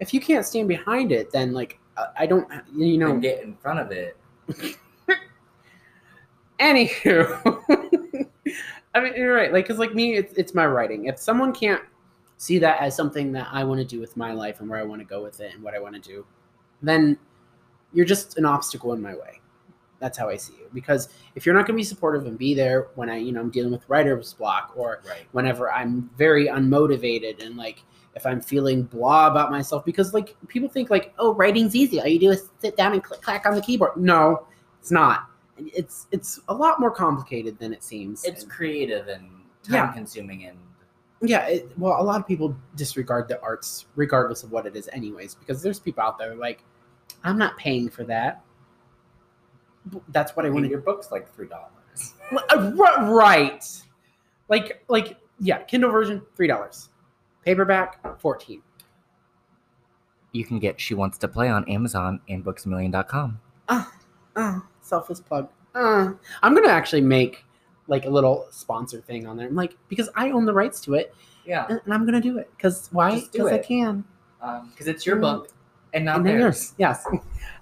if 0.00 0.12
you 0.12 0.20
can't 0.20 0.44
stand 0.44 0.66
behind 0.66 1.12
it, 1.12 1.30
then 1.30 1.52
like, 1.52 1.78
I- 1.96 2.08
I 2.24 2.26
don't, 2.26 2.50
you 2.74 2.86
You 2.86 2.98
know, 2.98 3.16
get 3.18 3.40
in 3.44 3.54
front 3.54 3.78
of 3.78 3.92
it. 3.92 4.16
anywho. 6.58 8.26
I 8.96 9.00
mean, 9.00 9.14
you're 9.14 9.32
right. 9.32 9.52
Like, 9.52 9.66
because 9.66 9.78
like 9.78 9.94
me, 9.94 10.16
it's, 10.16 10.32
it's 10.32 10.54
my 10.54 10.66
writing. 10.66 11.04
If 11.04 11.20
someone 11.20 11.52
can't 11.52 11.82
see 12.36 12.58
that 12.58 12.80
as 12.80 12.96
something 12.96 13.30
that 13.30 13.46
I 13.52 13.62
want 13.62 13.78
to 13.78 13.86
do 13.86 14.00
with 14.00 14.16
my 14.16 14.32
life 14.32 14.58
and 14.58 14.68
where 14.68 14.80
I 14.80 14.82
want 14.82 15.00
to 15.02 15.06
go 15.06 15.22
with 15.22 15.38
it 15.38 15.54
and 15.54 15.62
what 15.62 15.72
I 15.72 15.78
want 15.78 15.94
to 15.94 16.00
do, 16.00 16.26
then 16.82 17.18
you're 17.92 18.06
just 18.06 18.38
an 18.38 18.44
obstacle 18.44 18.92
in 18.92 19.00
my 19.02 19.14
way. 19.14 19.40
That's 19.98 20.18
how 20.18 20.28
I 20.28 20.36
see 20.36 20.52
you. 20.54 20.68
Because 20.74 21.08
if 21.34 21.46
you're 21.46 21.54
not 21.54 21.60
going 21.66 21.74
to 21.74 21.80
be 21.80 21.84
supportive 21.84 22.26
and 22.26 22.36
be 22.36 22.52
there 22.54 22.88
when 22.96 23.08
I, 23.08 23.16
you 23.16 23.32
know, 23.32 23.40
I'm 23.40 23.50
dealing 23.50 23.72
with 23.72 23.88
writer's 23.88 24.34
block 24.34 24.72
or 24.76 25.00
Right. 25.08 25.26
whenever 25.32 25.72
I'm 25.72 26.10
very 26.18 26.48
unmotivated 26.48 27.44
and 27.44 27.56
like 27.56 27.82
if 28.14 28.26
I'm 28.26 28.40
feeling 28.40 28.82
blah 28.82 29.26
about 29.28 29.50
myself, 29.50 29.84
because 29.84 30.12
like 30.14 30.36
people 30.48 30.68
think 30.68 30.90
like, 30.90 31.14
oh, 31.18 31.34
writing's 31.34 31.74
easy. 31.74 32.00
All 32.00 32.06
you 32.06 32.18
do 32.18 32.30
is 32.30 32.50
sit 32.60 32.76
down 32.76 32.92
and 32.92 33.02
click 33.02 33.22
clack 33.22 33.46
on 33.46 33.54
the 33.54 33.60
keyboard. 33.62 33.96
No, 33.96 34.46
it's 34.80 34.90
not. 34.90 35.28
it's 35.58 36.06
it's 36.12 36.38
a 36.48 36.54
lot 36.54 36.78
more 36.80 36.90
complicated 36.90 37.58
than 37.58 37.72
it 37.72 37.82
seems. 37.82 38.24
It's 38.24 38.42
And- 38.42 38.50
creative 38.52 39.08
and 39.08 39.22
time 39.62 39.72
Yeah. 39.74 39.92
consuming 39.92 40.44
and 40.44 40.58
yeah. 41.28 41.46
It, 41.46 41.70
well, 41.78 42.00
a 42.00 42.04
lot 42.04 42.20
of 42.20 42.26
people 42.26 42.56
disregard 42.76 43.28
the 43.28 43.40
arts 43.40 43.86
regardless 43.96 44.42
of 44.42 44.52
what 44.52 44.66
it 44.66 44.76
is, 44.76 44.88
anyways, 44.92 45.34
because 45.34 45.62
there's 45.62 45.78
people 45.80 46.02
out 46.02 46.18
there 46.18 46.34
like, 46.34 46.62
I'm 47.24 47.38
not 47.38 47.56
paying 47.56 47.88
for 47.88 48.04
that. 48.04 48.42
That's 50.08 50.34
what 50.36 50.44
I 50.44 50.48
I 50.48 50.50
want 50.50 50.62
mean, 50.62 50.70
to 50.70 50.74
your 50.74 50.80
book's 50.80 51.10
like 51.12 51.32
three 51.34 51.48
dollars. 51.48 51.70
Uh, 52.50 52.72
Right. 53.04 53.64
Like 54.48 54.84
like 54.88 55.16
yeah, 55.38 55.58
Kindle 55.62 55.90
version 55.90 56.22
three 56.36 56.46
dollars, 56.46 56.88
paperback 57.44 58.20
fourteen. 58.20 58.62
You 60.32 60.44
can 60.44 60.58
get 60.58 60.78
She 60.80 60.94
Wants 60.94 61.16
to 61.18 61.28
Play 61.28 61.48
on 61.48 61.66
Amazon 61.70 62.20
and 62.28 62.44
booksmillion.com. 62.44 63.40
Oh, 63.68 64.62
selfless 64.82 65.20
plug. 65.20 65.48
Uh, 65.74 66.12
I'm 66.42 66.54
gonna 66.54 66.68
actually 66.68 67.00
make 67.00 67.44
like 67.88 68.04
a 68.04 68.10
little 68.10 68.46
sponsor 68.50 69.00
thing 69.00 69.26
on 69.26 69.36
there. 69.36 69.46
I'm 69.46 69.54
like 69.54 69.76
because 69.88 70.08
I 70.14 70.30
own 70.30 70.44
the 70.44 70.52
rights 70.52 70.80
to 70.82 70.94
it, 70.94 71.14
Yeah, 71.44 71.66
and, 71.68 71.80
and 71.84 71.94
I'm 71.94 72.04
gonna 72.04 72.20
do 72.20 72.38
it 72.38 72.50
because 72.56 72.88
why? 72.92 73.20
Because 73.32 73.52
I 73.52 73.58
can. 73.58 74.04
because 74.70 74.86
it's 74.88 75.04
your 75.06 75.16
book 75.16 75.48
and 75.94 76.04
not 76.04 76.16
and 76.18 76.26
theirs. 76.26 76.74
Yes. 76.78 77.06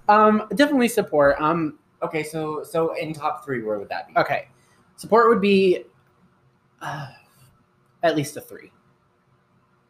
Um, 0.07 0.47
definitely 0.53 0.87
support. 0.89 1.35
Um, 1.41 1.79
Okay, 2.03 2.21
so 2.21 2.61
so 2.63 2.93
in 2.93 3.11
top 3.11 3.43
three, 3.43 3.63
where 3.63 3.79
would 3.79 3.89
that 3.89 4.07
be? 4.07 4.13
okay, 4.17 4.49
support 4.97 5.29
would 5.29 5.41
be 5.41 5.83
uh, 6.81 7.07
at 8.03 8.15
least 8.15 8.37
a 8.37 8.41
three. 8.41 8.71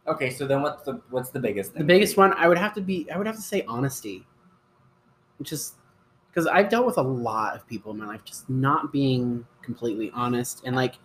Okay, 0.07 0.29
so 0.29 0.47
then 0.47 0.61
what's 0.61 0.83
the 0.83 1.01
what's 1.09 1.31
the 1.31 1.39
biggest? 1.39 1.73
The 1.73 1.83
biggest 1.83 2.15
one 2.15 2.31
I 2.33 2.47
would 2.47 2.57
have 2.57 2.73
to 2.75 2.81
be 2.81 3.09
I 3.11 3.17
would 3.17 3.27
have 3.27 3.35
to 3.35 3.41
say 3.41 3.63
honesty. 3.67 4.25
Just 5.41 5.75
because 6.35 6.47
I've 6.47 6.69
dealt 6.69 6.85
with 6.85 6.97
a 6.97 7.01
lot 7.01 7.55
of 7.55 7.65
people 7.65 7.93
in 7.93 7.97
my 7.97 8.05
life 8.05 8.25
just 8.25 8.49
not 8.49 8.91
being 8.91 9.45
completely 9.61 10.11
honest 10.13 10.63
and 10.65 10.75
like 10.75 10.95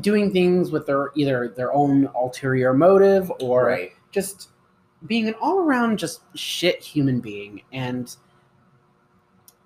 doing 0.00 0.32
things 0.32 0.72
with 0.72 0.86
their 0.86 1.12
either 1.14 1.54
their 1.56 1.72
own 1.72 2.08
ulterior 2.16 2.74
motive 2.74 3.30
or 3.40 3.66
right. 3.66 3.92
just 4.10 4.48
being 5.06 5.28
an 5.28 5.34
all 5.40 5.60
around 5.60 6.00
just 6.00 6.22
shit 6.34 6.82
human 6.82 7.20
being. 7.20 7.62
And 7.72 8.14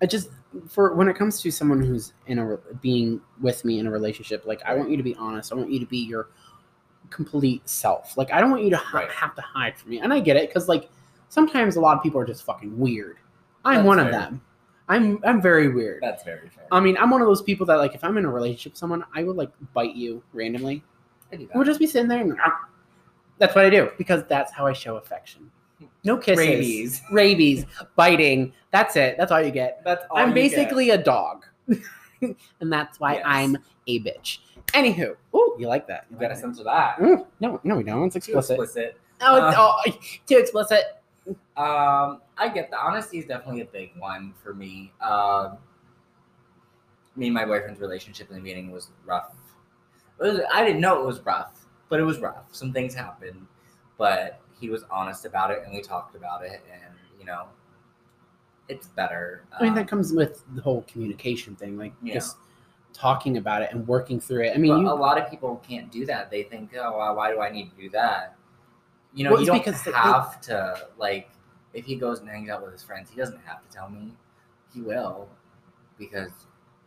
I 0.01 0.05
just 0.05 0.29
for 0.69 0.93
when 0.93 1.07
it 1.07 1.15
comes 1.15 1.41
to 1.41 1.49
someone 1.49 1.81
who's 1.81 2.13
in 2.27 2.37
a 2.37 2.57
being 2.79 3.21
with 3.41 3.65
me 3.65 3.79
in 3.79 3.87
a 3.87 3.91
relationship 3.91 4.45
like 4.45 4.61
I 4.63 4.75
want 4.75 4.91
you 4.91 4.97
to 4.97 5.03
be 5.03 5.15
honest. 5.15 5.51
I 5.51 5.55
want 5.55 5.71
you 5.71 5.79
to 5.79 5.87
be 5.87 5.97
your 5.97 6.27
complete 7.09 7.67
self. 7.67 8.17
Like 8.17 8.31
I 8.31 8.39
don't 8.39 8.51
want 8.51 8.63
you 8.63 8.69
to 8.69 8.77
ha- 8.77 8.99
Right. 8.99 9.11
have 9.11 9.33
to 9.33 9.41
hide 9.41 9.75
from 9.79 9.89
me. 9.89 9.99
And 9.99 10.13
I 10.13 10.19
get 10.19 10.37
it 10.37 10.53
cuz 10.53 10.67
like 10.67 10.91
sometimes 11.29 11.75
a 11.75 11.81
lot 11.81 11.97
of 11.97 12.03
people 12.03 12.21
are 12.21 12.25
just 12.25 12.43
fucking 12.43 12.77
weird 12.77 13.17
I'm 13.65 13.75
That's 13.77 13.85
one 13.87 13.99
of 13.99 14.11
them 14.11 14.41
I'm 14.89 15.19
I'm 15.23 15.41
very 15.41 15.69
weird 15.69 16.01
That's 16.01 16.23
very 16.23 16.49
fair. 16.49 16.65
I 16.71 16.79
mean 16.79 16.97
I'm 16.97 17.09
one 17.09 17.21
of 17.21 17.27
those 17.27 17.41
people 17.41 17.65
that 17.67 17.75
like 17.77 17.95
if 17.95 18.03
I'm 18.03 18.17
in 18.17 18.25
a 18.25 18.29
relationship 18.31 18.73
with 18.73 18.77
someone 18.79 19.03
I 19.15 19.23
would 19.23 19.35
like 19.37 19.49
bite 19.73 19.95
you 19.95 20.21
randomly 20.33 20.83
I 21.31 21.37
do 21.37 21.47
that. 21.47 21.55
We'll 21.55 21.65
just 21.65 21.79
be 21.79 21.87
sitting 21.87 22.07
there 22.07 22.21
and 22.21 22.37
"Ah." 22.43 22.65
that's 23.39 23.55
what 23.55 23.65
I 23.65 23.69
do 23.69 23.89
because 23.97 24.23
that's 24.25 24.51
how 24.51 24.67
I 24.67 24.73
show 24.73 24.97
affection. 24.97 25.49
No 26.03 26.17
kisses, 26.17 26.37
Rabies. 26.45 27.01
rabies, 27.11 27.65
biting. 27.95 28.53
That's 28.71 28.95
it. 28.95 29.15
That's 29.17 29.31
all 29.31 29.41
you 29.41 29.51
get. 29.51 29.81
That's 29.83 30.05
all 30.11 30.17
I'm 30.17 30.29
you 30.29 30.35
get. 30.35 30.51
basically 30.51 30.89
a 30.91 30.97
dog, 30.97 31.45
and 32.21 32.71
that's 32.71 32.99
why 32.99 33.13
Yes. 33.15 33.23
I'm 33.25 33.57
a 33.87 33.99
bitch. 34.01 34.39
Anywho, 34.67 35.15
oh, 35.33 35.55
you 35.59 35.67
like 35.67 35.87
that? 35.87 36.05
You 36.09 36.15
You 36.17 36.21
gotta 36.21 36.33
like 36.35 36.41
that? 36.41 36.41
censor 36.41 36.63
that. 36.65 36.97
Mm, 36.99 37.25
no, 37.39 37.59
no, 37.63 37.77
we 37.77 37.83
don't. 37.83 38.15
It's 38.15 38.25
Too 38.25 38.37
explicit. 38.37 38.59
explicit. 38.59 38.99
Oh, 39.21 39.47
it's 39.47 39.57
Uh. 39.57 39.71
oh, 39.75 39.91
too 40.27 40.37
explicit. 40.37 40.83
Um, 41.27 42.21
I 42.37 42.49
get 42.53 42.69
the 42.71 42.77
honesty 42.77 43.19
is 43.19 43.25
definitely 43.25 43.61
a 43.61 43.65
big 43.65 43.91
one 43.97 44.33
for 44.43 44.53
me. 44.53 44.91
Um, 45.01 45.57
me 47.15 47.27
and 47.27 47.33
my 47.33 47.45
boyfriend's 47.45 47.79
relationship 47.79 48.29
in 48.29 48.35
the 48.35 48.41
beginning 48.41 48.71
was 48.71 48.89
rough. 49.05 49.31
Was, 50.19 50.39
I 50.51 50.65
didn't 50.65 50.81
know 50.81 51.01
it 51.01 51.05
was 51.05 51.21
rough, 51.21 51.65
but 51.89 51.99
it 51.99 52.03
was 52.03 52.19
rough. 52.19 52.45
Some 52.51 52.73
things 52.73 52.93
happened, 52.93 53.45
but 53.97 54.41
he 54.59 54.69
was 54.69 54.83
honest 54.89 55.25
about 55.25 55.51
it, 55.51 55.61
and 55.65 55.73
we 55.73 55.81
talked 55.81 56.15
about 56.15 56.43
it, 56.43 56.61
and 56.71 56.93
you 57.19 57.25
know, 57.25 57.45
it's 58.67 58.87
better. 58.87 59.43
I 59.57 59.63
mean, 59.63 59.71
Um, 59.71 59.75
that 59.75 59.87
comes 59.87 60.11
with 60.13 60.43
the 60.55 60.61
whole 60.61 60.83
communication 60.83 61.55
thing, 61.55 61.77
like 61.77 61.93
Yeah. 62.01 62.15
just 62.15 62.37
talking 62.93 63.37
about 63.37 63.61
it 63.61 63.69
and 63.71 63.87
working 63.87 64.19
through 64.19 64.43
it. 64.43 64.55
I 64.55 64.57
mean, 64.57 64.79
you, 64.79 64.89
a 64.89 64.93
lot 64.93 65.17
of 65.17 65.29
people 65.29 65.61
can't 65.67 65.91
do 65.91 66.05
that. 66.05 66.29
They 66.29 66.43
think, 66.43 66.71
oh, 66.75 66.97
well, 66.97 67.15
why 67.15 67.31
do 67.31 67.41
I 67.41 67.49
need 67.49 67.69
to 67.71 67.75
do 67.75 67.89
that? 67.89 68.35
You 69.13 69.23
know, 69.25 69.31
Well, 69.31 69.39
you 69.41 69.47
don't 69.47 69.57
because 69.63 69.83
they- 69.83 69.91
have 69.91 70.41
to 70.41 70.87
like. 70.97 71.29
If 71.73 71.85
he 71.85 71.95
goes 71.95 72.19
and 72.19 72.29
hangs 72.29 72.49
out 72.49 72.61
with 72.63 72.71
his 72.71 72.83
friends, 72.83 73.09
he 73.09 73.15
doesn't 73.15 73.39
have 73.45 73.61
to 73.61 73.69
tell 73.75 73.89
me. 73.89 74.13
He 74.73 74.81
will, 74.81 75.27
because 75.97 76.29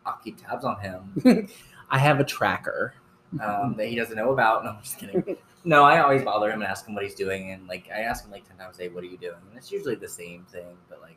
I'll 0.05 0.19
keep 0.23 0.41
tabs 0.41 0.65
on 0.65 0.79
him 0.81 1.49
I 1.91 1.99
have 1.99 2.21
a 2.21 2.25
tracker. 2.25 2.95
um, 3.43 3.75
that 3.77 3.87
he 3.89 3.97
doesn't 3.97 4.17
know 4.17 4.33
about. 4.33 4.65
No, 4.65 4.71
I'm 4.71 4.83
just 4.83 4.99
kidding. 4.99 5.37
No, 5.65 5.83
I 5.83 5.99
always 6.01 6.23
bother 6.23 6.49
him 6.49 6.62
and 6.62 6.71
ask 6.71 6.87
him 6.87 6.95
what 6.95 7.03
he's 7.03 7.15
doing, 7.17 7.51
and 7.51 7.67
like 7.67 7.89
I 7.93 8.01
ask 8.03 8.25
him 8.25 8.31
like 8.31 8.47
ten 8.47 8.57
times 8.57 8.77
a 8.77 8.83
day, 8.83 8.89
"What 8.89 9.03
are 9.03 9.09
you 9.09 9.19
doing?" 9.19 9.35
And 9.49 9.57
it's 9.59 9.73
usually 9.73 9.97
the 9.97 10.09
same 10.09 10.45
thing, 10.45 10.77
but 10.89 11.01
like 11.01 11.17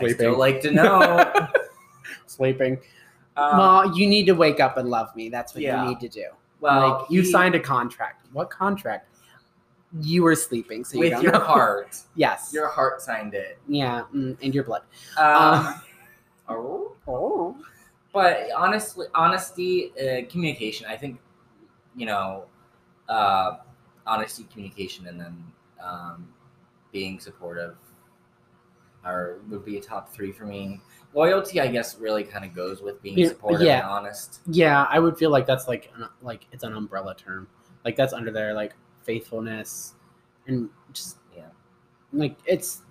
I 0.00 0.12
still 0.12 0.38
like 0.38 0.60
to 0.62 0.70
know. 0.70 1.48
Sleeping. 2.26 2.78
Um, 3.36 3.58
well, 3.58 3.98
you 3.98 4.06
need 4.06 4.26
to 4.26 4.32
wake 4.34 4.60
up 4.60 4.76
and 4.76 4.88
love 4.88 5.14
me. 5.16 5.28
That's 5.28 5.54
what 5.54 5.62
yeah. 5.62 5.82
you 5.82 5.88
need 5.90 6.00
to 6.00 6.08
do. 6.08 6.26
well, 6.60 7.00
like 7.00 7.10
you 7.10 7.22
he- 7.22 7.30
signed 7.30 7.54
a 7.56 7.60
contract. 7.60 8.26
What 8.32 8.50
contract? 8.50 9.11
You 10.00 10.22
were 10.22 10.34
sleeping, 10.34 10.84
so 10.84 10.94
you 10.94 11.10
with 11.10 11.22
your 11.22 11.32
know. 11.32 11.40
heart. 11.40 11.98
Yes. 12.14 12.50
Your 12.52 12.68
heart 12.68 13.02
signed 13.02 13.34
it. 13.34 13.58
yeah, 13.68 14.04
mm, 14.14 14.36
and 14.42 14.54
your 14.54 14.64
blood. 14.64 14.82
Um, 15.18 15.80
oh. 16.48 16.96
Oh. 17.06 17.56
but 18.12 18.48
honestly 18.56 19.06
honesty 19.12 19.92
uh, 19.98 20.24
communication 20.30 20.86
i 20.88 20.96
think 20.96 21.18
you 21.96 22.06
know 22.06 22.44
uh, 23.08 23.56
honesty 24.06 24.46
communication 24.52 25.08
and 25.08 25.20
then 25.20 25.44
um, 25.82 26.28
being 26.92 27.18
supportive 27.18 27.76
are 29.04 29.38
would 29.48 29.64
be 29.64 29.78
a 29.78 29.80
top 29.80 30.12
three 30.12 30.30
for 30.30 30.46
me 30.46 30.80
loyalty 31.12 31.60
i 31.60 31.66
guess 31.66 31.98
really 31.98 32.22
kind 32.22 32.44
of 32.44 32.54
goes 32.54 32.80
with 32.82 33.02
being 33.02 33.26
supportive 33.26 33.62
yeah. 33.62 33.80
and 33.80 33.88
honest 33.88 34.40
Yeah, 34.46 34.86
I 34.88 34.98
would 34.98 35.16
feel 35.18 35.30
like 35.30 35.46
that's 35.46 35.66
like 35.68 35.92
like 36.20 36.46
it's 36.52 36.64
an 36.64 36.72
umbrella 36.74 37.14
term. 37.14 37.48
Like 37.84 37.96
that's 37.96 38.12
under 38.12 38.30
there, 38.30 38.54
like 38.54 38.74
faithfulness, 39.04 39.94
and 40.46 40.68
just 40.92 41.18
Yeah. 41.36 41.48
like 42.12 42.36
it's 42.46 42.82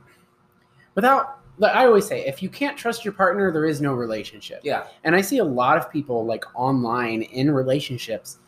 without. 0.96 1.38
Like 1.58 1.76
I 1.76 1.86
always 1.86 2.08
say, 2.08 2.26
if 2.26 2.42
you 2.42 2.50
can't 2.50 2.76
trust 2.78 3.06
your 3.06 3.14
partner, 3.14 3.52
there 3.52 3.66
is 3.66 3.82
no 3.82 3.94
relationship. 3.94 4.62
yeah 4.64 4.88
And 5.04 5.16
I 5.16 5.22
see 5.22 5.38
a 5.40 5.44
lot 5.44 5.78
of 5.78 5.92
people 5.92 6.26
like 6.26 6.44
online 6.56 7.22
in 7.24 7.52
relationships, 7.52 8.40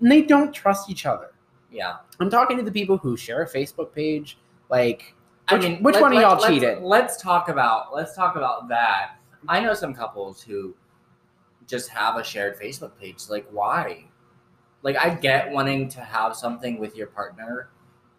and 0.00 0.10
they 0.10 0.22
don't 0.22 0.52
trust 0.54 0.88
each 0.88 1.04
other. 1.04 1.32
yeah 1.70 1.96
I'm 2.20 2.30
talking 2.30 2.56
to 2.56 2.62
the 2.62 2.70
people 2.72 2.96
who 2.96 3.16
share 3.16 3.42
a 3.42 3.48
Facebook 3.48 3.92
page. 3.92 4.38
Like, 4.70 5.14
I 5.48 5.54
which, 5.54 5.62
mean, 5.64 5.82
which 5.82 5.96
one 6.00 6.14
of 6.14 6.20
y'all 6.22 6.36
let's- 6.38 6.46
cheated? 6.46 6.78
let's 6.82 7.20
talk 7.20 7.48
about 7.50 7.92
let's 7.94 8.14
talk 8.14 8.36
about 8.36 8.68
that 8.68 9.16
i 9.48 9.58
know 9.60 9.74
some 9.74 9.92
couples 9.92 10.40
who 10.40 10.72
just 11.66 11.88
have 11.90 12.16
a 12.16 12.22
shared 12.24 12.58
facebook 12.58 12.92
page 12.98 13.18
like 13.28 13.44
why 13.50 14.04
like 14.82 14.96
i 14.96 15.14
get 15.14 15.50
wanting 15.50 15.88
to 15.88 16.00
have 16.00 16.34
something 16.36 16.78
with 16.78 16.96
your 16.96 17.06
partner 17.08 17.68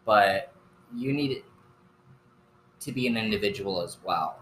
but 0.05 0.53
you 0.95 1.13
need 1.13 1.31
it 1.31 1.45
to 2.79 2.91
be 2.91 3.07
an 3.07 3.17
individual 3.17 3.81
as 3.81 3.97
well 4.03 4.39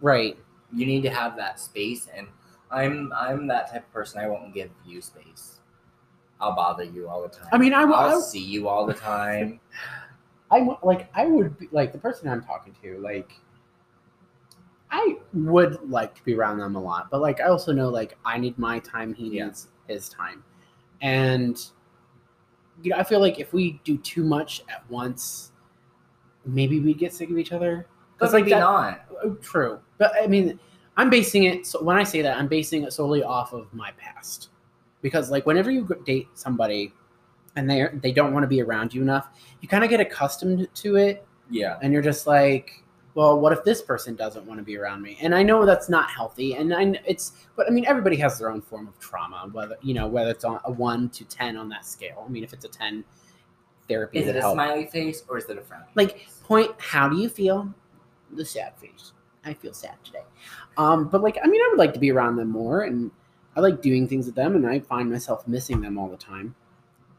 Right. 0.00 0.36
you 0.72 0.86
need 0.86 1.02
to 1.02 1.10
have 1.10 1.36
that 1.36 1.58
space 1.60 2.08
and 2.14 2.26
i'm 2.70 3.12
i'm 3.14 3.46
that 3.46 3.70
type 3.70 3.86
of 3.86 3.92
person 3.92 4.20
i 4.20 4.28
won't 4.28 4.52
give 4.54 4.70
you 4.84 5.00
space 5.00 5.60
i'll 6.40 6.54
bother 6.54 6.84
you 6.84 7.08
all 7.08 7.22
the 7.22 7.28
time 7.28 7.48
I 7.52 7.58
mean, 7.58 7.72
I 7.72 7.84
will. 7.84 8.20
see 8.20 8.42
you 8.44 8.68
all 8.68 8.86
the 8.86 8.94
time 8.94 9.60
I 10.50 10.76
like. 10.82 11.08
I 11.14 11.26
would 11.26 11.58
be 11.58 11.68
like 11.72 11.90
the 11.92 11.98
person 11.98 12.28
I'm 12.28 12.42
talking 12.44 12.76
to. 12.82 12.98
Like, 12.98 13.32
I 14.90 15.16
would 15.32 15.88
like 15.90 16.14
to 16.16 16.24
be 16.24 16.34
around 16.34 16.58
them 16.58 16.76
a 16.76 16.80
lot, 16.80 17.10
but 17.10 17.20
like 17.20 17.40
I 17.40 17.44
also 17.44 17.72
know 17.72 17.88
like 17.88 18.16
I 18.24 18.38
need 18.38 18.58
my 18.58 18.78
time. 18.78 19.14
He 19.14 19.28
Yeah. 19.28 19.46
needs 19.46 19.68
his 19.88 20.08
time, 20.08 20.44
and 21.00 21.64
you 22.82 22.90
know 22.90 22.96
I 22.96 23.04
feel 23.04 23.20
like 23.20 23.38
if 23.38 23.52
we 23.52 23.80
do 23.84 23.96
too 23.98 24.24
much 24.24 24.62
at 24.68 24.88
once, 24.90 25.52
maybe 26.44 26.80
we'd 26.80 26.98
get 26.98 27.12
sick 27.14 27.30
of 27.30 27.38
each 27.38 27.52
other. 27.52 27.86
but 28.18 28.32
like 28.32 28.44
maybe 28.44 28.50
that- 28.50 28.60
not 28.60 29.00
Oh, 29.22 29.34
True, 29.34 29.80
but 29.98 30.12
I 30.22 30.26
mean, 30.26 30.58
I'm 30.96 31.08
basing 31.08 31.44
it. 31.44 31.66
So 31.66 31.82
when 31.82 31.96
I 31.96 32.02
say 32.04 32.20
that, 32.22 32.36
I'm 32.36 32.46
basing 32.48 32.82
it 32.84 32.92
solely 32.92 33.22
off 33.22 33.52
of 33.54 33.72
my 33.72 33.90
past, 33.92 34.50
because 35.02 35.30
like 35.30 35.46
whenever 35.46 35.70
you 35.70 35.88
date 36.04 36.28
somebody, 36.34 36.92
and 37.56 37.68
they 37.70 37.88
they 38.02 38.12
don't 38.12 38.32
want 38.34 38.44
to 38.44 38.48
be 38.48 38.60
around 38.60 38.92
you 38.92 39.00
enough, 39.02 39.28
you 39.62 39.68
kind 39.68 39.82
of 39.82 39.88
get 39.90 40.00
accustomed 40.00 40.68
to 40.74 40.96
it, 40.96 41.26
yeah 41.50 41.78
and 41.82 41.92
you're 41.92 42.02
just 42.02 42.26
like, 42.26 42.83
well, 43.14 43.38
what 43.38 43.52
if 43.52 43.62
this 43.64 43.80
person 43.80 44.16
doesn't 44.16 44.44
want 44.44 44.58
to 44.58 44.64
be 44.64 44.76
around 44.76 45.00
me? 45.02 45.16
And 45.20 45.34
I 45.34 45.42
know 45.42 45.64
that's 45.64 45.88
not 45.88 46.10
healthy, 46.10 46.54
and 46.54 46.74
I 46.74 46.84
kn- 46.84 46.98
it's, 47.06 47.32
but 47.56 47.66
I 47.68 47.70
mean, 47.70 47.84
everybody 47.86 48.16
has 48.16 48.38
their 48.38 48.50
own 48.50 48.60
form 48.60 48.88
of 48.88 48.98
trauma, 48.98 49.48
whether 49.52 49.76
you 49.82 49.94
know 49.94 50.06
whether 50.06 50.30
it's 50.30 50.44
on 50.44 50.60
a 50.64 50.72
one 50.72 51.08
to 51.10 51.24
ten 51.24 51.56
on 51.56 51.68
that 51.68 51.86
scale. 51.86 52.24
I 52.26 52.30
mean, 52.30 52.42
if 52.42 52.52
it's 52.52 52.64
a 52.64 52.68
ten, 52.68 53.04
therapy 53.88 54.18
is 54.18 54.28
it 54.28 54.36
a 54.36 54.40
help. 54.40 54.54
smiley 54.54 54.86
face 54.86 55.22
or 55.28 55.38
is 55.38 55.44
it 55.48 55.58
a 55.58 55.62
frown 55.62 55.82
Like, 55.94 56.26
point. 56.42 56.72
How 56.78 57.08
do 57.08 57.16
you 57.16 57.28
feel? 57.28 57.72
The 58.32 58.44
sad 58.44 58.76
face. 58.78 59.12
I 59.44 59.54
feel 59.54 59.74
sad 59.74 59.96
today. 60.04 60.24
Um, 60.76 61.08
but 61.08 61.22
like, 61.22 61.38
I 61.44 61.46
mean, 61.46 61.60
I 61.60 61.68
would 61.70 61.78
like 61.78 61.92
to 61.94 62.00
be 62.00 62.10
around 62.10 62.36
them 62.36 62.50
more, 62.50 62.82
and 62.82 63.10
I 63.54 63.60
like 63.60 63.80
doing 63.80 64.08
things 64.08 64.26
with 64.26 64.34
them, 64.34 64.56
and 64.56 64.66
I 64.66 64.80
find 64.80 65.10
myself 65.10 65.46
missing 65.46 65.80
them 65.80 65.98
all 65.98 66.08
the 66.08 66.16
time. 66.16 66.54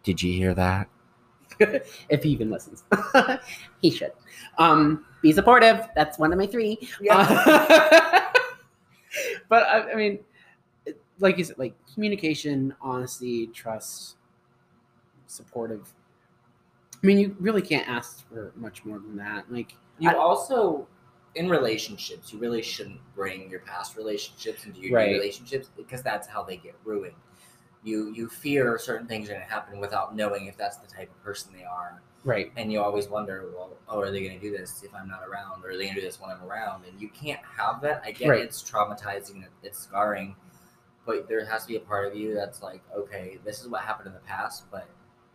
Did 0.04 0.22
you 0.22 0.34
hear 0.34 0.54
that? 0.56 0.90
if 1.60 2.24
he 2.24 2.30
even 2.32 2.50
listens, 2.50 2.84
he 3.82 3.92
should. 3.92 4.12
Um, 4.58 5.06
be 5.26 5.32
supportive. 5.32 5.88
That's 5.96 6.20
one 6.20 6.32
of 6.32 6.38
my 6.38 6.46
three. 6.46 6.78
Uh, 7.10 7.26
but 9.50 9.64
I, 9.64 9.92
I 9.92 9.96
mean, 9.96 10.20
like 11.18 11.40
you 11.40 11.44
said, 11.44 11.58
like 11.58 11.74
communication, 11.92 12.76
honesty, 12.80 13.48
trust, 13.48 14.18
supportive. 15.26 15.92
I 17.02 17.08
mean, 17.08 17.18
you 17.18 17.36
really 17.40 17.64
can't 17.64 17.88
ask 17.90 18.28
for 18.30 18.54
much 18.56 18.86
more 18.86 19.00
than 19.00 19.16
that. 19.18 19.52
Like, 19.52 19.74
You 19.98 20.12
I- 20.12 20.16
also, 20.16 20.88
in 21.34 21.50
relationships, 21.50 22.32
you 22.32 22.38
really 22.38 22.62
shouldn't 22.62 23.00
bring 23.16 23.50
your 23.50 23.62
past 23.62 23.98
relationships 23.98 24.66
into 24.66 24.80
your 24.80 25.00
new 25.08 25.14
relationships 25.16 25.70
because 25.76 26.04
that's 26.04 26.28
how 26.28 26.44
they 26.44 26.58
get 26.58 26.76
ruined. 26.84 27.16
You 27.84 28.12
you 28.14 28.28
fear 28.30 28.78
certain 28.78 29.08
things 29.08 29.28
are 29.30 29.34
going 29.34 29.46
to 29.46 29.52
happen 29.52 29.80
without 29.80 30.16
knowing 30.16 30.46
if 30.46 30.56
that's 30.56 30.78
the 30.78 30.88
type 30.88 31.10
of 31.10 31.24
person 31.24 31.52
they 31.56 31.64
are, 31.64 32.02
right, 32.26 32.52
and 32.58 32.72
you 32.72 32.82
always 32.82 33.08
wonder, 33.08 33.50
well, 33.56 33.72
oh, 33.88 34.02
are 34.02 34.12
they 34.12 34.22
going 34.22 34.38
to 34.38 34.40
do 34.40 34.52
this 34.56 34.84
if 34.84 34.94
I'm 34.94 35.08
not 35.08 35.22
around, 35.26 35.64
or 35.64 35.70
are 35.70 35.78
they 35.78 35.84
going 35.84 35.96
to 35.96 36.02
do 36.02 36.06
this 36.06 36.20
when 36.20 36.30
I'm 36.30 36.44
around? 36.44 36.84
And 36.86 37.00
you 37.00 37.08
can't 37.10 37.40
have 37.58 37.80
that. 37.82 38.02
I 38.06 38.12
get 38.12 38.28
Right. 38.28 38.42
it's 38.42 38.62
traumatizing, 38.70 39.46
it's 39.64 39.80
scarring, 39.80 40.36
but 41.06 41.30
there 41.30 41.46
has 41.46 41.62
to 41.62 41.68
be 41.70 41.76
a 41.78 41.80
part 41.80 42.08
of 42.08 42.16
you 42.18 42.34
that's 42.36 42.62
like, 42.62 42.82
okay, 42.94 43.38
this 43.46 43.62
is 43.62 43.70
what 43.70 43.82
happened 43.82 44.08
in 44.08 44.14
the 44.14 44.20
past, 44.22 44.66
but 44.72 44.90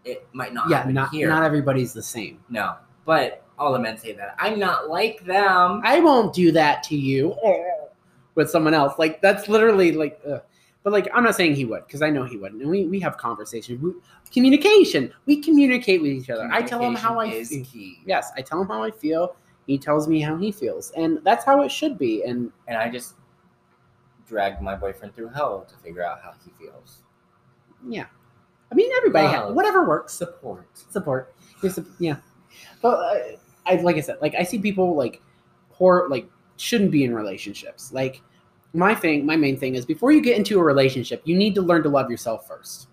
it 0.04 0.26
might 0.32 0.52
not 0.52 0.68
yeah, 0.68 0.84
not 0.90 1.10
here. 1.10 1.28
not 1.28 1.42
everybody's 1.44 1.92
the 1.92 2.02
same. 2.02 2.42
no, 2.50 2.74
but 3.06 3.44
all 3.58 3.72
the 3.72 3.78
men 3.78 3.96
say 3.98 4.12
that 4.14 4.34
I'm 4.38 4.58
not 4.58 4.88
like 4.88 5.24
them. 5.24 5.80
I 5.84 6.00
won't 6.00 6.34
do 6.34 6.50
that 6.52 6.82
to 6.84 6.96
you 6.96 7.36
with 8.34 8.48
someone 8.50 8.74
else. 8.74 8.98
Like 8.98 9.20
that's 9.20 9.48
literally 9.48 9.92
like, 9.92 10.20
ugh. 10.26 10.42
But 10.82 10.92
like 10.92 11.08
I'm 11.12 11.24
not 11.24 11.34
saying 11.36 11.54
he 11.54 11.64
would 11.64 11.86
because 11.86 12.02
I 12.02 12.10
know 12.10 12.24
he 12.24 12.36
wouldn't. 12.36 12.62
And 12.62 12.70
we 12.70 12.86
we 12.86 13.00
have 13.00 13.16
conversations, 13.16 13.80
we, 13.82 13.92
communication. 14.32 15.12
We 15.26 15.40
communicate 15.40 16.00
with 16.00 16.10
each 16.12 16.30
other. 16.30 16.48
I 16.50 16.62
tell 16.62 16.80
him 16.80 16.94
how 16.94 17.20
I 17.20 17.44
feel. 17.44 17.64
Yes, 18.06 18.32
I 18.36 18.42
tell 18.42 18.60
him 18.60 18.68
how 18.68 18.82
I 18.82 18.90
feel. 18.90 19.36
He 19.66 19.78
tells 19.78 20.08
me 20.08 20.20
how 20.20 20.36
he 20.36 20.50
feels, 20.50 20.90
and 20.92 21.18
that's 21.22 21.44
how 21.44 21.62
it 21.62 21.70
should 21.70 21.98
be. 21.98 22.24
And 22.24 22.50
and 22.66 22.76
I 22.78 22.88
just 22.90 23.14
dragged 24.26 24.62
my 24.62 24.74
boyfriend 24.74 25.14
through 25.14 25.28
hell 25.28 25.66
to 25.68 25.76
figure 25.76 26.04
out 26.04 26.20
how 26.22 26.32
he 26.44 26.50
feels. 26.58 27.02
yeah, 27.86 28.06
I 28.72 28.74
mean 28.74 28.90
everybody 28.96 29.26
ha- 29.26 29.46
Love. 29.46 29.54
whatever 29.54 29.86
works. 29.86 30.14
Support. 30.14 30.66
support. 30.74 31.34
You're 31.62 31.72
yeah, 31.98 32.16
but 32.80 32.98
uh, 32.98 33.36
I 33.66 33.76
like 33.76 33.96
I 33.96 34.00
said, 34.00 34.16
like 34.22 34.34
I 34.34 34.44
see 34.44 34.58
people 34.58 34.96
like 34.96 35.20
poor 35.70 36.08
like 36.08 36.26
shouldn't 36.56 36.90
be 36.90 37.04
in 37.04 37.14
relationships. 37.14 37.92
Like 37.92 38.22
my 38.72 38.94
thing, 38.94 39.26
my 39.26 39.36
main 39.36 39.56
thing 39.56 39.74
is 39.74 39.84
before 39.84 40.12
you 40.12 40.20
get 40.20 40.36
into 40.36 40.58
a 40.60 40.62
relationship, 40.62 41.22
you 41.24 41.36
need 41.36 41.54
to 41.56 41.62
learn 41.62 41.82
to 41.82 41.88
love 41.88 42.10
yourself 42.10 42.46
first. 42.46 42.88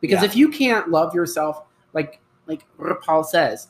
Because 0.00 0.20
Yeah. 0.20 0.26
if 0.28 0.36
you 0.36 0.48
can't 0.48 0.90
love 0.90 1.14
yourself, 1.14 1.64
like 1.94 2.20
like 2.48 2.64
Paul 3.02 3.22
says, 3.24 3.68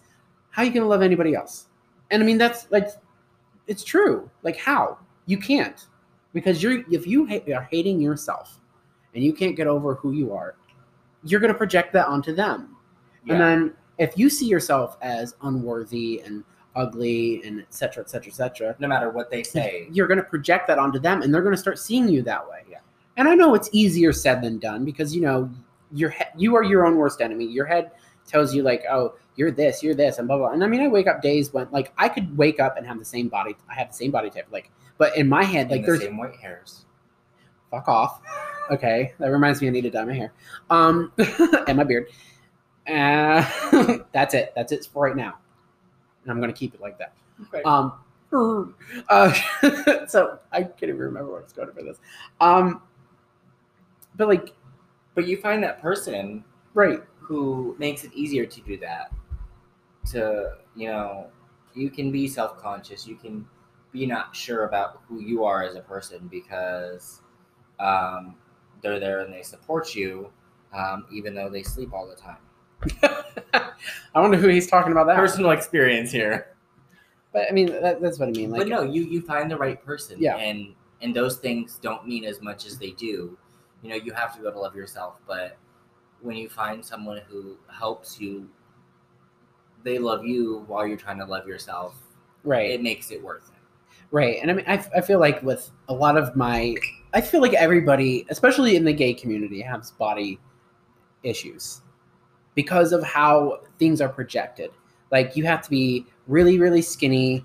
how 0.51 0.63
are 0.63 0.65
you 0.65 0.73
gonna 0.73 0.87
love 0.87 1.03
anybody 1.03 1.35
else? 1.35 1.69
And 2.11 2.23
I 2.23 2.27
mean 2.27 2.39
that's 2.39 2.71
like 2.71 2.89
it's 3.67 3.85
true. 3.85 4.29
Like 4.43 4.57
how 4.57 4.99
you 5.27 5.39
can't 5.39 5.87
because 6.33 6.63
you're 6.63 6.83
if 6.91 7.07
you 7.07 7.27
ha- 7.27 7.55
are 7.55 7.69
hating 7.71 8.01
yourself 8.01 8.59
and 9.15 9.23
you 9.23 9.33
can't 9.33 9.55
get 9.57 9.67
over 9.67 9.95
who 9.95 10.13
you 10.13 10.33
are, 10.33 10.57
you're 11.23 11.41
gonna 11.41 11.55
project 11.55 11.93
that 11.93 12.07
onto 12.09 12.35
them. 12.35 12.77
Yeah. 13.25 13.35
And 13.35 13.43
then 13.43 13.75
if 13.99 14.17
you 14.17 14.29
see 14.31 14.47
yourself 14.47 14.97
as 15.03 15.35
unworthy 15.43 16.23
and 16.25 16.43
ugly 16.75 17.43
and 17.45 17.61
et 17.61 17.73
cetera, 17.73 18.03
et 18.03 18.11
cetera, 18.11 18.33
et 18.33 18.35
cetera, 18.35 18.77
no 18.79 18.89
matter 18.89 19.11
what 19.11 19.31
they 19.31 19.43
say. 19.43 19.87
you're 19.91 20.07
going 20.07 20.19
to 20.19 20.25
project 20.25 20.67
that 20.69 20.79
onto 20.79 20.99
them 20.99 21.23
and 21.23 21.33
they're 21.33 21.43
going 21.43 21.55
to 21.55 21.61
start 21.61 21.79
seeing 21.79 22.09
you 22.09 22.23
that 22.23 22.49
way. 22.49 22.63
Yeah. 22.71 22.79
And 23.17 23.29
I 23.29 23.35
know 23.35 23.55
it's 23.55 23.69
easier 23.73 24.13
said 24.13 24.43
than 24.43 24.59
done 24.59 24.85
because, 24.85 25.15
you 25.15 25.21
know, 25.21 25.51
your 25.93 26.11
he- 26.11 26.25
you 26.37 26.57
are 26.57 26.63
your 26.63 26.87
own 26.87 26.97
worst 26.97 27.21
enemy. 27.21 27.45
Your 27.45 27.67
head 27.67 27.91
tells 28.27 28.55
you 28.55 28.63
like, 28.63 28.85
oh, 28.91 29.15
you're 29.37 29.51
this, 29.51 29.83
you're 29.83 29.95
this, 29.95 30.19
and 30.19 30.29
blah, 30.29 30.37
blah. 30.39 30.51
And 30.51 30.63
I 30.63 30.67
mean, 30.67 30.81
I 30.81 30.89
wake 30.89 31.07
up 31.07 31.23
days 31.23 31.53
when 31.53 31.69
like 31.71 31.93
I 31.99 32.09
could 32.09 32.37
wake 32.37 32.61
up 32.61 32.77
and 32.77 32.87
have 32.87 32.99
the 32.99 33.05
same 33.05 33.29
body. 33.29 33.57
I 33.69 33.75
have 33.75 33.89
the 33.89 33.95
same 33.95 34.11
body 34.11 34.31
type. 34.31 34.47
Like, 34.51 34.71
but 34.99 35.17
in 35.17 35.29
my 35.29 35.45
head, 35.45 35.63
and 35.63 35.71
like 35.73 35.81
the 35.83 35.87
there's 35.89 36.01
same 36.01 36.17
white 36.17 36.37
hairs. 36.37 36.85
fuck 37.71 37.89
off. 37.89 38.21
Okay, 38.71 39.13
that 39.19 39.29
reminds 39.29 39.61
me 39.61 39.69
I 39.69 39.71
need 39.71 39.83
to 39.83 39.91
dye 39.91 40.05
my 40.05 40.15
hair, 40.15 40.33
um, 40.71 41.13
and 41.67 41.77
my 41.77 41.85
beard. 41.85 42.09
Uh, 42.87 43.99
that's 44.13 44.35
it. 44.35 44.53
That's 44.55 44.73
it 44.73 44.87
for 44.93 45.05
right 45.05 45.17
now, 45.17 45.39
and 46.23 46.31
I'm 46.31 46.41
gonna 46.41 46.53
keep 46.53 46.75
it 46.75 46.81
like 46.81 46.99
that. 46.99 47.13
Okay. 47.49 47.63
Um, 47.63 47.95
uh, 49.09 49.33
so 50.07 50.39
I 50.53 50.63
can't 50.63 50.85
even 50.85 50.99
remember 50.99 51.31
where 51.31 51.41
I 51.41 51.43
was 51.43 51.53
going 51.53 51.73
for 51.73 51.83
this. 51.83 51.99
Um, 52.41 52.83
but 54.17 54.29
like, 54.29 54.55
but 55.15 55.27
you 55.27 55.37
find 55.37 55.63
that 55.63 55.81
person 55.81 56.45
right, 56.75 57.01
who 57.19 57.77
makes 57.79 58.05
it 58.05 58.13
easier 58.15 58.47
to 58.47 58.61
do 58.63 58.77
that. 58.79 59.13
To 60.13 60.57
you 60.75 60.89
know, 60.89 61.29
you 61.75 61.91
can 61.91 62.11
be 62.11 62.27
self 62.27 62.59
conscious. 62.59 63.07
You 63.07 63.17
can 63.17 63.47
be 63.93 64.07
not 64.07 64.35
sure 64.35 64.65
about 64.65 65.03
who 65.07 65.21
you 65.21 65.45
are 65.45 65.63
as 65.63 65.75
a 65.75 65.81
person 65.81 66.29
because 66.31 67.21
um, 67.79 68.37
they're 68.83 68.99
there 68.99 69.21
and 69.21 69.33
they 69.33 69.43
support 69.43 69.95
you, 69.95 70.31
um, 70.75 71.05
even 71.13 71.35
though 71.35 71.49
they 71.49 71.63
sleep 71.63 71.93
all 71.93 72.07
the 72.07 72.17
time. 72.17 72.39
I 74.15 74.21
wonder 74.21 74.37
who 74.37 74.49
he's 74.49 74.67
talking 74.69 74.93
about 74.93 75.07
that. 75.07 75.17
Personal 75.17 75.51
experience 75.53 76.11
here. 76.11 76.49
But 77.33 77.47
I 77.49 77.53
mean, 77.53 77.67
that, 77.67 78.01
that's 78.01 78.19
what 78.19 78.29
I 78.29 78.33
mean. 78.33 78.51
Like, 78.51 78.61
but 78.61 78.69
no, 78.69 78.83
you 78.83 79.03
you 79.05 79.23
find 79.23 79.51
the 79.51 79.57
right 79.57 79.83
person. 79.85 80.17
Yeah. 80.21 80.37
And 80.37 80.75
and 81.01 81.15
those 81.17 81.37
things 81.39 81.79
don't 81.83 82.07
mean 82.07 82.25
as 82.25 82.41
much 82.43 82.67
as 82.67 82.79
they 82.79 82.91
do. 82.91 83.37
You 83.83 83.91
know, 83.91 83.97
you 83.97 84.13
have 84.13 84.35
to 84.35 84.41
be 84.41 84.47
able 84.47 84.53
to 84.53 84.61
love 84.61 84.77
yourself, 84.77 85.17
but 85.27 85.57
when 86.21 86.37
you 86.37 86.49
find 86.49 86.85
someone 86.85 87.21
who 87.29 87.57
helps 87.69 88.21
you, 88.21 88.49
they 89.83 89.99
love 89.99 90.25
you 90.25 90.65
while 90.69 90.87
you're 90.87 90.97
trying 90.97 91.19
to 91.19 91.25
love 91.25 91.49
yourself. 91.49 91.97
right, 92.45 92.71
It 92.71 92.81
makes 92.81 93.11
it 93.11 93.21
worth 93.21 93.49
it. 93.49 94.05
right. 94.13 94.39
And 94.41 94.49
I 94.49 94.55
mean, 94.55 94.65
I, 94.69 94.85
I 94.97 95.01
feel 95.01 95.19
like 95.19 95.43
with 95.43 95.69
a 95.89 95.93
lot 95.93 96.17
of 96.17 96.37
my, 96.37 96.77
I 97.13 97.21
feel 97.21 97.41
like 97.41 97.55
everybody, 97.55 98.25
especially 98.31 98.77
in 98.77 98.85
the 98.85 98.93
gay 98.93 99.15
community, 99.15 99.61
has 99.63 99.91
body 99.91 100.39
issues 101.25 101.81
because 102.55 102.93
of 102.93 103.03
how 103.03 103.61
things 103.79 104.01
are 104.01 104.09
projected. 104.09 104.71
Like 105.11 105.37
you 105.37 105.45
have 105.45 105.63
to 105.63 105.71
be 105.71 106.07
really, 106.27 106.59
really 106.59 106.83
skinny, 106.83 107.45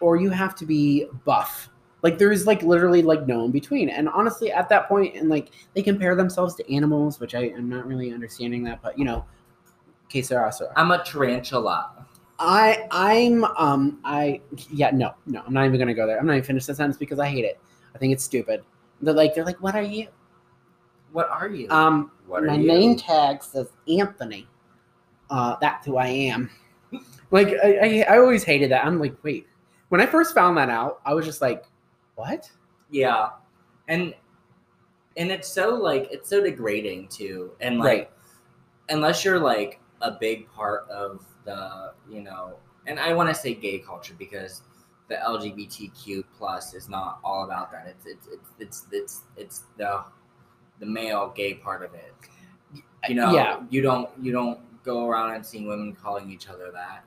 or 0.00 0.16
you 0.16 0.30
have 0.30 0.54
to 0.56 0.66
be 0.66 1.06
buff. 1.24 1.68
Like 2.02 2.18
there 2.18 2.30
is 2.30 2.46
like 2.46 2.62
literally 2.62 3.02
like 3.02 3.26
no 3.26 3.44
in 3.44 3.50
between. 3.50 3.88
And 3.88 4.08
honestly, 4.08 4.52
at 4.52 4.68
that 4.68 4.88
point, 4.88 5.16
and 5.16 5.28
like 5.28 5.50
they 5.74 5.82
compare 5.82 6.14
themselves 6.14 6.54
to 6.56 6.74
animals, 6.74 7.18
which 7.20 7.34
I 7.34 7.48
am 7.48 7.68
not 7.68 7.86
really 7.86 8.12
understanding 8.12 8.62
that, 8.64 8.82
but 8.82 8.98
you 8.98 9.04
know, 9.04 9.24
que 10.08 10.22
sera, 10.22 10.52
sera. 10.52 10.72
I'm 10.76 10.90
a 10.90 11.02
tarantula. 11.02 12.06
I 12.38 12.86
I'm 12.90 13.44
um 13.44 13.98
I 14.04 14.40
yeah 14.70 14.90
no 14.90 15.14
no 15.24 15.42
I'm 15.46 15.54
not 15.54 15.64
even 15.64 15.78
gonna 15.78 15.94
go 15.94 16.06
there. 16.06 16.18
I'm 16.18 16.26
not 16.26 16.34
even 16.34 16.44
finish 16.44 16.66
the 16.66 16.74
sentence 16.74 16.98
because 16.98 17.18
I 17.18 17.28
hate 17.28 17.44
it. 17.44 17.58
I 17.94 17.98
think 17.98 18.12
it's 18.12 18.24
stupid. 18.24 18.62
They're 19.00 19.14
like 19.14 19.34
they're 19.34 19.44
like 19.44 19.60
what 19.62 19.74
are 19.74 19.82
you? 19.82 20.08
What 21.12 21.28
are 21.30 21.48
you? 21.48 21.68
Um 21.70 22.10
what 22.26 22.42
are 22.42 22.46
my 22.46 22.56
you? 22.56 22.66
name 22.66 22.96
tag 22.96 23.42
says 23.42 23.68
Anthony. 23.88 24.46
Uh, 25.30 25.56
that's 25.60 25.84
who 25.86 25.96
I 25.96 26.06
am. 26.06 26.50
like 27.30 27.48
I, 27.64 28.04
I 28.08 28.14
I 28.14 28.18
always 28.18 28.44
hated 28.44 28.70
that. 28.70 28.84
I'm 28.84 28.98
like 29.00 29.14
wait. 29.22 29.46
When 29.88 30.00
I 30.00 30.06
first 30.06 30.34
found 30.34 30.56
that 30.58 30.68
out, 30.70 31.00
I 31.06 31.14
was 31.14 31.24
just 31.24 31.40
like, 31.40 31.64
what? 32.16 32.50
Yeah. 32.90 33.30
And 33.88 34.14
and 35.16 35.30
it's 35.30 35.48
so 35.48 35.74
like 35.74 36.08
it's 36.10 36.28
so 36.28 36.42
degrading 36.42 37.08
too. 37.08 37.52
And 37.60 37.78
like 37.78 37.86
Right. 37.86 38.10
unless 38.90 39.24
you're 39.24 39.38
like 39.40 39.80
a 40.02 40.12
big 40.12 40.48
part 40.50 40.88
of 40.90 41.24
the, 41.44 41.92
you 42.10 42.20
know, 42.20 42.58
and 42.86 43.00
I 43.00 43.14
want 43.14 43.28
to 43.28 43.34
say 43.34 43.54
gay 43.54 43.78
culture 43.78 44.14
because 44.18 44.62
the 45.08 45.14
LGBTQ 45.16 46.24
plus 46.36 46.74
is 46.74 46.88
not 46.88 47.20
all 47.24 47.44
about 47.44 47.70
that. 47.72 47.86
It's 47.88 48.06
it's 48.06 48.28
it's 48.28 48.50
it's 48.60 48.86
it's, 48.92 49.22
it's 49.36 49.62
the 49.78 50.04
the 50.78 50.86
male 50.86 51.32
gay 51.34 51.54
part 51.54 51.82
of 51.84 51.94
it. 51.94 52.12
You 53.08 53.14
know, 53.14 53.32
Yeah. 53.32 53.60
you 53.70 53.82
don't 53.82 54.08
you 54.20 54.32
don't 54.32 54.58
go 54.84 55.06
around 55.08 55.34
and 55.34 55.44
seeing 55.44 55.66
women 55.66 55.94
calling 55.94 56.30
each 56.30 56.48
other 56.48 56.70
that. 56.72 57.04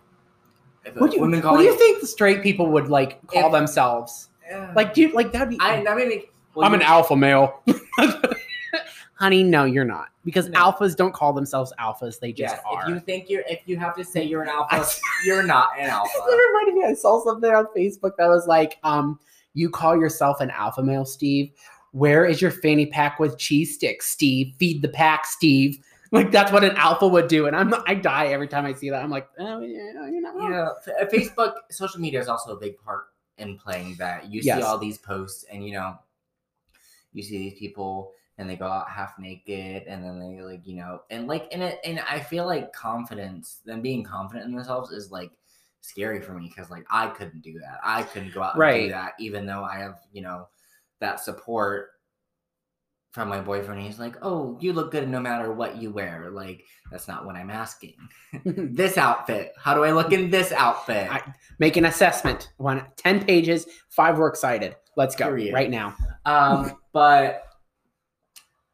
If 0.86 0.96
What 0.96 1.12
do 1.12 1.18
you, 1.18 1.22
women 1.22 1.42
what 1.42 1.58
do 1.58 1.64
you 1.64 1.78
think 1.78 2.00
the 2.02 2.08
straight 2.08 2.42
people 2.42 2.68
would 2.72 2.88
like 2.90 3.26
call 3.28 3.48
If- 3.48 3.52
themselves? 3.52 4.30
Yeah. 4.50 4.72
Like, 4.76 4.94
dude, 4.94 5.14
like 5.14 5.32
that'd 5.32 5.50
be. 5.50 5.58
I 5.60 5.84
that 5.84 5.96
made 5.98 6.08
me. 6.08 6.26
well, 6.56 6.66
I'm 6.66 6.74
an 6.74 6.82
alpha 6.82 7.16
male. 7.16 7.62
Honey, 9.16 9.44
no, 9.44 9.66
you're 9.66 9.84
not. 9.86 10.08
Because 10.24 10.48
No. 10.48 10.60
alphas 10.72 10.96
don't 10.96 11.14
call 11.14 11.34
themselves 11.34 11.74
alphas; 11.80 12.20
they 12.20 12.32
just 12.32 12.56
Yes, 12.56 12.64
are. 12.66 12.84
if 12.84 12.88
you 12.90 13.00
think 13.02 13.30
you're, 13.30 13.44
if 13.50 13.60
you 13.66 13.76
have 13.78 13.96
to 13.98 14.04
say 14.04 14.24
you're 14.24 14.44
an 14.44 14.50
alpha, 14.72 14.86
you're 15.26 15.44
not 15.44 15.72
an 15.78 15.90
alpha. 15.90 16.12
That 16.26 16.36
reminded 16.36 16.76
me. 16.76 16.86
I 16.86 16.94
saw 16.94 17.22
something 17.24 17.52
on 17.52 17.68
Facebook 17.76 18.14
that 18.18 18.28
was 18.28 18.48
like, 18.48 18.78
um, 18.84 19.20
"You 19.54 19.70
call 19.70 19.98
yourself 19.98 20.40
an 20.40 20.50
alpha 20.52 20.82
male, 20.82 21.06
Steve? 21.06 21.52
Where 21.92 22.26
is 22.26 22.42
your 22.42 22.52
fanny 22.52 22.86
pack 22.86 23.20
with 23.20 23.38
cheese 23.38 23.76
sticks, 23.76 24.08
Steve? 24.10 24.54
Feed 24.60 24.82
the 24.82 24.90
pack, 24.90 25.26
Steve." 25.26 25.78
Like 26.12 26.32
that's 26.32 26.52
what 26.52 26.64
an 26.64 26.76
alpha 26.76 27.08
would 27.08 27.28
do, 27.28 27.46
and 27.46 27.56
I'm 27.56 27.72
I 27.86 27.94
die 27.94 28.28
every 28.28 28.48
time 28.48 28.66
I 28.66 28.74
see 28.74 28.90
that. 28.90 29.04
I'm 29.04 29.12
like, 29.12 29.28
oh, 29.38 29.60
yeah, 29.60 30.08
you 30.08 30.22
know, 30.22 30.34
You 30.40 30.50
know, 30.50 30.74
f- 30.88 30.94
uh, 31.02 31.06
Facebook, 31.06 31.54
social 31.70 32.00
media 32.00 32.20
is 32.20 32.28
also 32.28 32.56
a 32.56 32.60
big 32.60 32.80
part 32.80 33.10
in 33.38 33.58
playing 33.60 33.96
that. 34.00 34.26
You 34.26 34.42
Yes. 34.42 34.58
see 34.58 34.64
all 34.64 34.80
these 34.80 34.98
posts, 34.98 35.46
and 35.52 35.64
you 35.64 35.74
know, 35.74 36.00
you 37.14 37.22
see 37.24 37.38
these 37.38 37.60
people, 37.60 38.12
and 38.40 38.50
they 38.50 38.56
go 38.56 38.66
out 38.66 38.90
half 38.90 39.20
naked, 39.20 39.84
and 39.88 40.04
then 40.04 40.20
they 40.20 40.42
like, 40.42 40.66
you 40.66 40.76
know, 40.78 41.02
and 41.10 41.28
like, 41.28 41.48
and 41.52 41.62
it, 41.62 41.80
and 41.84 42.00
I 42.00 42.20
feel 42.20 42.46
like 42.48 42.74
confidence, 42.74 43.60
them 43.66 43.82
being 43.82 44.04
confident 44.04 44.48
in 44.48 44.56
themselves, 44.56 44.92
is 44.92 45.12
like 45.12 45.32
scary 45.82 46.22
for 46.22 46.34
me 46.34 46.48
because 46.54 46.70
like 46.72 46.86
I 46.90 47.08
couldn't 47.08 47.42
do 47.42 47.60
that. 47.60 47.80
I 47.84 48.04
couldn't 48.04 48.34
go 48.34 48.42
out 48.42 48.54
and 48.54 48.60
Right. 48.62 48.84
do 48.88 48.90
that, 48.90 49.14
even 49.20 49.46
though 49.46 49.64
I 49.64 49.78
have, 49.78 50.00
you 50.12 50.22
know, 50.22 50.48
that 51.02 51.20
support 51.20 51.90
from 53.12 53.28
my 53.28 53.42
boyfriend. 53.42 53.82
He's 53.82 54.00
like, 54.00 54.16
"Oh, 54.22 54.58
you 54.62 54.74
look 54.74 54.92
good 54.92 55.10
no 55.10 55.20
matter 55.20 55.52
what 55.52 55.78
you 55.78 55.92
wear." 55.92 56.30
Like 56.32 56.64
that's 56.92 57.08
not 57.08 57.26
what 57.26 57.36
I'm 57.36 57.50
asking. 57.50 57.96
this 58.46 58.98
outfit. 58.98 59.54
How 59.58 59.74
do 59.74 59.84
I 59.84 59.92
look 59.92 60.12
in 60.12 60.30
this 60.30 60.52
outfit? 60.52 61.12
I- 61.12 61.34
Make 61.58 61.76
an 61.76 61.86
assessment. 61.86 62.52
One, 62.58 62.86
10 62.98 63.26
pages, 63.26 63.66
five 63.90 64.18
were 64.18 64.28
excited. 64.30 64.76
Let's 64.96 65.16
go 65.16 65.26
Period. 65.26 65.54
right 65.54 65.70
now. 65.70 65.96
um, 66.26 66.72
but 66.94 67.44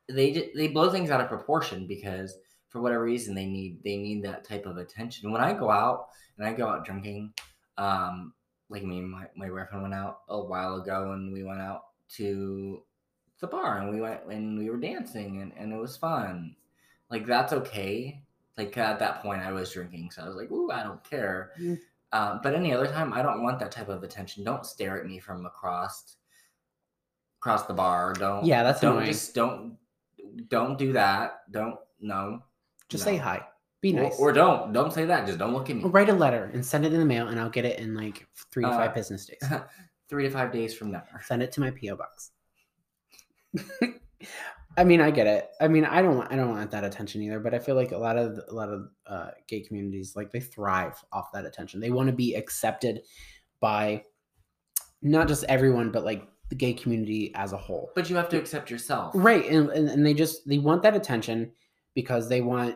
they 0.10 0.52
they 0.56 0.68
blow 0.68 0.90
things 0.92 1.10
out 1.10 1.22
of 1.22 1.28
proportion 1.30 1.88
because 1.88 2.36
for 2.70 2.82
whatever 2.82 3.04
reason 3.04 3.34
they 3.34 3.46
need 3.46 3.80
they 3.84 3.98
need 3.98 4.24
that 4.24 4.44
type 4.44 4.66
of 4.66 4.78
attention. 4.78 5.32
When 5.32 5.42
I 5.42 5.54
go 5.54 5.70
out 5.72 6.08
and 6.38 6.48
I 6.48 6.54
go 6.54 6.68
out 6.68 6.86
drinking, 6.86 7.34
um, 7.78 8.34
like 8.70 8.84
me 8.84 9.02
my, 9.02 9.26
my 9.36 9.48
boyfriend 9.50 9.82
went 9.82 9.94
out 9.96 10.20
a 10.30 10.40
while 10.40 10.76
ago 10.76 11.14
and 11.14 11.32
we 11.34 11.44
went 11.44 11.62
out 11.62 11.82
to 12.10 12.84
the 13.42 13.48
bar 13.48 13.80
and 13.80 13.90
we 13.90 14.02
went 14.02 14.22
and 14.30 14.58
we 14.58 14.70
were 14.70 14.78
dancing 14.78 15.42
and, 15.42 15.52
and 15.58 15.74
it 15.74 15.78
was 15.78 15.98
fun. 15.98 16.56
Like 17.10 17.26
that's 17.26 17.54
okay. 17.54 18.22
Like 18.58 18.78
at 18.78 19.00
that 19.00 19.22
point 19.22 19.42
I 19.42 19.52
was 19.52 19.72
drinking, 19.72 20.12
so 20.12 20.24
I 20.24 20.28
was 20.28 20.36
like, 20.36 20.52
ooh, 20.52 20.72
I 20.72 20.84
don't 20.84 21.04
care. 21.04 21.52
Mm. 21.60 21.78
Um, 22.14 22.40
but 22.42 22.54
any 22.56 22.74
other 22.74 22.88
time, 22.88 23.12
I 23.12 23.22
don't 23.22 23.44
want 23.44 23.60
that 23.60 23.72
type 23.72 23.90
of 23.90 24.04
attention. 24.04 24.44
Don't 24.46 24.66
stare 24.66 24.98
at 25.00 25.06
me 25.06 25.20
from 25.20 25.46
across 25.46 26.16
across 27.40 27.64
the 27.64 27.74
bar. 27.74 28.14
Don't 28.14 28.46
Yeah, 28.46 28.64
that's 28.64 28.80
don't 28.80 28.94
annoying. 28.94 29.08
just 29.08 29.36
don't 29.36 29.78
don't 30.48 30.78
do 30.78 30.94
that. 30.94 31.42
Don't 31.52 31.76
no. 32.00 32.42
Just 32.90 33.06
no. 33.06 33.12
say 33.12 33.18
hi. 33.18 33.46
Be 33.82 33.96
Or- 33.98 34.04
nice. 34.04 34.20
Or, 34.20 34.32
don't 34.32 34.72
don't 34.74 34.94
say 34.94 35.06
that. 35.06 35.28
Just 35.28 35.38
don't 35.40 35.54
look 35.54 35.70
at 35.70 35.76
me. 35.76 35.84
Or 35.84 35.90
write 35.90 36.10
a 36.10 36.14
letter 36.14 36.50
and 36.54 36.66
send 36.66 36.86
it 36.86 36.94
in 36.94 37.00
the 37.00 37.06
mail, 37.06 37.28
and 37.28 37.40
I'll 37.40 37.50
get 37.50 37.66
it 37.66 37.80
in 37.80 37.94
like 37.96 38.26
three 38.52 38.64
to 38.64 38.70
Uh, 38.70 38.78
five 38.78 38.96
business 38.96 39.26
days. 39.26 39.44
Three 40.10 40.24
to 40.24 40.30
five 40.30 40.52
days 40.52 40.74
from 40.74 40.92
now. 40.92 41.04
Send 41.24 41.44
it 41.44 41.52
to 41.54 41.62
my 41.62 41.72
PO 41.72 41.96
box. 41.96 42.32
I 44.78 44.84
mean, 44.84 45.00
I 45.00 45.10
get 45.10 45.26
it. 45.28 45.50
I 45.62 45.70
mean, 45.70 45.86
I 45.86 46.02
don't, 46.02 46.18
want- 46.18 46.32
I 46.32 46.36
don't 46.36 46.50
want 46.50 46.72
that 46.72 46.84
attention 46.84 47.22
either. 47.22 47.40
But 47.40 47.54
I 47.54 47.60
feel 47.60 47.76
like 47.76 47.92
a 47.92 47.98
lot 47.98 48.18
of, 48.18 48.40
a 48.50 48.54
lot 48.54 48.70
of 48.70 48.90
uh, 49.08 49.30
gay 49.48 49.62
communities, 49.62 50.16
like 50.16 50.32
they 50.32 50.42
thrive 50.42 51.02
off 51.14 51.32
that 51.34 51.46
attention. 51.46 51.80
They 51.80 51.92
want 51.92 52.08
to 52.08 52.16
be 52.16 52.36
accepted 52.36 53.02
by 53.62 54.04
not 55.02 55.28
just 55.28 55.46
everyone, 55.46 55.92
but 55.92 56.04
like 56.04 56.28
the 56.50 56.56
gay 56.56 56.74
community 56.74 57.32
as 57.36 57.54
a 57.54 57.58
whole. 57.58 57.92
But 57.96 58.10
you 58.10 58.16
have 58.16 58.30
to 58.30 58.38
accept 58.38 58.70
yourself. 58.70 59.14
Right, 59.16 59.46
and, 59.50 59.70
and 59.70 59.90
and 59.90 60.06
they 60.06 60.14
just 60.14 60.48
they 60.48 60.58
want 60.58 60.84
that 60.84 60.96
attention 60.96 61.52
because 61.94 62.30
they 62.30 62.42
want 62.42 62.76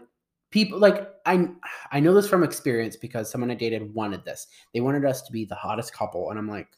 people 0.51 0.80
like 0.80 1.09
I 1.25 1.49
I 1.91 1.99
know 1.99 2.13
this 2.13 2.27
from 2.27 2.43
experience 2.43 2.95
because 2.95 3.30
someone 3.30 3.51
I 3.51 3.55
dated 3.55 3.93
wanted 3.93 4.25
this. 4.25 4.47
They 4.73 4.82
wanted 4.82 5.05
us 5.05 5.21
to 5.23 5.32
be 5.32 5.45
the 5.45 5.55
hottest 5.55 5.93
couple, 5.93 6.30
and 6.30 6.39
I'm 6.39 6.47
like, 6.47 6.69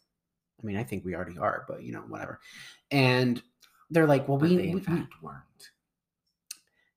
I 0.62 0.66
mean, 0.66 0.78
I 0.78 0.84
think 0.84 1.03
we 1.05 1.16
already 1.16 1.38
are, 1.38 1.66
but 1.68 1.84
you 1.84 1.91
know, 1.91 2.01
whatever. 2.01 2.39
And 2.91 3.41
they're 3.89 4.07
like, 4.07 4.28
well, 4.28 4.38
But 4.38 4.49
we, 4.49 4.55
in 4.70 4.76
we- 4.76 4.82
we- 4.82 5.07
weren't. 5.22 5.72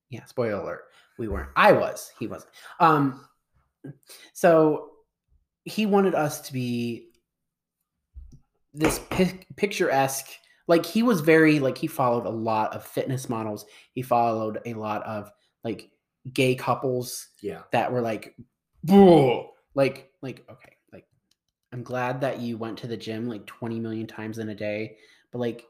yeah, 0.09 0.25
spoiler 0.25 0.61
alert, 0.61 0.83
we 1.17 1.27
weren't. 1.27 1.49
I 1.55 1.71
was, 1.71 2.11
he 2.19 2.27
wasn't. 2.27 2.51
Um, 2.79 3.25
so 4.33 4.91
he 5.63 5.85
wanted 5.85 6.15
us 6.15 6.41
to 6.41 6.53
be 6.53 7.09
this 8.73 8.99
pic- 9.09 9.47
picturesque. 9.55 10.27
Like 10.67 10.85
he 10.85 11.03
was 11.03 11.21
very 11.21 11.59
like 11.59 11.77
he 11.77 11.87
followed 11.87 12.25
a 12.25 12.29
lot 12.29 12.73
of 12.75 12.85
fitness 12.85 13.29
models. 13.29 13.65
He 13.93 14.01
followed 14.01 14.59
a 14.65 14.73
lot 14.73 15.03
of 15.03 15.31
like 15.63 15.89
gay 16.33 16.55
couples 16.55 17.27
Yeah. 17.41 17.61
that 17.71 17.91
were 17.91 18.01
like, 18.01 18.35
like 19.75 20.09
like 20.21 20.43
okay, 20.49 20.74
I'm 21.75 21.83
glad 21.83 22.21
that 22.21 22.39
you 22.39 22.57
went 22.57 22.77
to 22.79 22.87
the 22.87 22.95
gym 22.95 23.27
like 23.27 23.45
20 23.45 23.81
million 23.81 24.07
times 24.07 24.37
in 24.37 24.47
a 24.47 24.55
day, 24.55 24.95
but 25.33 25.39
like 25.39 25.65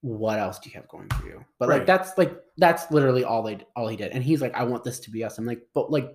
what 0.00 0.40
else 0.40 0.58
do 0.58 0.68
you 0.68 0.74
have 0.74 0.88
going 0.88 1.08
for 1.10 1.24
you? 1.26 1.44
But 1.60 1.68
like 1.68 1.86
that's 1.86 2.18
like 2.18 2.36
that's 2.58 2.90
literally 2.90 3.22
all 3.22 3.44
they 3.44 3.60
all 3.76 3.86
he 3.86 3.96
did. 3.96 4.10
And 4.10 4.24
he's 4.24 4.42
like, 4.42 4.52
I 4.54 4.64
want 4.64 4.82
this 4.82 4.98
to 5.00 5.12
be 5.12 5.22
us. 5.22 5.38
I'm 5.38 5.46
like, 5.46 5.62
but 5.72 5.92
like, 5.92 6.12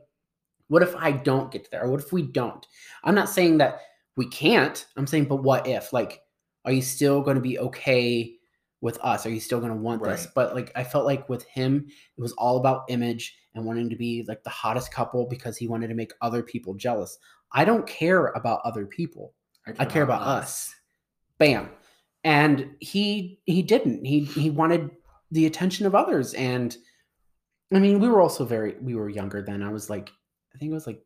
what 0.68 0.84
if 0.84 0.94
I 0.98 1.14
don't 1.14 1.52
get 1.52 1.72
there? 1.72 1.84
Or 1.86 1.92
what 1.92 2.02
if 2.02 2.12
we 2.12 2.22
don't? 2.22 2.68
I'm 3.06 3.16
not 3.16 3.30
saying 3.30 3.60
that 3.60 3.80
we 4.18 4.28
can't. 4.28 4.86
I'm 4.98 5.08
saying, 5.08 5.26
but 5.26 5.38
what 5.38 5.68
if? 5.68 5.94
Like, 5.94 6.22
are 6.66 6.74
you 6.74 6.82
still 6.82 7.22
going 7.22 7.36
to 7.36 7.42
be 7.42 7.60
okay 7.60 8.36
with 8.82 9.00
us? 9.00 9.26
Are 9.26 9.32
you 9.32 9.40
still 9.40 9.60
going 9.60 9.72
to 9.72 9.78
want 9.78 10.04
this? 10.04 10.28
But 10.36 10.54
like, 10.54 10.74
I 10.76 10.84
felt 10.84 11.06
like 11.06 11.30
with 11.30 11.46
him, 11.46 11.88
it 12.18 12.22
was 12.22 12.34
all 12.34 12.58
about 12.58 12.84
image 12.90 13.38
and 13.56 13.66
wanting 13.66 13.90
to 13.90 13.96
be 13.96 14.26
like 14.28 14.44
the 14.44 14.50
hottest 14.50 14.94
couple 14.94 15.26
because 15.28 15.58
he 15.58 15.68
wanted 15.68 15.88
to 15.88 15.96
make 15.96 16.12
other 16.22 16.44
people 16.44 16.76
jealous. 16.76 17.18
I 17.54 17.66
don't 17.66 17.88
care 17.88 18.28
about 18.28 18.62
other 18.64 18.86
people. 18.86 19.34
I 19.78 19.86
care 19.86 20.04
about 20.04 20.22
us. 20.22 20.74
Bam. 21.38 21.70
And 22.24 22.72
he 22.80 23.40
he 23.46 23.62
didn't. 23.62 24.06
He 24.06 24.24
he 24.26 24.50
wanted 24.50 24.92
the 25.32 25.46
attention 25.46 25.86
of 25.86 25.96
others. 25.96 26.34
And 26.34 26.76
I 27.74 27.80
mean, 27.80 28.00
we 28.00 28.10
were 28.10 28.22
also 28.22 28.46
very 28.46 28.76
we 28.82 28.96
were 28.96 29.10
younger 29.10 29.42
then. 29.42 29.62
I 29.64 29.70
was 29.70 29.90
like, 29.90 30.12
I 30.54 30.58
think 30.58 30.72
it 30.72 30.74
was 30.74 30.88
like 30.88 31.02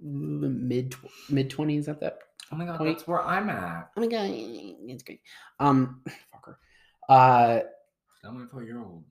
mid 0.00 0.94
mid 1.28 1.50
twenties 1.50 1.88
at 1.88 2.00
that. 2.00 2.18
Oh 2.52 2.56
my 2.56 2.64
god, 2.64 2.78
Point. 2.78 2.96
that's 2.96 3.06
where 3.06 3.22
I'm 3.22 3.48
at. 3.48 3.90
Oh 3.96 4.00
my 4.00 4.06
god, 4.08 4.30
it's 4.32 5.02
great. 5.02 5.20
Um, 5.60 6.02
fucker. 6.34 6.56
Uh, 7.08 7.60
I'm 8.24 8.42
a 8.42 8.46
four 8.48 8.64
year 8.64 8.80
old. 8.80 9.04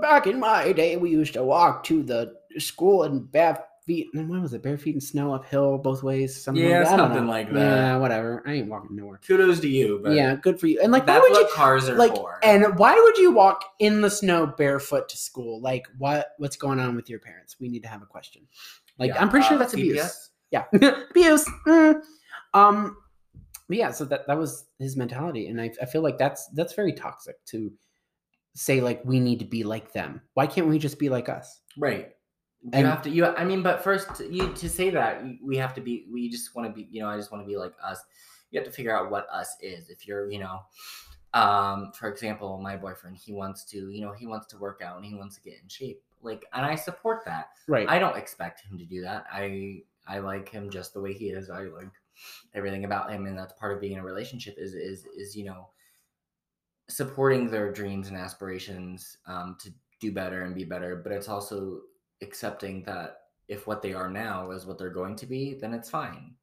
back 0.00 0.26
in 0.26 0.40
my 0.40 0.72
day, 0.72 0.96
we 0.96 1.10
used 1.10 1.34
to 1.34 1.44
walk 1.44 1.84
to 1.84 2.02
the 2.02 2.34
school 2.58 3.04
in 3.04 3.24
bare 3.24 3.64
feet. 3.90 4.08
And 4.14 4.28
what 4.28 4.40
was 4.40 4.52
it? 4.52 4.62
Bare 4.62 4.78
feet 4.78 4.94
and 4.94 5.02
snow 5.02 5.34
uphill 5.34 5.78
both 5.78 6.02
ways. 6.04 6.40
Something 6.40 6.62
Yeah, 6.64 6.78
like 6.80 6.88
that. 6.88 6.96
Something 6.96 7.26
like 7.26 7.52
that. 7.52 7.58
Yeah, 7.58 7.96
whatever. 7.96 8.42
I 8.46 8.52
ain't 8.52 8.68
walking 8.68 8.94
nowhere. 8.94 9.18
Kudos 9.26 9.58
to 9.60 9.68
you, 9.68 10.00
but 10.02 10.12
yeah, 10.12 10.36
good 10.36 10.60
for 10.60 10.68
you. 10.68 10.80
And 10.80 10.92
like, 10.92 11.06
why 11.06 11.14
that's 11.14 11.22
would 11.28 11.32
what 11.32 11.48
you 11.48 11.54
cars 11.54 11.88
are 11.88 11.96
like? 11.96 12.14
for. 12.14 12.38
And 12.44 12.78
why 12.78 12.94
would 12.94 13.18
you 13.18 13.32
walk 13.32 13.64
in 13.80 14.00
the 14.00 14.10
snow 14.10 14.46
barefoot 14.46 15.08
to 15.08 15.16
school? 15.16 15.60
Like, 15.60 15.86
what? 15.98 16.28
What's 16.38 16.56
going 16.56 16.78
on 16.78 16.94
with 16.94 17.10
your 17.10 17.18
parents? 17.18 17.56
We 17.58 17.68
need 17.68 17.82
to 17.82 17.88
have 17.88 18.02
a 18.02 18.06
question. 18.06 18.42
Like, 18.98 19.08
Yeah, 19.08 19.20
I'm 19.20 19.28
pretty 19.28 19.46
sure 19.48 19.56
uh, 19.56 19.58
that's 19.60 19.74
abuse. 19.74 20.00
CPS? 20.00 20.28
Yeah, 20.52 20.64
abuse. 21.10 21.50
Mm. 21.66 22.02
Um, 22.54 22.96
yeah. 23.68 23.90
So 23.90 24.04
that 24.04 24.26
that 24.28 24.38
was 24.38 24.66
his 24.78 24.96
mentality, 24.96 25.48
and 25.48 25.60
I 25.60 25.70
I 25.82 25.86
feel 25.86 26.02
like 26.02 26.18
that's 26.18 26.46
that's 26.54 26.74
very 26.74 26.92
toxic 26.92 27.44
to 27.46 27.72
say 28.54 28.80
like 28.80 29.00
we 29.04 29.18
need 29.20 29.38
to 29.40 29.44
be 29.44 29.64
like 29.64 29.92
them. 29.92 30.20
Why 30.34 30.46
can't 30.46 30.68
we 30.68 30.78
just 30.78 30.98
be 30.98 31.08
like 31.08 31.28
us? 31.28 31.60
Right. 31.76 32.10
You 32.62 32.70
And- 32.74 32.86
have 32.86 33.02
to. 33.02 33.10
You. 33.10 33.26
I 33.26 33.44
mean, 33.44 33.62
but 33.62 33.82
first, 33.82 34.20
you 34.20 34.52
to 34.52 34.68
say 34.68 34.90
that 34.90 35.22
we 35.42 35.56
have 35.56 35.72
to 35.74 35.80
be. 35.80 36.06
We 36.12 36.28
just 36.28 36.54
want 36.54 36.68
to 36.68 36.74
be. 36.74 36.88
You 36.90 37.00
know, 37.02 37.08
I 37.08 37.16
just 37.16 37.32
want 37.32 37.42
to 37.42 37.46
be 37.48 37.56
like 37.56 37.72
us. 37.82 38.02
You 38.50 38.60
have 38.60 38.66
to 38.66 38.72
figure 38.72 38.94
out 38.96 39.10
what 39.10 39.26
us 39.30 39.56
is. 39.60 39.88
If 39.90 40.06
you're, 40.06 40.30
you 40.30 40.40
know, 40.40 40.60
um, 41.34 41.92
for 41.92 42.08
example, 42.10 42.58
my 42.58 42.76
boyfriend, 42.76 43.16
he 43.16 43.32
wants 43.32 43.64
to, 43.66 43.90
you 43.90 44.00
know, 44.00 44.12
he 44.12 44.26
wants 44.26 44.46
to 44.48 44.58
work 44.58 44.82
out 44.84 44.96
and 44.96 45.06
he 45.06 45.14
wants 45.14 45.36
to 45.36 45.42
get 45.42 45.54
in 45.62 45.68
shape. 45.68 46.02
Like, 46.22 46.44
and 46.52 46.66
I 46.66 46.74
support 46.74 47.24
that. 47.26 47.50
Right. 47.68 47.88
I 47.88 47.98
don't 47.98 48.16
expect 48.16 48.62
him 48.62 48.76
to 48.76 48.84
do 48.84 49.00
that. 49.02 49.24
I 49.32 49.82
I 50.06 50.18
like 50.18 50.48
him 50.48 50.68
just 50.68 50.92
the 50.92 51.00
way 51.00 51.12
he 51.14 51.30
is. 51.30 51.48
I 51.48 51.62
like 51.62 51.92
everything 52.52 52.84
about 52.84 53.10
him, 53.10 53.24
and 53.26 53.38
that's 53.38 53.54
part 53.54 53.72
of 53.74 53.80
being 53.80 53.94
in 53.94 54.00
a 54.00 54.04
relationship. 54.04 54.56
Is 54.58 54.74
is 54.74 55.06
is 55.16 55.34
you 55.36 55.44
know 55.44 55.68
supporting 56.88 57.50
their 57.50 57.72
dreams 57.72 58.08
and 58.08 58.16
aspirations 58.16 59.16
um, 59.26 59.56
to 59.60 59.72
do 60.00 60.12
better 60.12 60.42
and 60.42 60.54
be 60.54 60.64
better. 60.64 60.96
But 60.96 61.12
it's 61.12 61.28
also 61.28 61.82
accepting 62.22 62.82
that 62.84 63.18
if 63.48 63.66
what 63.66 63.82
they 63.82 63.92
are 63.92 64.10
now 64.10 64.50
is 64.50 64.66
what 64.66 64.78
they're 64.78 64.90
going 64.90 65.16
to 65.16 65.26
be, 65.26 65.54
then 65.54 65.74
it's 65.74 65.90
fine. 65.90 66.34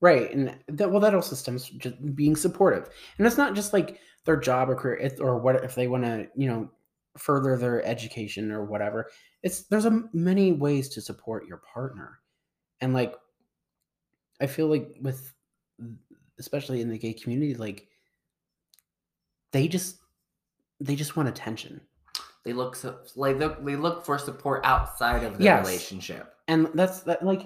Right, 0.00 0.30
and 0.32 0.54
that 0.68 0.90
well, 0.90 1.00
that 1.00 1.14
also 1.14 1.34
stems 1.34 1.70
just 1.70 2.14
being 2.14 2.36
supportive, 2.36 2.90
and 3.16 3.26
it's 3.26 3.38
not 3.38 3.54
just 3.54 3.72
like 3.72 3.98
their 4.26 4.36
job 4.36 4.68
or 4.68 4.74
career, 4.74 5.10
or 5.20 5.38
what 5.38 5.64
if 5.64 5.74
they 5.74 5.88
want 5.88 6.04
to, 6.04 6.28
you 6.36 6.48
know, 6.48 6.70
further 7.16 7.56
their 7.56 7.82
education 7.82 8.52
or 8.52 8.66
whatever. 8.66 9.08
It's 9.42 9.62
there's 9.62 9.86
a 9.86 10.02
many 10.12 10.52
ways 10.52 10.90
to 10.90 11.00
support 11.00 11.46
your 11.46 11.62
partner, 11.72 12.18
and 12.82 12.92
like, 12.92 13.14
I 14.38 14.46
feel 14.46 14.66
like 14.66 14.96
with, 15.00 15.32
especially 16.38 16.82
in 16.82 16.90
the 16.90 16.98
gay 16.98 17.14
community, 17.14 17.54
like, 17.54 17.88
they 19.52 19.66
just, 19.66 19.96
they 20.78 20.94
just 20.94 21.16
want 21.16 21.30
attention, 21.30 21.80
They 22.46 22.52
look 22.52 22.76
so, 22.76 22.96
like 23.16 23.38
they, 23.38 23.48
they 23.60 23.74
look 23.76 24.04
for 24.06 24.16
support 24.18 24.64
outside 24.64 25.24
of 25.24 25.36
the 25.36 25.44
Yes. 25.44 25.66
relationship. 25.66 26.32
and 26.46 26.68
that's 26.74 27.00
that 27.00 27.24
like 27.24 27.42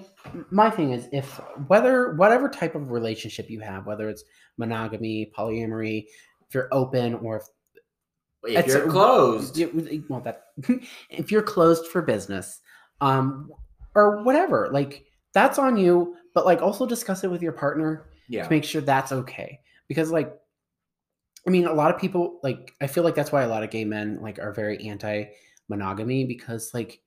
my 0.51 0.69
thing 0.69 0.91
is 0.91 1.09
if 1.11 1.37
whether 1.67 2.13
whatever 2.13 2.47
type 2.47 2.75
of 2.75 2.91
relationship 2.91 3.49
you 3.49 3.59
have 3.61 3.87
whether 3.87 4.07
it's 4.09 4.23
monogamy 4.57 5.31
polyamory 5.35 6.05
if 6.47 6.53
you're 6.53 6.69
open 6.71 7.15
or 7.15 7.37
if 7.37 7.45
If 8.59 8.67
you're 8.67 8.87
closed, 8.89 9.59
well 10.09 10.21
that 10.21 10.43
if 11.09 11.31
you're 11.31 11.41
closed 11.41 11.87
for 11.87 12.03
business 12.03 12.59
um 13.01 13.49
or 13.95 14.21
whatever 14.23 14.69
like 14.71 15.03
that's 15.33 15.57
on 15.57 15.77
you 15.77 16.15
but 16.35 16.45
like 16.45 16.61
also 16.61 16.85
discuss 16.85 17.23
it 17.23 17.31
with 17.31 17.41
your 17.41 17.53
partner 17.53 18.05
Yeah. 18.29 18.43
to 18.43 18.49
make 18.51 18.63
sure 18.65 18.81
that's 18.81 19.11
okay 19.11 19.61
because 19.87 20.11
like 20.11 20.29
i 21.47 21.49
mean 21.49 21.65
a 21.65 21.73
lot 21.73 21.93
of 21.93 21.99
people 21.99 22.39
like 22.43 22.73
i 22.81 22.87
feel 22.87 23.03
like 23.03 23.15
that's 23.15 23.31
why 23.31 23.43
a 23.43 23.47
lot 23.47 23.63
of 23.63 23.69
gay 23.69 23.85
men 23.85 24.19
like 24.21 24.39
are 24.39 24.53
very 24.53 24.87
anti 24.87 25.25
monogamy 25.69 26.25
because 26.25 26.73
like 26.73 27.01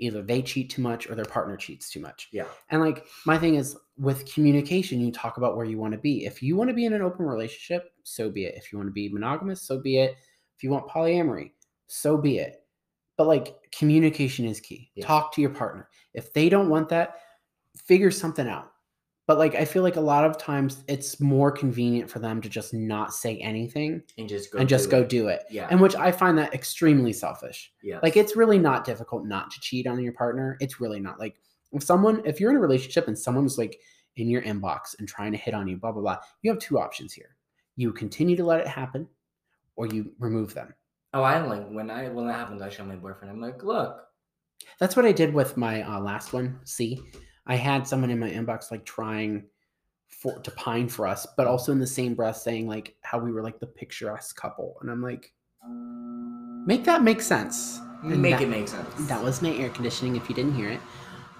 either 0.00 0.22
they 0.22 0.42
cheat 0.42 0.70
too 0.70 0.82
much 0.82 1.08
or 1.08 1.14
their 1.14 1.24
partner 1.26 1.56
cheats 1.56 1.90
too 1.90 2.00
much. 2.00 2.28
Yeah. 2.32 2.46
and 2.70 2.80
like 2.80 3.06
my 3.26 3.38
thing 3.38 3.54
is 3.54 3.76
with 3.96 4.32
communication 4.32 5.00
you 5.00 5.12
talk 5.12 5.36
about 5.36 5.56
where 5.56 5.66
you 5.66 5.78
want 5.78 5.92
to 5.92 5.98
be. 5.98 6.24
If 6.24 6.42
you 6.42 6.56
want 6.56 6.68
to 6.68 6.74
be 6.74 6.86
in 6.86 6.92
an 6.92 7.02
open 7.02 7.26
relationship 7.26 7.92
so 8.02 8.30
be 8.30 8.44
it. 8.46 8.54
If 8.56 8.72
you 8.72 8.78
want 8.78 8.88
to 8.88 8.92
be 8.92 9.08
monogamous 9.08 9.62
so 9.62 9.78
be 9.78 9.98
it. 9.98 10.16
If 10.56 10.64
you 10.64 10.70
want 10.70 10.88
polyamory 10.88 11.52
so 11.86 12.16
be 12.16 12.38
it. 12.38 12.56
But 13.16 13.26
like 13.26 13.54
communication 13.70 14.46
is 14.46 14.60
key. 14.60 14.90
Yeah. 14.94 15.06
talk 15.06 15.32
to 15.34 15.40
your 15.40 15.50
partner. 15.50 15.88
If 16.14 16.32
they 16.32 16.48
don't 16.48 16.70
want 16.70 16.88
that 16.88 17.16
figure 17.76 18.10
something 18.10 18.48
out 18.48 18.69
but 19.30 19.38
like 19.38 19.54
i 19.54 19.64
feel 19.64 19.84
like 19.84 19.94
a 19.94 20.00
lot 20.00 20.24
of 20.24 20.36
times 20.36 20.82
it's 20.88 21.20
more 21.20 21.52
convenient 21.52 22.10
for 22.10 22.18
them 22.18 22.40
to 22.40 22.48
just 22.48 22.74
not 22.74 23.14
say 23.14 23.36
anything 23.38 24.02
And 24.18 24.28
just 24.28 24.52
go 24.52 24.58
and 24.58 24.68
just 24.68 24.86
do 24.86 24.90
go 24.90 25.00
it. 25.02 25.08
do 25.08 25.28
it 25.28 25.42
Yeah. 25.50 25.68
and 25.70 25.80
which 25.80 25.94
i 25.94 26.10
find 26.10 26.36
that 26.38 26.52
extremely 26.52 27.12
selfish 27.12 27.72
yes. 27.80 28.00
like 28.02 28.16
it's 28.16 28.34
really 28.34 28.58
not 28.58 28.84
difficult 28.84 29.24
not 29.26 29.52
to 29.52 29.60
cheat 29.60 29.86
on 29.86 30.02
your 30.02 30.14
partner 30.14 30.56
it's 30.60 30.80
really 30.80 30.98
not 30.98 31.20
like 31.20 31.36
if 31.70 31.84
someone 31.84 32.20
if 32.24 32.40
you're 32.40 32.50
in 32.50 32.56
a 32.56 32.60
relationship 32.60 33.06
and 33.06 33.16
someone's 33.16 33.56
like 33.56 33.78
in 34.16 34.28
your 34.28 34.42
inbox 34.42 34.98
and 34.98 35.06
trying 35.06 35.30
to 35.30 35.38
hit 35.38 35.54
on 35.54 35.68
you 35.68 35.76
blah 35.76 35.92
blah 35.92 36.02
blah 36.02 36.16
you 36.42 36.50
have 36.50 36.58
two 36.58 36.80
options 36.80 37.12
here 37.12 37.36
you 37.76 37.92
continue 37.92 38.34
to 38.34 38.44
let 38.44 38.58
it 38.58 38.66
happen 38.66 39.06
or 39.76 39.86
you 39.86 40.10
remove 40.18 40.54
them 40.54 40.74
Oh, 41.12 41.22
I 41.22 41.40
like 41.44 41.68
when 41.70 41.88
I 41.90 42.08
when 42.08 42.26
that 42.28 42.34
happens, 42.34 42.62
I 42.62 42.68
show 42.68 42.84
my 42.84 42.94
boyfriend. 42.94 43.32
I'm 43.32 43.40
like, 43.40 43.64
look, 43.64 44.00
That's 44.78 44.94
what 44.94 45.04
I 45.04 45.10
did 45.10 45.34
with 45.34 45.56
my 45.56 45.82
uh, 45.82 45.98
last 45.98 46.32
one. 46.32 46.60
See, 46.64 47.02
I 47.50 47.56
had 47.56 47.84
someone 47.86 48.10
in 48.10 48.18
my 48.20 48.30
inbox 48.30 48.70
like 48.70 48.84
trying 48.84 49.42
for 50.08 50.38
to 50.38 50.50
pine 50.52 50.88
for 50.88 51.06
us, 51.06 51.26
but 51.36 51.46
also 51.48 51.72
in 51.72 51.80
the 51.80 51.86
same 51.86 52.14
breath 52.14 52.36
saying 52.36 52.68
like 52.68 52.94
how 53.02 53.18
we 53.18 53.32
were 53.32 53.42
like 53.42 53.58
the 53.58 53.66
picturesque 53.66 54.36
couple, 54.40 54.76
and 54.80 54.88
I'm 54.90 55.02
like, 55.02 55.32
make 56.64 56.84
that 56.84 57.02
make 57.02 57.20
sense. 57.20 57.80
And 58.04 58.22
make 58.22 58.36
that, 58.38 58.42
it 58.42 58.48
make 58.48 58.68
sense. 58.68 58.88
That 59.08 59.22
was 59.22 59.42
my 59.42 59.50
air 59.56 59.68
conditioning. 59.70 60.14
If 60.16 60.28
you 60.28 60.34
didn't 60.34 60.54
hear 60.54 60.70
it, 60.70 60.80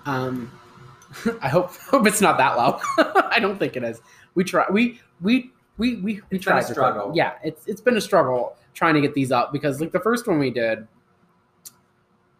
um, 0.04 0.50
I 1.40 1.48
hope 1.48 1.74
hope 1.90 2.06
it's 2.08 2.20
not 2.20 2.36
that 2.38 2.56
loud. 2.56 2.80
I 3.30 3.38
don't 3.40 3.58
think 3.58 3.76
it 3.76 3.84
is. 3.84 4.00
We 4.34 4.42
try. 4.42 4.66
We 4.70 5.00
we 5.20 5.52
we 5.78 5.96
we 5.96 6.02
we 6.02 6.14
It's 6.16 6.26
been 6.28 6.38
a 6.38 6.40
tried. 6.42 6.60
to- 6.62 6.72
struggle. 6.72 7.12
Yeah, 7.14 7.34
it's 7.44 7.66
it's 7.68 7.80
been 7.80 7.96
a 7.96 8.00
struggle 8.00 8.56
trying 8.74 8.94
to 8.94 9.00
get 9.00 9.14
these 9.14 9.30
up 9.30 9.52
because 9.52 9.80
like 9.80 9.92
the 9.92 10.00
first 10.00 10.26
one 10.26 10.38
we 10.40 10.50
did 10.50 10.86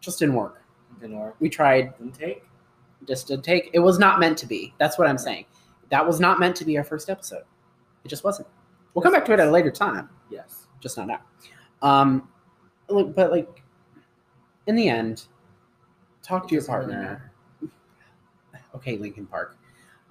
just 0.00 0.18
didn't 0.18 0.34
work. 0.34 0.60
Didn't 1.00 1.18
work. 1.20 1.36
We 1.40 1.48
tried 1.48 1.96
Didn't 1.98 2.14
take. 2.14 2.42
Just 3.06 3.28
to 3.28 3.38
take 3.38 3.70
it 3.72 3.78
was 3.78 3.98
not 3.98 4.20
meant 4.20 4.36
to 4.38 4.46
be. 4.46 4.74
That's 4.78 4.98
what 4.98 5.08
i'm 5.08 5.18
saying. 5.18 5.46
That 5.90 6.06
was 6.06 6.20
not 6.20 6.38
meant 6.38 6.54
to 6.56 6.64
be 6.64 6.76
our 6.78 6.84
first 6.84 7.10
episode. 7.10 7.44
It 8.04 8.08
just 8.08 8.24
wasn't. 8.24 8.48
We'll 8.94 9.02
come 9.02 9.12
back 9.12 9.24
to 9.26 9.32
it 9.32 9.40
at 9.40 9.48
a 9.48 9.50
later 9.50 9.70
time. 9.70 10.08
Yes. 10.30 10.66
just 10.80 10.96
not 10.96 11.06
now. 11.06 11.20
Um 11.82 12.28
look, 12.88 13.14
but 13.14 13.30
like 13.30 13.62
in 14.66 14.74
the 14.76 14.88
end 14.88 15.24
talk 16.22 16.46
to 16.48 16.54
your 16.54 16.64
partner. 16.64 17.32
okay 18.74 18.96
Linkin 18.96 19.26
Park. 19.26 19.56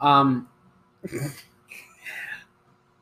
Um 0.02 0.48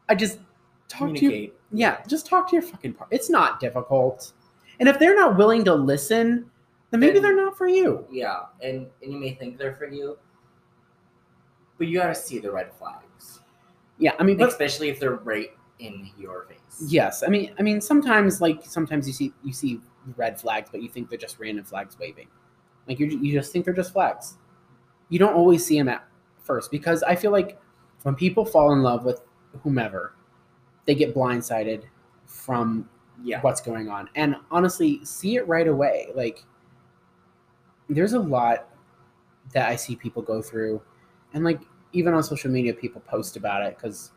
i 0.09 0.13
just 0.15 0.39
talk 0.87 1.09
to 1.09 1.15
Communicate. 1.15 1.53
yeah 1.71 1.97
just 2.07 2.27
talk 2.27 2.47
to 2.47 2.55
your 2.55 2.61
fucking 2.61 2.93
partner 2.93 3.15
it's 3.15 3.29
not 3.29 3.59
difficult. 3.59 4.33
And 4.79 4.87
if 4.87 4.99
they're 4.99 5.15
not 5.15 5.37
willing 5.37 5.63
to 5.65 5.73
listen 5.73 6.51
then 6.91 6.99
maybe 6.99 7.13
Then- 7.13 7.23
they're 7.23 7.35
not 7.35 7.57
for 7.57 7.67
you 7.67 8.05
Yeah, 8.11 8.43
and 8.61 8.87
and 9.01 9.11
you 9.11 9.19
may 9.19 9.33
think 9.33 9.57
they're 9.57 9.75
for 9.75 9.87
you, 9.87 10.17
but 11.77 11.87
you 11.87 11.99
gotta 11.99 12.15
see 12.15 12.39
the 12.39 12.51
red 12.51 12.71
flags, 12.73 13.41
yeah 13.97 14.13
i 14.19 14.23
mean 14.23 14.37
but 14.37 14.49
especially 14.49 14.89
if 14.89 14.99
they're 14.99 15.15
right 15.15 15.51
in 15.79 16.09
your 16.17 16.45
face. 16.47 16.83
Yes, 16.87 17.21
I 17.21 17.27
mean, 17.27 17.53
I 17.59 17.61
mean, 17.61 17.79
sometimes 17.81 18.41
like 18.41 18.63
sometimes 18.65 19.05
you 19.05 19.13
see 19.13 19.31
you 19.43 19.53
see 19.53 19.79
red 20.15 20.41
flags, 20.41 20.69
but 20.71 20.81
you 20.81 20.89
think 20.89 21.07
they're 21.07 21.19
just 21.19 21.39
random 21.39 21.63
flags 21.65 21.99
waving. 21.99 22.27
Like 22.87 22.97
you 22.99 23.05
you 23.05 23.31
just 23.31 23.51
think 23.53 23.63
they're 23.63 23.75
just 23.75 23.93
flags. 23.93 24.37
You 25.09 25.19
don't 25.19 25.35
always 25.35 25.63
see 25.63 25.77
them 25.77 25.87
at 25.87 26.03
first 26.41 26.71
because 26.71 27.03
I 27.03 27.15
feel 27.15 27.29
like 27.31 27.59
when 28.01 28.15
people 28.15 28.43
fall 28.43 28.73
in 28.73 28.81
love 28.81 29.05
with 29.05 29.21
whomever, 29.61 30.15
they 30.85 30.95
get 30.95 31.13
blindsided 31.13 31.83
from 32.25 32.89
Yeah. 33.23 33.41
what's 33.41 33.61
going 33.61 33.87
on, 33.87 34.09
and 34.15 34.35
honestly, 34.49 35.05
see 35.05 35.35
it 35.35 35.47
right 35.47 35.67
away. 35.67 36.07
Like 36.15 36.43
there's 37.89 38.13
a 38.13 38.19
lot 38.19 38.67
that 39.53 39.69
I 39.69 39.75
see 39.75 39.95
people 39.95 40.21
go 40.21 40.41
through, 40.41 40.81
and 41.33 41.43
like 41.43 41.61
even 41.93 42.13
on 42.13 42.23
social 42.23 42.51
media, 42.51 42.73
people 42.73 43.01
post 43.01 43.37
about 43.37 43.63
it 43.63 43.77
because 43.77 44.11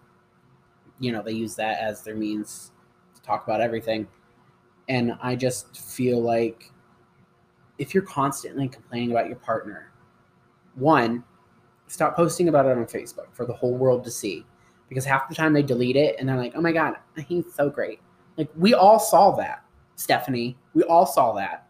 you 1.01 1.11
know 1.11 1.23
they 1.23 1.33
use 1.33 1.57
that 1.57 1.81
as 1.81 2.03
their 2.03 2.15
means 2.15 2.71
to 3.15 3.23
talk 3.23 3.45
about 3.45 3.61
everything. 3.61 4.07
And 4.89 5.15
i 5.23 5.35
just 5.35 5.79
feel 5.79 6.21
like 6.21 6.71
if 7.79 7.95
you're 7.95 8.05
constantly 8.05 8.69
complaining 8.69 9.11
about 9.11 9.27
your 9.27 9.37
partner 9.37 9.91
one 10.75 11.25
stop 11.87 12.15
posting 12.15 12.49
about 12.49 12.67
it 12.67 12.77
on 12.77 12.85
facebook 12.87 13.33
for 13.33 13.45
the 13.45 13.53
whole 13.53 13.75
world 13.75 14.05
to 14.05 14.11
see. 14.11 14.45
Because 14.89 15.05
half 15.05 15.29
the 15.29 15.35
time 15.37 15.53
they 15.53 15.63
delete 15.63 15.95
it 15.97 16.17
and 16.19 16.29
they're 16.29 16.37
like 16.37 16.53
oh 16.55 16.61
my 16.61 16.73
god 16.73 16.97
he's 17.27 17.53
so 17.55 17.71
great. 17.71 18.01
Like 18.37 18.49
we 18.57 18.75
all 18.75 18.99
saw 18.99 19.35
that 19.37 19.65
stephanie. 19.97 20.57
We 20.75 20.83
all 20.85 21.07
saw 21.07 21.33
that. 21.35 21.69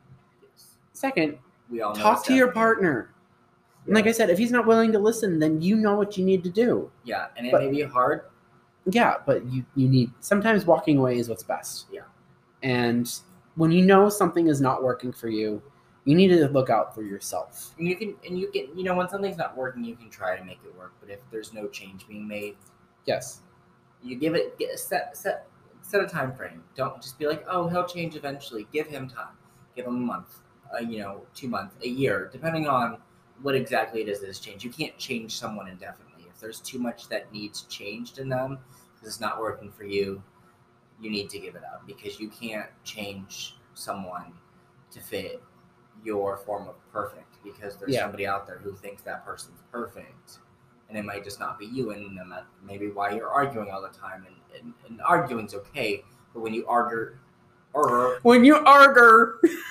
Second 0.92 1.38
We 1.70 1.80
all 1.82 1.94
talk 1.94 2.24
to 2.26 2.34
your 2.34 2.52
partner 2.52 3.14
and 3.86 3.94
like 3.94 4.06
i 4.06 4.12
said 4.12 4.28
if 4.28 4.36
he's 4.38 4.50
not 4.52 4.66
willing 4.66 4.92
to 4.92 4.98
listen 4.98 5.38
then 5.38 5.60
you 5.62 5.76
know 5.76 5.94
what 5.94 6.18
you 6.18 6.24
need 6.24 6.42
to 6.44 6.50
do 6.50 6.90
Yeah, 7.04 7.28
and 7.36 7.46
it 7.46 7.52
But- 7.52 7.62
may 7.62 7.70
be 7.70 7.82
hard. 7.82 8.22
yeah 8.86 9.14
but 9.24 9.44
you 9.46 9.64
you 9.74 9.88
need 9.88 10.10
sometimes 10.20 10.66
walking 10.66 10.98
away 10.98 11.18
is 11.18 11.28
what's 11.28 11.42
best 11.42 11.86
Yeah. 11.90 12.02
and 12.62 13.10
when 13.56 13.70
you 13.72 13.84
know 13.84 14.08
something 14.08 14.48
is 14.48 14.60
not 14.60 14.82
working 14.82 15.12
for 15.12 15.28
you 15.28 15.62
you 16.04 16.14
need 16.14 16.28
to 16.28 16.48
look 16.48 16.70
out 16.70 16.94
for 16.94 17.02
yourself 17.02 17.74
And 17.78 17.86
you 17.88 17.96
can 17.96 18.14
and 18.26 18.38
you 18.38 18.50
can 18.50 18.66
you 18.76 18.84
know 18.84 18.94
when 18.94 19.08
something's 19.08 19.36
not 19.36 19.56
working, 19.56 19.84
you 19.84 19.96
can 19.96 20.08
try 20.10 20.36
to 20.36 20.42
make 20.44 20.58
it 20.64 20.74
work. 20.76 20.92
But 21.00 21.10
if 21.10 21.20
there's 21.30 21.52
no 21.52 21.68
change 21.68 22.06
being 22.08 22.26
made, 22.26 22.56
yes 23.06 23.40
you 24.02 24.16
give 24.16 24.34
it 24.34 24.58
get 24.58 24.78
set 24.78 25.14
set 25.16 25.46
set 25.82 26.02
a 26.02 26.06
time 26.06 26.32
frame. 26.34 26.62
Don't 26.74 27.00
just 27.02 27.18
be 27.18 27.26
like, 27.26 27.44
oh, 27.48 27.68
he'll 27.68 27.86
change 27.86 28.16
eventually. 28.16 28.66
Give 28.72 28.86
him 28.86 29.08
time. 29.08 29.34
Give 29.76 29.86
him 29.86 29.96
a 29.96 30.06
month. 30.12 30.38
Uh, 30.74 30.78
you 30.80 30.98
know, 31.00 31.22
two 31.34 31.48
months, 31.48 31.74
a 31.84 31.88
year, 31.88 32.28
depending 32.32 32.68
on 32.68 32.98
what 33.42 33.54
exactly 33.54 34.00
it 34.02 34.08
is 34.08 34.20
that 34.20 34.26
has 34.26 34.38
changed. 34.38 34.64
You 34.64 34.70
can't 34.70 34.96
change 34.98 35.36
someone 35.36 35.66
indefinitely. 35.68 36.26
If 36.28 36.38
there's 36.40 36.60
too 36.60 36.78
much 36.78 37.08
that 37.08 37.32
needs 37.32 37.62
changed 37.62 38.18
in 38.18 38.28
them 38.28 38.58
because 38.94 39.08
it's 39.08 39.20
not 39.20 39.40
working 39.40 39.72
for 39.72 39.84
you, 39.84 40.22
you 41.00 41.10
need 41.10 41.28
to 41.30 41.38
give 41.38 41.54
it 41.56 41.62
up 41.64 41.86
because 41.86 42.20
you 42.20 42.28
can't 42.28 42.68
change 42.84 43.56
someone 43.74 44.32
to 44.92 45.00
fit 45.00 45.42
your 46.04 46.36
form 46.36 46.68
of 46.68 46.74
perfect 46.92 47.42
because 47.42 47.76
there's 47.76 47.92
Yeah. 47.94 48.02
somebody 48.02 48.26
out 48.26 48.46
there 48.46 48.58
who 48.58 48.74
thinks 48.74 49.02
that 49.02 49.24
person's 49.24 49.60
perfect 49.72 50.38
and 50.88 50.98
it 50.98 51.04
might 51.04 51.24
just 51.24 51.38
not 51.40 51.58
be 51.58 51.66
you 51.66 51.90
and 51.92 52.18
then 52.18 52.28
that 52.28 52.44
maybe 52.66 52.88
why 52.90 53.10
you're 53.12 53.28
arguing 53.30 53.70
all 53.70 53.80
the 53.82 53.88
time 53.88 54.26
and, 54.26 54.36
and, 54.60 54.74
and 54.88 55.00
arguing's 55.02 55.54
okay 55.54 56.02
but 56.34 56.40
when 56.40 56.52
you 56.54 56.66
argue 56.66 57.16
or 57.72 58.18
when 58.22 58.44
you 58.44 58.56
argue 58.56 59.38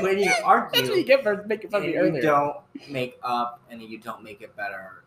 when 0.00 0.18
you 0.18 0.32
argue, 0.44 0.80
that's 0.80 0.90
what 0.90 0.98
you 0.98 1.04
get 1.04 1.22
for 1.22 1.44
making 1.46 1.70
fun 1.70 1.82
of 1.82 1.86
me 1.86 1.94
you 1.94 1.98
earlier. 1.98 2.22
don't 2.22 2.56
make 2.88 3.18
up 3.22 3.60
and 3.70 3.82
you 3.82 3.98
don't 3.98 4.22
make 4.22 4.40
it 4.40 4.54
better 4.56 5.04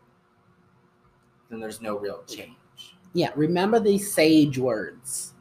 then 1.50 1.60
there's 1.60 1.82
no 1.82 1.98
real 1.98 2.24
change. 2.28 2.56
Yeah 3.14 3.32
remember 3.36 3.80
these 3.80 4.12
sage 4.14 4.58
words. 4.58 5.34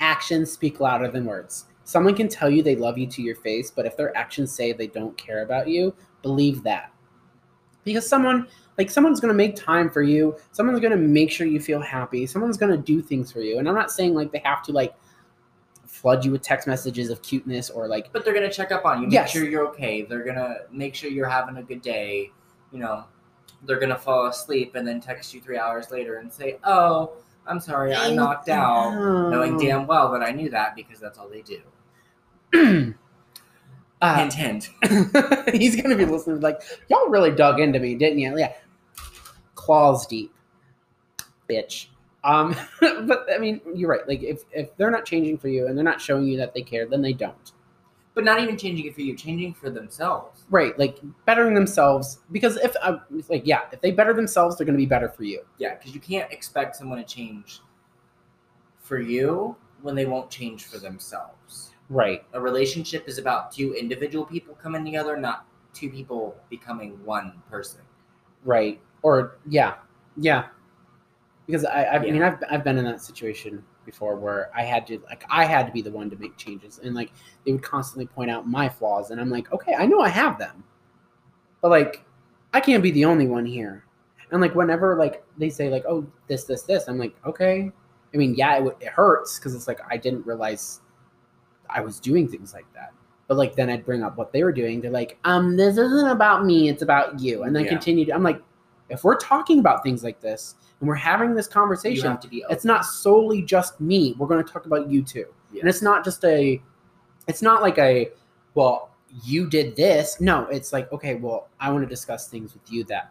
Actions 0.00 0.50
speak 0.50 0.80
louder 0.80 1.10
than 1.10 1.24
words. 1.24 1.66
Someone 1.84 2.14
can 2.14 2.28
tell 2.28 2.48
you 2.48 2.62
they 2.62 2.76
love 2.76 2.98
you 2.98 3.06
to 3.08 3.22
your 3.22 3.36
face 3.36 3.70
but 3.70 3.86
if 3.86 3.96
their 3.96 4.16
actions 4.16 4.52
say 4.52 4.72
they 4.72 4.86
don't 4.86 5.16
care 5.16 5.42
about 5.42 5.68
you 5.68 5.94
believe 6.22 6.62
that. 6.62 6.92
Because 7.84 8.08
someone 8.08 8.46
like 8.78 8.90
someone's 8.90 9.20
going 9.20 9.32
to 9.32 9.36
make 9.36 9.56
time 9.56 9.90
for 9.90 10.02
you. 10.02 10.36
Someone's 10.52 10.80
going 10.80 10.92
to 10.92 10.96
make 10.96 11.30
sure 11.30 11.46
you 11.46 11.60
feel 11.60 11.80
happy. 11.80 12.26
Someone's 12.26 12.56
going 12.56 12.70
to 12.70 12.78
do 12.78 13.02
things 13.02 13.32
for 13.32 13.40
you. 13.40 13.58
And 13.58 13.68
i'm 13.68 13.74
not 13.74 13.90
saying 13.90 14.14
like 14.14 14.30
they 14.30 14.42
have 14.44 14.62
to 14.64 14.72
like 14.72 14.94
flood 16.02 16.24
you 16.24 16.32
with 16.32 16.42
text 16.42 16.66
messages 16.66 17.08
of 17.10 17.22
cuteness 17.22 17.70
or 17.70 17.86
like 17.88 18.12
but 18.12 18.24
they're 18.24 18.34
gonna 18.34 18.52
check 18.52 18.72
up 18.72 18.84
on 18.84 19.00
you 19.00 19.06
make 19.06 19.14
Yes. 19.14 19.30
sure 19.30 19.48
you're 19.48 19.66
okay. 19.68 20.02
They're 20.02 20.24
gonna 20.24 20.56
make 20.70 20.94
sure 20.94 21.08
you're 21.08 21.28
having 21.28 21.56
a 21.56 21.62
good 21.62 21.80
day 21.80 22.30
you 22.72 22.78
know. 22.80 23.04
They're 23.64 23.78
gonna 23.78 23.96
fall 23.98 24.26
asleep 24.26 24.74
and 24.74 24.86
then 24.86 25.00
text 25.00 25.32
you 25.32 25.40
three 25.40 25.56
hours 25.58 25.90
later 25.92 26.16
and 26.16 26.30
say 26.32 26.58
oh 26.64 27.12
i'm 27.46 27.60
sorry 27.60 27.94
i 27.94 28.12
knocked 28.12 28.48
out. 28.48 28.90
Knowing 29.30 29.56
damn 29.58 29.86
well 29.86 30.10
that 30.12 30.22
i 30.22 30.32
knew 30.32 30.50
that 30.50 30.74
because 30.74 30.98
that's 30.98 31.18
all 31.18 31.28
they 31.28 31.42
do. 31.42 32.94
Uh, 34.00 34.16
hint 34.28 34.32
hint. 34.32 34.70
he's 35.54 35.80
gonna 35.80 35.94
be 35.94 36.04
listening 36.04 36.40
like 36.40 36.60
y'all 36.88 37.08
really 37.08 37.30
dug 37.30 37.60
into 37.60 37.78
me 37.78 37.94
didn't 37.94 38.18
you 38.18 38.36
yeah. 38.36 38.52
Claws 39.54 40.08
deep. 40.08 40.34
Bitch 41.48 41.86
um 42.24 42.54
but 42.80 43.26
i 43.34 43.38
mean 43.38 43.60
you're 43.74 43.90
right 43.90 44.06
like 44.06 44.22
if 44.22 44.42
if 44.52 44.76
they're 44.76 44.90
not 44.90 45.04
changing 45.04 45.36
for 45.38 45.48
you 45.48 45.66
and 45.66 45.76
they're 45.76 45.84
not 45.84 46.00
showing 46.00 46.24
you 46.24 46.36
that 46.36 46.54
they 46.54 46.62
care 46.62 46.86
then 46.86 47.02
they 47.02 47.12
don't 47.12 47.52
but 48.14 48.24
not 48.24 48.40
even 48.40 48.56
changing 48.56 48.86
it 48.86 48.94
for 48.94 49.00
you, 49.00 49.16
changing 49.16 49.54
for 49.54 49.70
themselves. 49.70 50.44
Right, 50.50 50.78
like 50.78 50.98
bettering 51.24 51.54
themselves 51.54 52.18
because 52.30 52.56
if 52.56 52.74
uh, 52.82 52.98
it's 53.16 53.30
like 53.30 53.46
yeah, 53.46 53.62
if 53.72 53.80
they 53.80 53.90
better 53.90 54.12
themselves, 54.12 54.56
they're 54.56 54.66
going 54.66 54.76
to 54.76 54.82
be 54.82 54.86
better 54.86 55.08
for 55.08 55.24
you. 55.24 55.42
Yeah, 55.58 55.74
because 55.76 55.94
you 55.94 56.00
can't 56.00 56.30
expect 56.30 56.76
someone 56.76 56.98
to 56.98 57.04
change 57.04 57.60
for 58.80 59.00
you 59.00 59.56
when 59.80 59.94
they 59.94 60.04
won't 60.04 60.30
change 60.30 60.64
for 60.64 60.78
themselves. 60.78 61.70
Right. 61.88 62.24
A 62.32 62.40
relationship 62.40 63.08
is 63.08 63.18
about 63.18 63.52
two 63.52 63.74
individual 63.74 64.24
people 64.24 64.54
coming 64.54 64.84
together, 64.84 65.16
not 65.16 65.46
two 65.72 65.90
people 65.90 66.36
becoming 66.50 67.02
one 67.04 67.42
person. 67.50 67.80
Right. 68.44 68.80
Or 69.02 69.38
yeah, 69.48 69.74
yeah. 70.16 70.46
Because 71.46 71.64
I, 71.64 71.84
I 71.84 72.02
Yeah. 72.04 72.12
mean, 72.12 72.22
I've 72.22 72.42
I've 72.50 72.64
been 72.64 72.78
in 72.78 72.84
that 72.84 73.02
situation 73.02 73.64
before 73.84 74.16
where 74.16 74.50
I 74.54 74.62
had 74.62 74.86
to 74.88 74.98
like 75.10 75.24
I 75.28 75.44
had 75.44 75.66
to 75.66 75.72
be 75.72 75.82
the 75.82 75.90
one 75.90 76.08
to 76.10 76.16
make 76.16 76.36
changes, 76.36 76.78
and 76.82 76.94
like 76.94 77.12
they 77.44 77.52
would 77.52 77.62
constantly 77.62 78.06
point 78.06 78.30
out 78.30 78.48
my 78.48 78.68
flaws, 78.68 79.10
and 79.10 79.20
I'm 79.20 79.30
like, 79.30 79.52
okay, 79.52 79.74
I 79.74 79.86
know 79.86 80.00
I 80.00 80.08
have 80.08 80.38
them, 80.38 80.62
but 81.60 81.70
like 81.70 82.04
I 82.54 82.60
can't 82.60 82.82
be 82.82 82.90
the 82.92 83.04
only 83.04 83.26
one 83.26 83.46
here. 83.46 83.84
And 84.30 84.40
like 84.40 84.54
whenever 84.54 84.96
like 84.96 85.24
they 85.36 85.50
say 85.50 85.68
like, 85.68 85.84
oh, 85.86 86.06
this, 86.26 86.44
this, 86.44 86.62
this, 86.62 86.88
I'm 86.88 86.98
like, 86.98 87.14
okay. 87.26 87.70
I 88.14 88.16
mean, 88.16 88.34
yeah, 88.34 88.58
it, 88.64 88.76
it 88.80 88.88
hurts 88.88 89.38
because 89.38 89.54
it's 89.54 89.66
like 89.68 89.80
I 89.90 89.96
didn't 89.96 90.26
realize 90.26 90.80
I 91.68 91.80
was 91.80 91.98
doing 92.00 92.28
things 92.28 92.52
like 92.54 92.66
that. 92.74 92.92
But 93.28 93.36
like 93.36 93.56
then 93.56 93.70
I'd 93.70 93.84
bring 93.84 94.02
up 94.02 94.16
what 94.16 94.32
they 94.32 94.44
were 94.44 94.52
doing. 94.52 94.80
They're 94.80 94.90
like, 94.90 95.18
um, 95.24 95.56
this 95.56 95.78
isn't 95.78 96.08
about 96.08 96.44
me, 96.44 96.68
it's 96.68 96.82
about 96.82 97.20
you. 97.20 97.44
And 97.44 97.54
then 97.56 97.64
Yeah. 97.64 97.70
continue. 97.70 98.04
To, 98.06 98.14
I'm 98.14 98.22
like, 98.22 98.42
if 98.92 99.02
we're 99.04 99.16
talking 99.16 99.58
about 99.58 99.82
things 99.82 100.04
like 100.04 100.20
this 100.20 100.54
and 100.80 100.88
we're 100.88 100.94
having 100.94 101.34
this 101.34 101.46
conversation, 101.46 102.18
it's 102.50 102.64
not 102.64 102.84
solely 102.84 103.42
just 103.42 103.80
me. 103.80 104.14
We're 104.18 104.26
going 104.28 104.44
to 104.44 104.52
talk 104.52 104.66
about 104.66 104.88
you 104.88 105.02
too. 105.02 105.26
Yeah. 105.52 105.60
And 105.60 105.68
it's 105.68 105.82
not 105.82 106.04
just 106.04 106.24
a, 106.24 106.62
it's 107.26 107.42
not 107.42 107.62
like 107.62 107.78
a, 107.78 108.10
well, 108.54 108.90
you 109.24 109.48
did 109.48 109.76
this. 109.76 110.20
No, 110.20 110.46
it's 110.46 110.72
like, 110.72 110.92
okay, 110.92 111.14
well, 111.14 111.48
I 111.58 111.70
want 111.70 111.82
to 111.84 111.88
discuss 111.88 112.28
things 112.28 112.52
with 112.52 112.70
you 112.70 112.84
that 112.84 113.10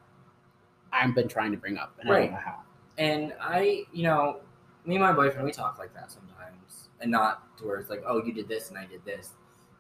I've 0.94 1.16
been 1.16 1.28
trying 1.28 1.52
to 1.52 1.58
bring 1.58 1.78
up 1.78 1.98
and 2.00 2.10
I 2.10 2.14
Right. 2.14 2.22
don't 2.26 2.32
know 2.34 2.38
how. 2.38 2.60
And 2.98 3.34
I, 3.42 3.86
you 3.92 4.04
know, 4.04 4.42
me 4.86 4.96
and 4.96 5.04
my 5.04 5.14
boyfriend, 5.14 5.46
we 5.46 5.52
talk 5.52 5.80
like 5.80 5.94
that 5.96 6.12
sometimes, 6.12 6.90
and 7.00 7.10
not 7.10 7.58
to 7.58 7.66
where 7.66 7.78
it's 7.78 7.90
like, 7.90 8.04
oh, 8.06 8.24
you 8.24 8.34
did 8.34 8.48
this 8.48 8.70
and 8.70 8.78
I 8.78 8.86
did 8.86 9.04
this. 9.06 9.32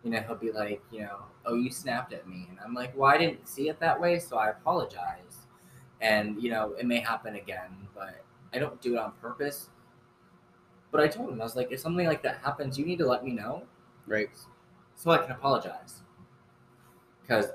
You 0.03 0.09
know, 0.09 0.19
he'll 0.21 0.35
be 0.35 0.51
like, 0.51 0.81
you 0.91 1.01
know, 1.01 1.17
oh, 1.45 1.53
you 1.53 1.69
snapped 1.69 2.11
at 2.13 2.27
me, 2.27 2.47
and 2.49 2.57
I'm 2.65 2.73
like, 2.73 2.97
well, 2.97 3.11
I 3.11 3.19
didn't 3.19 3.47
see 3.47 3.69
it 3.69 3.79
that 3.81 3.99
way, 3.99 4.17
so 4.17 4.37
I 4.37 4.49
apologize. 4.49 5.40
And 6.01 6.41
you 6.41 6.49
know, 6.49 6.73
it 6.79 6.85
may 6.85 6.99
happen 6.99 7.35
again, 7.35 7.69
but 7.95 8.23
I 8.53 8.59
don't 8.59 8.81
do 8.81 8.95
it 8.95 8.99
on 8.99 9.13
purpose. 9.21 9.69
But 10.91 11.01
I 11.01 11.07
told 11.07 11.29
him, 11.29 11.39
I 11.41 11.43
was 11.43 11.55
like, 11.55 11.71
if 11.71 11.79
something 11.79 12.05
like 12.05 12.21
that 12.23 12.39
happens, 12.43 12.77
you 12.77 12.85
need 12.85 12.97
to 12.99 13.07
let 13.07 13.23
me 13.23 13.31
know 13.31 13.63
Right. 14.07 14.29
so 14.95 15.11
I 15.11 15.17
can 15.19 15.31
apologize. 15.31 16.01
Because, 17.21 17.47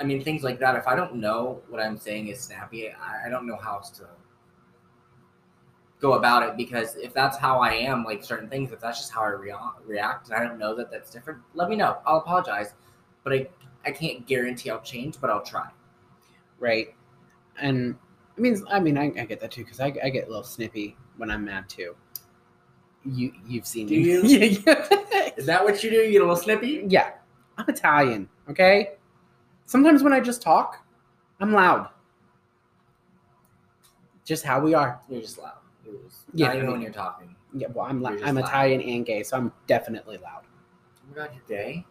I 0.00 0.04
mean, 0.04 0.24
things 0.24 0.42
like 0.42 0.58
that, 0.60 0.74
if 0.74 0.86
I 0.88 0.96
don't 0.96 1.16
know 1.16 1.62
what 1.68 1.80
I'm 1.80 1.96
saying 1.98 2.28
is 2.28 2.40
snappy, 2.40 2.90
I, 2.90 3.26
I 3.26 3.28
don't 3.28 3.46
know 3.46 3.56
how 3.56 3.76
else 3.76 3.90
to 3.90 4.08
go 6.00 6.14
about 6.14 6.42
it. 6.42 6.56
Because 6.56 6.96
if 6.96 7.12
that's 7.14 7.36
how 7.36 7.60
I 7.60 7.72
am, 7.74 8.04
like 8.04 8.24
certain 8.24 8.48
things, 8.48 8.72
if 8.72 8.80
that's 8.80 8.98
just 8.98 9.12
how 9.12 9.22
I 9.22 9.28
rea- 9.28 9.54
react, 9.86 10.28
and 10.30 10.36
I 10.36 10.44
don't 10.44 10.58
know 10.58 10.74
that 10.74 10.90
that's 10.90 11.10
different, 11.10 11.40
let 11.54 11.68
me 11.68 11.76
know. 11.76 11.98
I'll 12.04 12.18
apologize. 12.18 12.74
But 13.22 13.34
I, 13.34 13.48
I 13.84 13.92
can't 13.92 14.26
guarantee 14.26 14.70
I'll 14.70 14.80
change, 14.80 15.20
but 15.20 15.30
I'll 15.30 15.42
try. 15.42 15.68
Right. 16.58 16.94
And 17.60 17.96
I 18.36 18.40
mean, 18.40 18.62
I 18.70 18.80
mean, 18.80 18.96
I, 18.98 19.04
I 19.18 19.24
get 19.26 19.40
that 19.40 19.50
too 19.50 19.64
because 19.64 19.80
I, 19.80 19.92
I 20.02 20.08
get 20.10 20.24
a 20.24 20.28
little 20.28 20.42
snippy 20.42 20.96
when 21.16 21.30
I'm 21.30 21.44
mad 21.44 21.68
too. 21.68 21.94
You 23.04 23.32
you've 23.46 23.66
seen 23.66 23.86
Do 23.86 23.94
me. 23.96 24.02
you? 24.02 24.50
Is 25.36 25.46
that 25.46 25.62
what 25.64 25.82
you 25.82 25.90
do? 25.90 25.96
You 25.96 26.12
get 26.12 26.22
a 26.22 26.24
little 26.24 26.36
snippy? 26.36 26.84
yeah. 26.88 27.12
I'm 27.58 27.66
Italian. 27.68 28.28
Okay. 28.48 28.92
Sometimes 29.66 30.02
when 30.02 30.12
I 30.12 30.20
just 30.20 30.40
talk, 30.42 30.84
I'm 31.40 31.52
loud. 31.52 31.88
Just 34.24 34.44
how 34.44 34.60
we 34.60 34.74
are. 34.74 35.00
You're 35.08 35.20
just 35.20 35.38
loud. 35.38 35.58
You're 35.84 35.94
just, 36.04 36.24
Yeah, 36.32 36.46
not 36.46 36.52
I 36.52 36.56
even 36.56 36.66
mean- 36.66 36.72
when 36.74 36.82
you're 36.82 36.92
talking. 36.92 37.34
Yeah. 37.52 37.66
Well, 37.74 37.86
I'm 37.86 38.00
You're 38.00 38.12
just 38.12 38.24
I'm 38.24 38.36
loud. 38.36 38.44
Italian 38.44 38.80
and 38.80 39.04
gay, 39.04 39.22
so 39.24 39.36
I'm 39.36 39.52
definitely 39.66 40.18
loud. 40.18 40.42
Oh 40.44 41.08
my 41.10 41.14
god, 41.16 41.30
you're 41.34 41.58
gay? 41.58 41.84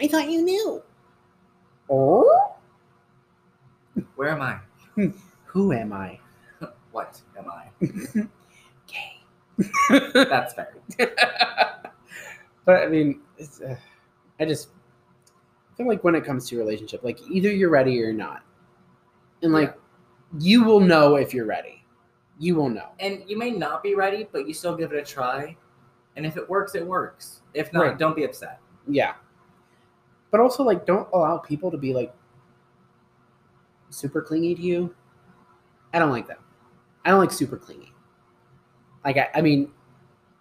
I 0.00 0.06
thought 0.08 0.28
you 0.30 0.42
knew. 0.42 0.82
Oh. 1.88 2.52
Where 4.16 4.28
am 4.30 4.42
I? 4.42 4.58
Who 4.96 5.72
am 5.72 5.92
I? 5.92 6.18
What 6.92 7.20
am 7.38 7.50
I? 7.50 7.68
Gay. 8.86 9.20
That's 10.14 10.54
fair. 10.54 10.74
but 12.64 12.76
I 12.82 12.86
mean, 12.88 13.20
it's, 13.36 13.60
uh, 13.60 13.76
I 14.40 14.46
just 14.46 14.68
feel 15.76 15.86
like 15.86 16.02
when 16.04 16.14
it 16.14 16.24
comes 16.24 16.48
to 16.48 16.56
relationship, 16.58 17.04
like 17.04 17.18
either 17.30 17.50
you're 17.52 17.68
ready 17.68 18.02
or 18.02 18.14
not, 18.14 18.42
and 19.42 19.52
like 19.52 19.76
you 20.40 20.64
will 20.64 20.80
know 20.80 21.16
if 21.16 21.34
you're 21.34 21.44
ready. 21.46 21.84
You 22.38 22.54
will 22.54 22.68
know. 22.70 22.88
and 23.00 23.22
you 23.26 23.36
may 23.38 23.50
not 23.50 23.82
be 23.82 23.94
ready, 23.94 24.26
but 24.32 24.46
you 24.48 24.54
still 24.54 24.76
give 24.76 24.92
it 24.92 24.98
a 24.98 25.04
try. 25.04 25.56
And 26.16 26.24
if 26.24 26.36
it 26.38 26.48
works, 26.48 26.74
it 26.74 26.86
works. 26.86 27.42
If 27.52 27.72
not, 27.74 27.82
Right. 27.82 27.98
don't 27.98 28.16
be 28.16 28.24
upset. 28.24 28.58
Yeah. 28.88 29.14
But 30.30 30.40
also, 30.40 30.62
like, 30.62 30.86
don't 30.86 31.08
allow 31.12 31.36
people 31.38 31.70
to 31.70 31.76
be 31.78 31.92
like 31.94 32.14
super 33.90 34.20
clingy 34.22 34.54
to 34.54 34.62
you. 34.62 34.94
I 35.92 35.98
don't 35.98 36.10
like 36.10 36.26
that. 36.28 36.38
I 37.04 37.10
don't 37.10 37.20
like 37.20 37.32
super 37.32 37.56
clingy. 37.56 37.92
Like, 39.04 39.16
I, 39.16 39.28
I 39.36 39.40
mean, 39.40 39.70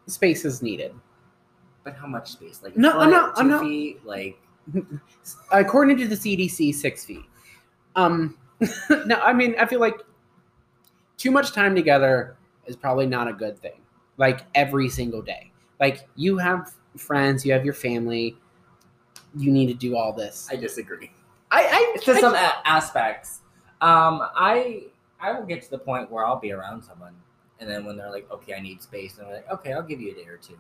space 0.08 0.46
is 0.46 0.62
needed. 0.62 0.94
But 1.84 1.96
how 1.96 2.08
much 2.08 2.32
space? 2.32 2.62
Like 2.64 2.76
No, 2.76 3.00
I'm 3.00 3.12
not- 3.12 3.34
I'm 3.38 3.48
not- 3.48 3.62
feet. 3.62 4.04
Like 4.06 4.38
according 5.52 5.98
to 5.98 6.08
the 6.08 6.16
CDC, 6.16 6.74
six 6.74 7.06
feet. 7.06 7.26
Um, 7.96 8.38
no, 9.06 9.16
I 9.22 9.34
mean, 9.34 9.56
I 9.60 9.66
feel 9.68 9.80
like 9.80 10.00
too 11.18 11.30
much 11.32 11.52
time 11.52 11.76
together 11.76 12.36
is 12.66 12.76
probably 12.76 13.06
not 13.06 13.28
a 13.28 13.34
good 13.34 13.58
thing. 13.60 13.82
Like 14.18 14.42
every 14.56 14.90
single 14.90 15.22
day. 15.22 15.52
Like 15.80 16.08
you 16.16 16.38
have 16.40 16.74
friends, 16.98 17.46
you 17.46 17.54
have 17.54 17.64
your 17.64 17.74
family. 17.74 18.36
You 19.38 19.52
need 19.52 19.68
to 19.68 19.74
do 19.74 19.96
all 19.96 20.14
this. 20.14 20.48
I 20.52 20.56
disagree. 20.56 21.12
I, 21.52 21.94
I, 21.96 22.00
To 22.02 22.12
I- 22.14 22.20
some 22.22 22.34
a- 22.36 22.62
aspects, 22.66 23.42
um, 23.82 24.22
I 24.36 24.84
I 25.20 25.32
will 25.32 25.46
get 25.46 25.62
to 25.64 25.70
the 25.72 25.80
point 25.80 26.12
where 26.12 26.26
I'll 26.26 26.40
be 26.40 26.52
around 26.52 26.84
someone, 26.84 27.14
and 27.60 27.70
then 27.70 27.86
when 27.86 27.98
they're 27.98 28.12
like, 28.12 28.30
"Okay, 28.32 28.54
I 28.54 28.60
need 28.60 28.82
space," 28.82 29.18
and 29.18 29.28
I'm 29.28 29.34
like, 29.34 29.50
"Okay, 29.52 29.74
I'll 29.74 29.84
give 29.84 30.02
you 30.02 30.12
a 30.12 30.16
day 30.16 30.28
or 30.28 30.38
two. 30.38 30.58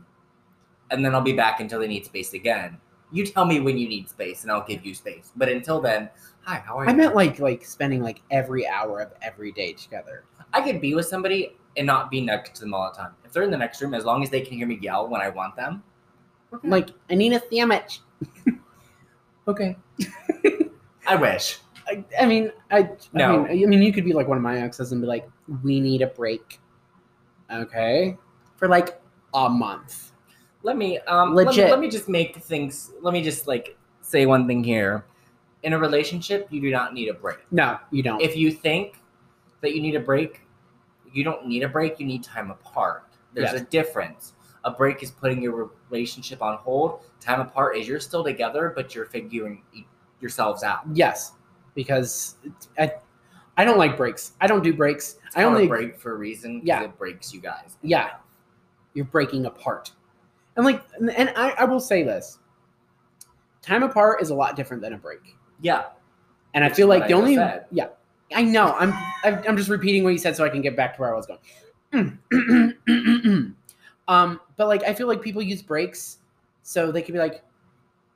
and 0.92 1.04
then 1.04 1.16
I'll 1.16 1.22
be 1.22 1.34
back 1.34 1.60
until 1.60 1.80
they 1.80 1.88
need 1.88 2.06
space 2.06 2.34
again. 2.34 2.78
You 3.12 3.26
tell 3.26 3.44
me 3.46 3.60
when 3.60 3.76
you 3.78 3.90
need 3.90 4.08
space, 4.08 4.44
and 4.44 4.52
I'll 4.52 4.66
give 4.66 4.86
you 4.86 4.94
space. 4.94 5.32
But 5.36 5.50
until 5.50 5.82
then, 5.82 6.10
hi, 6.44 6.58
how 6.66 6.78
are 6.78 6.86
you? 6.86 6.92
I 6.92 6.94
meant 6.94 7.16
like 7.16 7.40
like 7.40 7.66
spending 7.66 8.02
like 8.04 8.22
every 8.32 8.68
hour 8.68 9.00
of 9.02 9.12
every 9.22 9.52
day 9.52 9.74
together. 9.74 10.24
I 10.54 10.62
could 10.62 10.80
be 10.82 10.94
with 10.94 11.08
somebody 11.08 11.58
and 11.76 11.88
not 11.88 12.12
be 12.12 12.22
next 12.22 12.56
to 12.56 12.62
them 12.62 12.74
all 12.76 12.92
the 12.92 12.98
time. 12.98 13.12
If 13.26 13.34
they're 13.34 13.44
in 13.44 13.52
the 13.52 13.58
next 13.58 13.82
room, 13.82 13.94
as 13.96 14.06
long 14.06 14.22
as 14.24 14.30
they 14.30 14.42
can 14.42 14.58
hear 14.58 14.68
me 14.68 14.78
yell 14.82 15.08
when 15.08 15.22
I 15.22 15.30
want 15.30 15.56
them, 15.56 15.84
we're. 16.52 16.60
Like 16.64 16.90
I 17.10 17.16
need 17.16 17.34
a 17.34 17.42
sandwich. 17.52 18.02
okay. 19.48 19.76
I 21.08 21.16
wish. 21.16 21.60
I, 21.88 22.03
I 22.20 22.26
mean, 22.26 22.51
I, 22.72 22.89
No. 23.14 23.45
I 23.45 23.53
mean, 23.53 23.64
I 23.64 23.68
mean, 23.68 23.82
you 23.84 23.93
could 23.93 24.06
be 24.06 24.14
like 24.14 24.28
one 24.28 24.38
of 24.38 24.43
my 24.43 24.60
exes 24.60 24.91
and 24.91 25.01
be 25.01 25.08
like, 25.08 25.30
"We 25.64 25.80
need 25.80 26.01
a 26.01 26.08
break." 26.08 26.60
Okay, 27.51 28.18
for 28.56 28.68
like 28.68 28.99
a 29.34 29.49
month. 29.49 30.12
Let 30.64 30.78
me 30.78 30.97
um 30.99 31.36
let 31.36 31.43
me, 31.43 31.47
Legit. 31.49 31.70
let 31.70 31.80
me 31.80 31.89
just 31.89 32.10
make 32.10 32.38
things 32.38 32.91
let 33.01 33.14
me 33.14 33.22
just 33.22 33.47
like 33.47 33.78
say 34.01 34.26
one 34.26 34.47
thing 34.47 34.64
here. 34.64 35.06
In 35.62 35.74
a 35.74 35.80
relationship, 35.80 36.47
you 36.49 36.60
do 36.62 36.72
not 36.72 36.93
need 36.93 37.08
a 37.10 37.14
break. 37.14 37.38
No, 37.51 37.78
you 37.91 38.01
don't. 38.03 38.22
If 38.22 38.36
you 38.36 38.51
think 38.51 38.99
that 39.62 39.76
you 39.76 39.82
need 39.82 39.95
a 39.95 39.99
break, 39.99 40.41
you 41.12 41.24
don't 41.24 41.47
need 41.47 41.64
a 41.64 41.70
break, 41.70 41.99
you 41.99 42.06
need 42.06 42.24
time 42.24 42.51
apart. 42.51 43.03
There's 43.34 43.51
Yes. 43.51 43.62
a 43.62 43.66
difference. 43.66 44.34
A 44.64 44.72
break 44.72 45.03
is 45.03 45.12
putting 45.12 45.41
your 45.41 45.72
relationship 45.89 46.41
on 46.41 46.58
hold. 46.58 47.01
Time 47.20 47.41
apart 47.41 47.78
is 47.78 47.88
you're 47.88 47.99
still 47.99 48.24
together, 48.24 48.74
but 48.76 48.95
you're 48.95 49.06
figuring 49.06 49.62
yourselves 50.22 50.63
out. 50.63 50.82
yes, 50.93 51.34
because 51.74 52.36
I, 52.78 52.93
I 53.57 53.66
don't 53.66 53.78
like 53.78 53.97
breaks. 53.97 54.34
I 54.41 54.47
don't 54.47 54.63
do 54.63 54.74
breaks. 54.74 55.18
It's 55.26 55.36
I 55.38 55.43
only 55.43 55.68
break 55.68 55.99
for 55.99 56.13
a 56.13 56.18
reason. 56.18 56.61
Yeah. 56.63 56.84
it 56.84 56.97
breaks 56.97 57.34
you 57.34 57.41
guys. 57.41 57.78
Yeah. 57.82 58.11
you're 58.93 59.05
breaking 59.05 59.45
apart. 59.45 59.91
And 60.55 60.66
like, 60.66 60.82
and, 60.99 61.30
I, 61.36 61.51
I 61.59 61.66
will 61.66 61.80
say 61.82 62.03
this: 62.03 62.39
time 63.61 63.84
apart 63.84 64.22
is 64.22 64.30
a 64.30 64.36
lot 64.36 64.55
different 64.55 64.82
than 64.82 64.93
a 64.93 64.97
break. 64.97 65.36
yeah. 65.61 65.86
And 66.53 66.63
I 66.63 66.70
feel 66.70 66.88
like 66.88 67.07
the 67.07 67.13
I 67.13 67.18
only 67.18 67.36
said. 67.36 67.66
yeah, 67.70 67.88
I 68.34 68.41
know. 68.41 68.74
I'm 68.80 68.93
I'm 69.26 69.43
I'm 69.45 69.57
just 69.57 69.70
repeating 69.70 70.05
what 70.05 70.11
you 70.11 70.18
said 70.18 70.38
so 70.38 70.45
I 70.45 70.49
can 70.49 70.61
get 70.61 70.78
back 70.78 70.95
to 70.95 71.01
where 71.01 71.13
I 71.13 71.18
was 71.18 71.28
going. 71.28 72.18
um, 74.07 74.39
but 74.55 74.68
like 74.68 74.84
I 74.84 74.93
feel 74.93 75.07
like 75.07 75.22
people 75.22 75.41
use 75.41 75.61
breaks 75.61 76.20
so 76.63 76.93
they 76.93 77.01
can 77.01 77.11
be 77.11 77.20
like, 77.20 77.43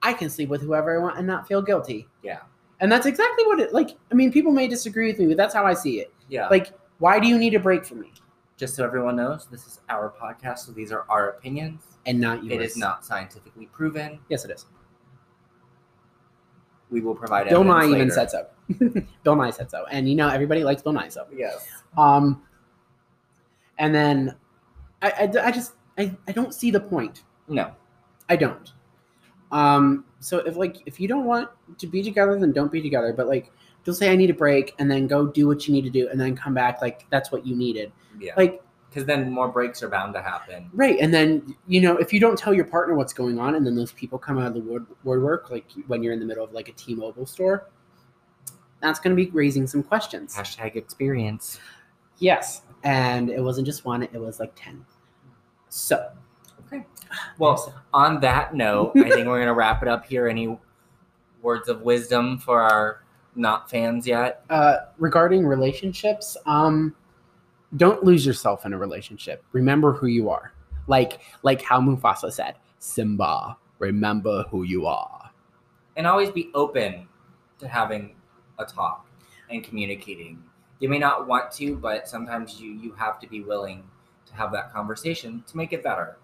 I 0.01 0.13
can 0.13 0.29
sleep 0.29 0.49
with 0.49 0.61
whoever 0.61 0.97
I 0.97 1.01
want 1.01 1.17
and 1.17 1.27
not 1.27 1.47
feel 1.47 1.61
guilty. 1.61 2.07
Yeah. 2.23 2.39
And 2.79 2.91
that's 2.91 3.05
exactly 3.05 3.45
what 3.45 3.59
it 3.59 3.73
like. 3.73 3.97
I 4.11 4.15
mean, 4.15 4.31
people 4.31 4.51
may 4.51 4.67
disagree 4.67 5.07
with 5.07 5.19
me, 5.19 5.27
but 5.27 5.37
that's 5.37 5.53
how 5.53 5.65
I 5.65 5.73
see 5.73 5.99
it. 5.99 6.13
Yeah. 6.29 6.47
Like, 6.47 6.71
why 6.99 7.19
do 7.19 7.27
you 7.27 7.37
need 7.37 7.53
a 7.53 7.59
break 7.59 7.85
from 7.85 7.99
me 8.01 8.11
just 8.57 8.75
so 8.75 8.83
everyone 8.85 9.15
knows, 9.17 9.47
this 9.47 9.65
is 9.67 9.79
our 9.89 10.13
podcast, 10.21 10.59
so 10.59 10.71
these 10.71 10.91
are 10.91 11.05
our 11.09 11.29
opinions. 11.29 11.81
and 12.05 12.19
not 12.19 12.43
yours? 12.43 12.53
It 12.53 12.61
is 12.61 12.77
not 12.77 13.05
scientifically 13.05 13.65
proven. 13.67 14.19
Yes, 14.29 14.45
it 14.45 14.51
is. 14.51 14.65
we 16.89 17.01
will 17.01 17.15
provide. 17.15 17.47
Bill 17.49 17.63
Nye 17.63 17.85
even 17.87 18.09
said 18.11 18.31
so. 18.31 18.47
Bill 19.23 19.35
Nye 19.35 19.51
said 19.51 19.69
so, 19.69 19.85
and 19.91 20.09
you 20.09 20.15
know 20.15 20.27
everybody 20.27 20.63
likes 20.63 20.81
Bill 20.81 20.93
Nye 20.93 21.09
so. 21.09 21.25
Yes. 21.35 21.67
Um, 21.97 22.41
and 23.77 23.93
then 23.93 24.35
I, 25.01 25.11
I, 25.11 25.47
I 25.47 25.51
just 25.51 25.73
I, 25.97 26.15
I 26.27 26.31
don't 26.31 26.53
see 26.53 26.71
the 26.71 26.79
point. 26.79 27.23
No. 27.47 27.71
I 28.27 28.35
don't. 28.35 28.71
Um, 29.51 30.05
so 30.19 30.37
if 30.39 30.55
like 30.55 30.77
if 30.85 30.99
you 30.99 31.07
don't 31.07 31.25
want 31.25 31.49
to 31.77 31.87
be 31.87 32.03
together, 32.03 32.37
then 32.39 32.51
don't 32.51 32.71
be 32.71 32.81
together. 32.81 33.13
But 33.13 33.27
like, 33.27 33.51
don't 33.83 33.95
say 33.95 34.11
I 34.11 34.15
need 34.15 34.29
a 34.29 34.33
break 34.33 34.75
and 34.79 34.89
then 34.91 35.07
go 35.07 35.25
do 35.27 35.47
what 35.47 35.67
you 35.67 35.73
need 35.73 35.83
to 35.83 35.89
do 35.89 36.07
and 36.09 36.19
then 36.19 36.35
come 36.35 36.53
back 36.53 36.81
like 36.81 37.05
that's 37.09 37.31
what 37.31 37.45
you 37.47 37.55
needed. 37.55 37.91
Yeah. 38.19 38.33
Like 38.37 38.61
Because 38.89 39.05
then 39.05 39.31
more 39.31 39.47
breaks 39.47 39.81
are 39.81 39.89
bound 39.89 40.13
to 40.15 40.21
happen. 40.21 40.69
right, 40.73 40.97
and 40.99 41.13
then 41.13 41.55
you 41.67 41.79
know 41.81 41.95
if 41.97 42.11
you 42.13 42.19
don't 42.19 42.37
tell 42.37 42.53
your 42.53 42.65
partner 42.65 42.95
what's 42.95 43.13
going 43.13 43.39
on, 43.39 43.55
and 43.55 43.65
then 43.65 43.75
those 43.75 43.91
people 43.93 44.19
come 44.19 44.37
out 44.37 44.47
of 44.47 44.53
the 44.53 44.61
wood 44.61 44.85
woodwork, 45.03 45.49
like 45.49 45.65
when 45.87 46.03
you're 46.03 46.13
in 46.13 46.19
the 46.19 46.25
middle 46.25 46.43
of 46.43 46.51
like 46.51 46.67
a 46.69 46.73
T-Mobile 46.73 47.25
store, 47.25 47.69
that's 48.81 48.99
going 48.99 49.15
to 49.15 49.23
be 49.25 49.31
raising 49.31 49.65
some 49.67 49.81
questions. 49.83 50.35
Hashtag 50.35 50.75
experience. 50.75 51.59
Yes, 52.17 52.63
and 52.83 53.29
it 53.29 53.41
wasn't 53.41 53.65
just 53.65 53.85
one; 53.85 54.03
it 54.03 54.13
was 54.19 54.39
like 54.39 54.51
ten. 54.55 54.85
So 55.69 56.11
Okay. 56.71 56.85
Well, 57.39 57.73
on 57.93 58.19
that 58.21 58.53
note, 58.53 58.93
I 58.95 59.09
think 59.09 59.27
we're 59.27 59.39
gonna 59.39 59.53
wrap 59.53 59.81
it 59.81 59.87
up 59.87 60.05
here. 60.05 60.27
Any 60.27 60.57
words 61.41 61.67
of 61.69 61.81
wisdom 61.81 62.37
for 62.37 62.61
our 62.61 63.03
not 63.35 63.69
fans 63.69 64.05
yet? 64.05 64.43
uh, 64.49 64.77
regarding 64.97 65.45
relationships, 65.45 66.35
um, 66.45 66.95
don't 67.77 68.03
lose 68.03 68.25
yourself 68.25 68.65
in 68.65 68.73
a 68.73 68.77
relationship. 68.77 69.43
Remember 69.53 69.93
who 69.93 70.07
you 70.07 70.29
are. 70.29 70.53
Like 70.87 71.21
like 71.43 71.61
how 71.61 71.79
Mufasa 71.81 72.31
said, 72.31 72.55
Simba, 72.79 73.57
remember 73.79 74.43
who 74.49 74.63
you 74.63 74.85
are. 74.85 75.31
And 75.95 76.05
always 76.07 76.29
be 76.29 76.49
open 76.53 77.07
to 77.59 77.67
having 77.67 78.15
a 78.57 78.65
talk 78.65 79.07
and 79.49 79.63
communicating. 79.63 80.43
You 80.79 80.89
may 80.89 80.99
not 80.99 81.27
want 81.27 81.51
to, 81.53 81.75
but 81.75 82.07
sometimes 82.07 82.61
you 82.61 82.71
you 82.71 82.91
have 82.93 83.19
to 83.21 83.27
be 83.27 83.41
willing 83.41 83.83
to 84.27 84.35
have 84.35 84.51
that 84.51 84.71
conversation 84.71 85.43
to 85.47 85.57
make 85.57 85.73
it 85.73 85.83
better. 85.83 86.17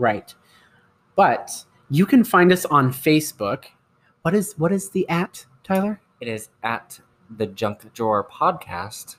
Right. 0.00 0.34
But 1.14 1.64
you 1.90 2.06
can 2.06 2.24
find 2.24 2.50
us 2.52 2.64
on 2.64 2.90
Facebook. 2.92 3.66
What 4.22 4.34
is 4.34 4.58
what 4.58 4.72
is 4.72 4.90
the 4.90 5.08
at, 5.08 5.46
Tyler? 5.62 6.00
It 6.20 6.28
is 6.28 6.48
at 6.62 6.98
the 7.36 7.46
Junk 7.46 7.92
Drawer 7.92 8.26
Podcast. 8.28 9.16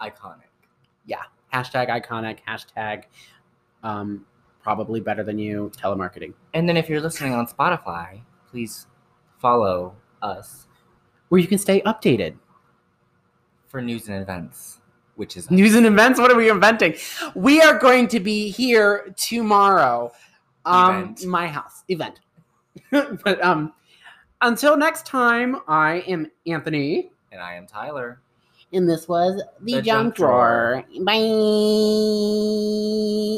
iconic. 0.00 0.48
Yeah. 1.06 1.22
Hashtag 1.52 1.88
iconic, 1.88 2.38
hashtag 2.46 3.04
um, 3.82 4.24
probably 4.62 5.00
better 5.00 5.24
than 5.24 5.38
you, 5.38 5.70
telemarketing. 5.76 6.34
And 6.54 6.68
then 6.68 6.76
if 6.76 6.88
you're 6.88 7.00
listening 7.00 7.34
on 7.34 7.46
Spotify, 7.46 8.20
please 8.50 8.86
follow 9.38 9.96
us 10.22 10.66
Where 11.28 11.40
you 11.40 11.46
can 11.48 11.58
stay 11.58 11.80
updated. 11.82 12.36
for 13.68 13.80
news 13.82 14.08
and 14.08 14.20
events, 14.22 14.80
which 15.16 15.36
is 15.36 15.50
News 15.50 15.74
and 15.74 15.86
events, 15.86 16.20
what 16.20 16.30
are 16.30 16.36
we 16.36 16.50
inventing? 16.50 16.94
We 17.34 17.60
are 17.62 17.78
going 17.78 18.06
to 18.08 18.20
be 18.20 18.50
here 18.50 19.12
tomorrow. 19.16 20.12
Um 20.64 20.94
Event. 21.02 21.24
my 21.26 21.46
house. 21.48 21.84
Event. 21.88 22.20
but 22.90 23.42
um 23.42 23.72
until 24.42 24.76
next 24.76 25.04
time, 25.06 25.56
I 25.68 26.00
am 26.06 26.30
Anthony. 26.46 27.10
and 27.32 27.40
I 27.40 27.54
am 27.54 27.66
Tyler. 27.66 28.20
And 28.72 28.88
this 28.88 29.08
was 29.08 29.42
the, 29.60 29.76
The 29.76 29.82
junk 29.82 30.14
Junk 30.14 30.14
Drawer. 30.16 30.84
drawer. 30.88 31.04
Bye. 31.04 31.18